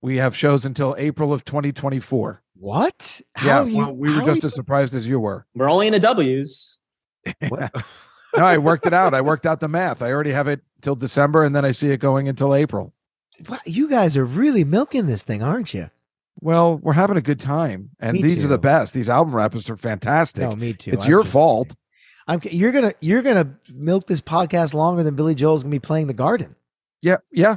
We 0.02 0.18
have 0.18 0.36
shows 0.36 0.66
until 0.66 0.96
April 0.98 1.32
of 1.34 1.46
2024. 1.46 2.42
What? 2.56 3.22
yeah, 3.44 3.64
you- 3.64 3.78
well, 3.78 3.96
we 3.96 4.14
were 4.14 4.22
just 4.24 4.42
you- 4.44 4.48
as 4.48 4.54
surprised 4.56 4.96
as 4.96 5.08
you 5.08 5.20
were. 5.20 5.46
We're 5.56 5.70
only 5.70 5.88
in 5.88 5.94
the 5.94 6.00
W's. 6.00 6.80
No, 8.34 8.46
I 8.46 8.60
worked 8.60 8.86
it 8.88 8.94
out. 8.94 9.14
I 9.14 9.20
worked 9.20 9.46
out 9.46 9.60
the 9.60 9.68
math. 9.68 10.02
I 10.02 10.10
already 10.12 10.32
have 10.32 10.48
it 10.48 10.62
till 10.82 10.96
December, 10.96 11.44
and 11.44 11.54
then 11.54 11.66
I 11.66 11.72
see 11.72 11.90
it 11.92 11.98
going 11.98 12.30
until 12.30 12.56
April. 12.56 12.94
Wow, 13.50 13.60
you 13.66 13.90
guys 13.90 14.16
are 14.16 14.24
really 14.24 14.64
milking 14.64 15.08
this 15.08 15.22
thing, 15.22 15.44
aren't 15.44 15.74
you? 15.74 15.90
Well, 16.40 16.78
we're 16.78 16.94
having 16.94 17.18
a 17.18 17.22
good 17.22 17.42
time, 17.42 17.90
and 18.00 18.14
Me 18.14 18.22
these 18.22 18.46
are 18.46 18.48
the 18.48 18.58
best. 18.58 18.94
These 18.94 19.10
album 19.10 19.36
rappers 19.36 19.70
are 19.70 19.76
fantastic. 19.76 20.44
No, 20.44 20.56
me 20.56 20.72
too. 20.72 20.92
it's 20.92 21.04
I'm 21.04 21.10
your 21.12 21.24
just- 21.24 21.34
fault. 21.34 21.76
I'm 22.28 22.40
you're 22.44 22.72
gonna 22.72 22.94
you're 23.02 23.22
gonna 23.22 23.56
milk 23.74 24.08
this 24.08 24.22
podcast 24.22 24.74
longer 24.74 25.04
than 25.04 25.16
Billy 25.16 25.36
Joel's 25.36 25.64
gonna 25.64 25.72
be 25.72 25.80
playing 25.80 26.08
the 26.08 26.14
garden. 26.14 26.56
Yeah, 27.02 27.18
yeah, 27.32 27.56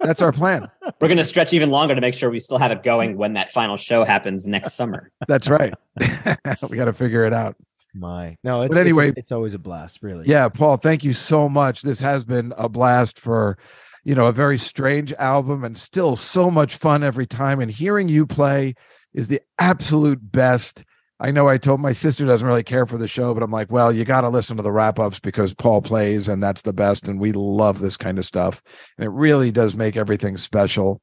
that's 0.00 0.20
our 0.20 0.32
plan. 0.32 0.68
We're 1.00 1.06
going 1.06 1.18
to 1.18 1.24
stretch 1.24 1.52
even 1.52 1.70
longer 1.70 1.94
to 1.94 2.00
make 2.00 2.12
sure 2.12 2.28
we 2.28 2.40
still 2.40 2.58
have 2.58 2.72
it 2.72 2.82
going 2.82 3.16
when 3.16 3.34
that 3.34 3.52
final 3.52 3.76
show 3.76 4.04
happens 4.04 4.48
next 4.48 4.74
summer. 4.74 5.12
That's 5.28 5.48
right. 5.48 5.72
we 6.68 6.76
got 6.76 6.86
to 6.86 6.92
figure 6.92 7.24
it 7.24 7.32
out. 7.32 7.56
My 7.94 8.36
no, 8.44 8.62
it's 8.62 8.74
But 8.74 8.80
anyway- 8.80 9.10
it's, 9.10 9.18
it's 9.18 9.32
always 9.32 9.54
a 9.54 9.58
blast, 9.58 10.00
really. 10.02 10.26
Yeah, 10.26 10.48
Paul, 10.48 10.76
thank 10.76 11.04
you 11.04 11.12
so 11.12 11.48
much. 11.48 11.82
This 11.82 12.00
has 12.00 12.24
been 12.24 12.52
a 12.58 12.68
blast 12.68 13.18
for, 13.18 13.56
you 14.04 14.14
know, 14.14 14.26
a 14.26 14.32
very 14.32 14.58
strange 14.58 15.12
album 15.14 15.64
and 15.64 15.78
still 15.78 16.16
so 16.16 16.50
much 16.50 16.76
fun 16.76 17.02
every 17.02 17.26
time. 17.26 17.60
And 17.60 17.70
hearing 17.70 18.08
you 18.08 18.26
play 18.26 18.74
is 19.14 19.28
the 19.28 19.40
absolute 19.58 20.32
best. 20.32 20.84
I 21.22 21.30
know 21.30 21.48
I 21.48 21.58
told 21.58 21.80
my 21.80 21.92
sister 21.92 22.24
doesn't 22.24 22.46
really 22.46 22.62
care 22.62 22.86
for 22.86 22.96
the 22.96 23.06
show, 23.06 23.34
but 23.34 23.42
I'm 23.42 23.50
like, 23.50 23.70
well, 23.70 23.92
you 23.92 24.06
got 24.06 24.22
to 24.22 24.30
listen 24.30 24.56
to 24.56 24.62
the 24.62 24.72
wrap 24.72 24.98
ups 24.98 25.20
because 25.20 25.52
Paul 25.52 25.82
plays 25.82 26.28
and 26.28 26.42
that's 26.42 26.62
the 26.62 26.72
best. 26.72 27.08
And 27.08 27.20
we 27.20 27.32
love 27.32 27.80
this 27.80 27.98
kind 27.98 28.18
of 28.18 28.24
stuff. 28.24 28.62
And 28.96 29.04
it 29.04 29.10
really 29.10 29.50
does 29.52 29.76
make 29.76 29.98
everything 29.98 30.38
special. 30.38 31.02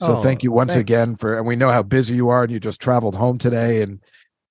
So 0.00 0.16
Oh, 0.16 0.22
thank 0.22 0.42
you 0.42 0.50
once 0.50 0.72
thanks. 0.72 0.80
again 0.80 1.16
for, 1.16 1.36
and 1.36 1.46
we 1.46 1.54
know 1.54 1.70
how 1.70 1.82
busy 1.82 2.14
you 2.14 2.30
are 2.30 2.42
and 2.44 2.50
you 2.50 2.58
just 2.58 2.80
traveled 2.80 3.14
home 3.14 3.36
today 3.36 3.82
and, 3.82 4.00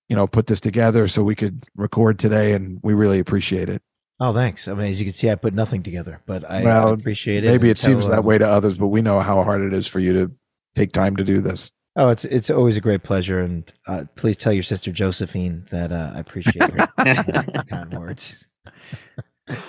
you 0.08 0.16
know, 0.16 0.28
put 0.28 0.45
this 0.45 0.60
together 0.60 1.08
so 1.08 1.24
we 1.24 1.36
could 1.36 1.66
record 1.76 2.20
today. 2.20 2.54
And 2.54 2.80
we 2.84 2.93
really 2.93 3.18
appreciate 3.18 3.70
it. 3.70 3.82
Oh, 4.20 4.34
thanks. 4.34 4.68
I 4.68 4.76
mean, 4.76 4.91
as 4.91 4.99
you 4.99 5.06
can 5.08 5.16
see, 5.16 5.32
I 5.32 5.36
put 5.36 5.56
nothing 5.56 5.82
together, 5.82 6.22
but 6.28 6.47
I, 6.47 6.62
I 6.62 6.91
appreciate 6.91 7.43
it. 7.43 7.47
Maybe 7.47 7.72
it 7.72 7.80
seems 7.80 8.08
that 8.08 8.20
um, 8.20 8.26
way 8.26 8.38
to 8.38 8.47
others, 8.47 8.78
but 8.78 8.89
we 8.89 9.02
know 9.02 9.20
how 9.20 9.41
hard 9.41 9.62
it 9.62 9.74
is 9.74 9.88
for 9.88 9.99
you 9.99 10.14
to 10.14 10.32
take 10.76 10.91
time 10.91 11.16
to 11.16 11.24
do 11.24 11.41
this. 11.41 11.72
Oh, 11.98 12.10
it's 12.10 12.24
it's 12.26 12.50
always 12.50 12.78
a 12.78 12.82
great 12.82 13.04
pleasure, 13.04 13.42
and 13.42 13.72
uh, 13.88 14.06
please 14.16 14.38
tell 14.38 14.54
your 14.54 14.64
sister 14.64 14.92
Josephine 14.92 15.66
that 15.72 15.92
uh, 15.92 16.14
I 16.16 16.20
appreciate 16.20 16.64
her 16.72 17.64
kind 17.70 17.94
words. 18.00 18.48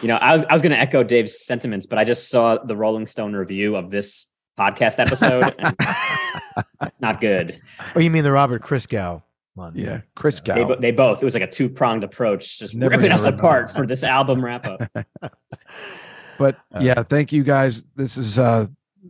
You 0.00 0.08
know, 0.08 0.16
I 0.16 0.32
was 0.32 0.44
I 0.44 0.52
was 0.52 0.62
going 0.62 0.70
to 0.72 0.78
echo 0.78 1.02
Dave's 1.02 1.44
sentiments, 1.44 1.86
but 1.86 1.98
I 1.98 2.04
just 2.04 2.28
saw 2.30 2.58
the 2.58 2.76
Rolling 2.76 3.08
Stone 3.08 3.32
review 3.34 3.74
of 3.74 3.90
this 3.90 4.26
podcast 4.56 5.00
episode. 5.00 5.52
not 7.00 7.20
good. 7.20 7.60
Oh, 7.96 7.98
you 7.98 8.10
mean 8.10 8.22
the 8.22 8.30
Robert 8.30 8.62
Christgau 8.62 9.22
one? 9.54 9.72
Yeah, 9.74 10.02
Chris 10.14 10.38
They, 10.40 10.54
Gow. 10.54 10.68
bo- 10.68 10.76
they 10.80 10.92
both. 10.92 11.20
It 11.22 11.24
was 11.24 11.34
like 11.34 11.42
a 11.42 11.50
two 11.50 11.68
pronged 11.68 12.04
approach, 12.04 12.60
just 12.60 12.76
Never 12.76 12.92
ripping 12.96 13.10
us 13.10 13.24
remember. 13.24 13.40
apart 13.46 13.70
for 13.74 13.84
this 13.86 14.04
album 14.04 14.44
wrap 14.44 14.64
up. 14.66 14.82
But 16.38 16.56
Uh, 16.74 16.78
yeah, 16.80 17.02
thank 17.02 17.30
you 17.32 17.42
guys. 17.44 17.84
This 17.94 18.16
is 18.16 18.38
uh 18.38 18.66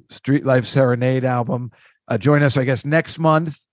Streetlife 0.09 0.65
Serenade 0.67 1.25
album. 1.25 1.71
Uh, 2.13 2.19
join 2.19 2.43
us, 2.43 2.59
I 2.59 2.65
guess, 2.65 2.85
next 2.85 3.19
month 3.19 3.65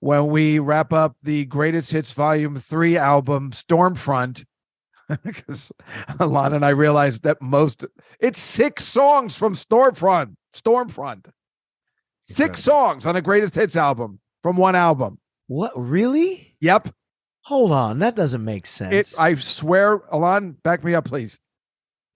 when 0.00 0.26
we 0.26 0.58
wrap 0.58 0.92
up 0.92 1.14
the 1.22 1.44
Greatest 1.44 1.92
Hits 1.92 2.10
Volume 2.10 2.56
Three 2.56 2.96
album, 2.96 3.52
Stormfront. 3.52 4.44
Because 5.22 5.70
Alana 6.18 6.56
and 6.56 6.64
I 6.64 6.70
realized 6.70 7.24
that 7.24 7.40
most 7.40 7.84
it's 8.18 8.40
six 8.40 8.84
songs 8.84 9.36
from 9.36 9.54
Stormfront. 9.54 10.34
Stormfront. 10.52 11.30
Six 12.24 12.64
songs 12.64 13.04
on 13.04 13.14
a 13.14 13.20
Greatest 13.20 13.54
Hits 13.54 13.76
album 13.76 14.18
from 14.42 14.56
one 14.56 14.74
album. 14.74 15.18
What 15.46 15.72
really? 15.76 16.56
Yep. 16.60 16.88
Hold 17.42 17.70
on, 17.70 17.98
that 17.98 18.16
doesn't 18.16 18.42
make 18.42 18.64
sense. 18.64 19.12
It 19.12 19.20
I 19.20 19.34
swear, 19.36 20.02
Alon, 20.10 20.56
back 20.64 20.82
me 20.82 20.94
up, 20.94 21.04
please. 21.04 21.38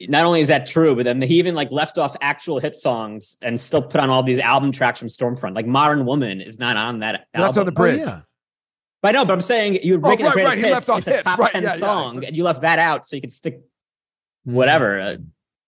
Not 0.03 0.25
only 0.25 0.41
is 0.41 0.49
that 0.49 0.67
true, 0.67 0.95
but 0.95 1.05
then 1.05 1.21
he 1.21 1.39
even 1.39 1.55
like 1.57 1.73
left 1.73 1.99
off 1.99 2.15
actual 2.21 2.61
hit 2.61 2.77
songs 2.77 3.37
and 3.43 3.59
still 3.59 3.83
put 3.83 4.01
on 4.01 4.11
all 4.11 4.23
these 4.23 4.39
album 4.39 4.71
tracks 4.71 4.99
from 5.01 5.09
Stormfront. 5.09 5.55
Like 5.57 5.67
Modern 5.67 6.07
Woman 6.07 6.41
is 6.41 6.59
not 6.59 6.77
on 6.77 7.01
that 7.01 7.27
That's 7.35 7.57
on 7.57 7.67
the 7.67 7.73
bridge. 7.73 8.01
Oh, 8.01 8.05
yeah. 8.05 8.21
But 9.03 9.09
I 9.09 9.13
know, 9.13 9.25
but 9.25 9.33
I'm 9.33 9.41
saying 9.41 9.81
you 9.83 9.95
were 9.95 9.99
Oh, 9.99 10.09
breaking 10.11 10.27
right, 10.27 10.31
the 10.35 10.41
greatest 10.43 10.57
right, 10.63 10.65
hits. 10.75 10.89
left 10.89 10.89
off 10.89 11.09
it's 11.09 11.21
a 11.21 11.23
top 11.23 11.39
Right, 11.39 11.51
ten 11.53 11.63
yeah, 11.65 11.69
yeah. 11.75 11.77
song, 11.79 12.25
and 12.25 12.37
you 12.37 12.45
left 12.45 12.61
that 12.63 12.79
out 12.79 13.07
so 13.07 13.17
you 13.17 13.23
could 13.23 13.33
stick 13.33 13.61
whatever. 14.45 15.01
Uh, 15.01 15.17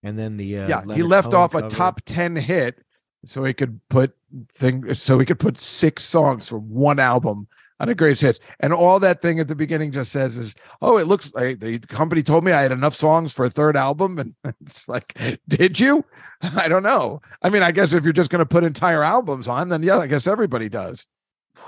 And 0.02 0.18
then 0.18 0.36
the 0.36 0.58
uh, 0.58 0.68
yeah, 0.68 0.94
he 0.94 1.02
left 1.02 1.32
Cohen 1.32 1.42
off 1.42 1.54
a 1.54 1.68
top 1.68 2.00
10 2.04 2.36
hit 2.36 2.76
so 3.24 3.44
he 3.44 3.52
could 3.52 3.80
put 3.88 4.12
thing 4.52 4.94
so 4.94 5.18
he 5.18 5.26
could 5.26 5.38
put 5.40 5.58
six 5.58 6.04
songs 6.04 6.48
from 6.48 6.70
one 6.70 6.98
album 6.98 7.48
on 7.80 7.88
a 7.88 7.94
greatest 7.94 8.22
hits. 8.22 8.38
And 8.60 8.72
all 8.72 9.00
that 9.00 9.20
thing 9.22 9.40
at 9.40 9.48
the 9.48 9.56
beginning 9.56 9.90
just 9.90 10.12
says 10.12 10.36
is, 10.36 10.54
"Oh, 10.80 10.98
it 10.98 11.06
looks 11.08 11.34
like 11.34 11.58
the 11.58 11.78
company 11.80 12.22
told 12.22 12.44
me 12.44 12.52
I 12.52 12.62
had 12.62 12.70
enough 12.72 12.94
songs 12.94 13.32
for 13.32 13.44
a 13.46 13.50
third 13.50 13.76
album." 13.76 14.18
And 14.18 14.34
it's 14.64 14.88
like, 14.88 15.18
"Did 15.48 15.80
you?" 15.80 16.04
I 16.42 16.68
don't 16.68 16.82
know. 16.84 17.20
I 17.42 17.48
mean, 17.50 17.62
I 17.62 17.72
guess 17.72 17.92
if 17.92 18.04
you're 18.04 18.12
just 18.12 18.30
going 18.30 18.38
to 18.40 18.46
put 18.46 18.62
entire 18.62 19.02
albums 19.02 19.48
on, 19.48 19.70
then 19.70 19.82
yeah, 19.82 19.98
I 19.98 20.06
guess 20.06 20.26
everybody 20.26 20.68
does. 20.68 21.06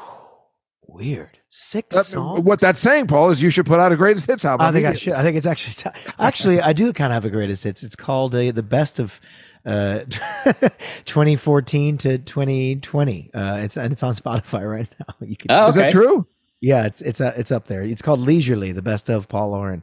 Weird. 0.86 1.38
Six 1.48 1.94
That- 1.96 2.04
songs. 2.06 2.40
what 2.44 2.60
that's 2.60 2.80
saying, 2.80 3.06
Paul, 3.08 3.30
is 3.30 3.42
you 3.42 3.50
should 3.50 3.66
put 3.66 3.78
out 3.80 3.92
a 3.92 3.96
greatest 3.96 4.26
hits 4.26 4.44
album. 4.44 4.66
I 4.66 4.72
think 4.72 4.86
I 4.86 4.94
should. 4.94 5.12
I 5.12 5.22
think 5.22 5.36
it's 5.36 5.46
actually. 5.46 5.92
Actually, 6.18 6.60
I 6.60 6.72
do 6.72 6.92
kind 6.92 7.12
of 7.12 7.14
have 7.14 7.24
a 7.24 7.30
greatest 7.30 7.64
hits. 7.64 7.82
It's 7.82 7.96
called 7.96 8.34
uh, 8.34 8.52
the 8.52 8.62
best 8.62 8.98
of 8.98 9.20
uh, 9.64 10.00
2014 11.04 11.98
to 11.98 12.18
2020. 12.18 13.30
Uh, 13.34 13.56
it's 13.62 13.76
and 13.76 13.92
it's 13.92 14.02
on 14.02 14.14
Spotify 14.14 14.68
right 14.70 14.88
now. 15.00 15.14
You 15.20 15.36
can. 15.36 15.50
oh, 15.50 15.68
Is 15.68 15.74
that 15.76 15.90
true? 15.90 16.26
Yeah, 16.60 16.86
it's 16.86 17.00
it's 17.02 17.20
uh, 17.20 17.32
it's 17.36 17.50
up 17.50 17.66
there. 17.66 17.82
It's 17.82 18.02
called 18.02 18.20
Leisurely, 18.20 18.72
the 18.72 18.82
best 18.82 19.10
of 19.10 19.28
Paul 19.28 19.50
Lauren. 19.50 19.82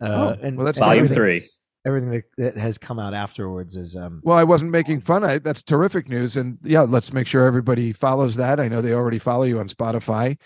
Uh, 0.00 0.36
Oh, 0.42 0.50
well, 0.52 0.64
that's 0.64 0.78
Volume 0.78 1.04
everything 1.04 1.16
three. 1.16 1.42
Everything 1.86 2.10
that, 2.10 2.24
that 2.36 2.56
has 2.58 2.76
come 2.76 2.98
out 2.98 3.14
afterwards 3.14 3.74
is 3.74 3.96
um. 3.96 4.20
Well, 4.22 4.36
I 4.36 4.44
wasn't 4.44 4.70
making 4.70 5.00
fun. 5.00 5.24
I, 5.24 5.38
that's 5.38 5.62
terrific 5.62 6.10
news. 6.10 6.36
And 6.36 6.58
yeah, 6.62 6.82
let's 6.82 7.12
make 7.14 7.26
sure 7.26 7.46
everybody 7.46 7.94
follows 7.94 8.36
that. 8.36 8.60
I 8.60 8.68
know 8.68 8.82
they 8.82 8.92
already 8.92 9.18
follow 9.18 9.44
you 9.44 9.58
on 9.58 9.68
Spotify. 9.68 10.36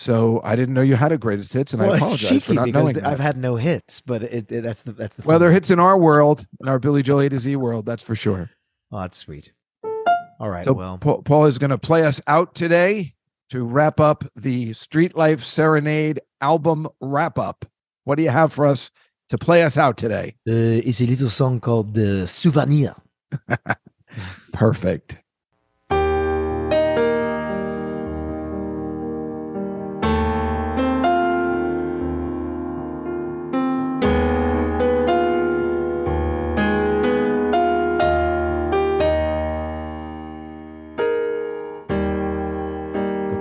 So 0.00 0.40
I 0.44 0.54
didn't 0.54 0.74
know 0.74 0.80
you 0.80 0.94
had 0.94 1.10
a 1.10 1.18
greatest 1.18 1.52
hits, 1.52 1.72
and 1.72 1.82
well, 1.82 1.92
I 1.92 1.96
apologize 1.96 2.28
cheeky 2.28 2.38
for 2.38 2.54
not 2.54 2.68
knowing 2.68 2.94
th- 2.94 3.02
that. 3.02 3.04
I've 3.06 3.18
had 3.18 3.36
no 3.36 3.56
hits, 3.56 4.00
but 4.00 4.22
it, 4.22 4.50
it- 4.52 4.62
that's 4.62 4.82
the 4.82 4.92
that's 4.92 5.16
the. 5.16 5.22
well, 5.26 5.34
fun. 5.34 5.40
they're 5.40 5.50
hits 5.50 5.70
in 5.72 5.80
our 5.80 5.98
world, 5.98 6.46
in 6.60 6.68
our 6.68 6.78
Billy 6.78 7.02
Joel 7.02 7.22
A 7.22 7.28
to 7.30 7.38
Z 7.40 7.56
world, 7.56 7.84
that's 7.84 8.04
for 8.04 8.14
sure. 8.14 8.48
Oh, 8.92 9.00
that's 9.00 9.16
sweet. 9.16 9.52
All 10.38 10.48
right. 10.50 10.64
So 10.64 10.72
well, 10.72 10.98
Paul, 10.98 11.22
Paul 11.22 11.46
is 11.46 11.58
going 11.58 11.70
to 11.70 11.78
play 11.78 12.04
us 12.04 12.20
out 12.28 12.54
today 12.54 13.14
to 13.50 13.64
wrap 13.64 13.98
up 13.98 14.22
the 14.36 14.70
Streetlife 14.70 15.40
Serenade 15.40 16.20
album 16.40 16.86
wrap 17.00 17.36
up. 17.36 17.64
What 18.04 18.18
do 18.18 18.22
you 18.22 18.30
have 18.30 18.52
for 18.52 18.66
us 18.66 18.92
to 19.30 19.36
play 19.36 19.64
us 19.64 19.76
out 19.76 19.96
today? 19.96 20.36
uh, 20.48 20.52
it's 20.86 21.00
a 21.00 21.06
little 21.06 21.28
song 21.28 21.58
called 21.58 21.94
"The 21.94 22.28
Souvenir." 22.28 22.94
Perfect. 24.52 25.18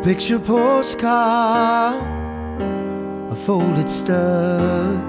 Picture 0.07 0.39
postcard, 0.39 2.01
a 3.29 3.35
folded 3.35 3.89
stub, 3.89 5.01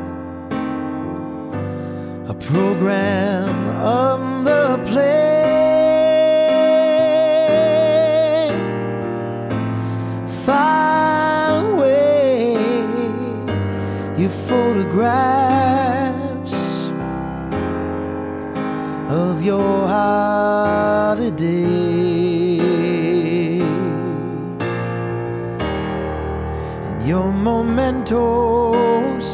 a 2.29 2.35
program 2.41 3.69
on 3.77 4.43
the 4.43 4.77
plane. 4.89 5.07
File 10.45 11.75
away 11.75 12.57
your 14.19 14.31
photographs 14.49 14.99
of 19.09 19.45
your 19.45 19.87
holiday. 19.87 21.78
Mementos 27.43 29.29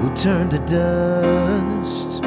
will 0.00 0.14
turn 0.14 0.48
to 0.50 0.58
dust. 0.58 2.22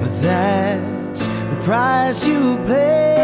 But 0.00 0.12
that's 0.22 1.26
the 1.26 1.58
price 1.62 2.26
you 2.26 2.56
pay 2.66 3.17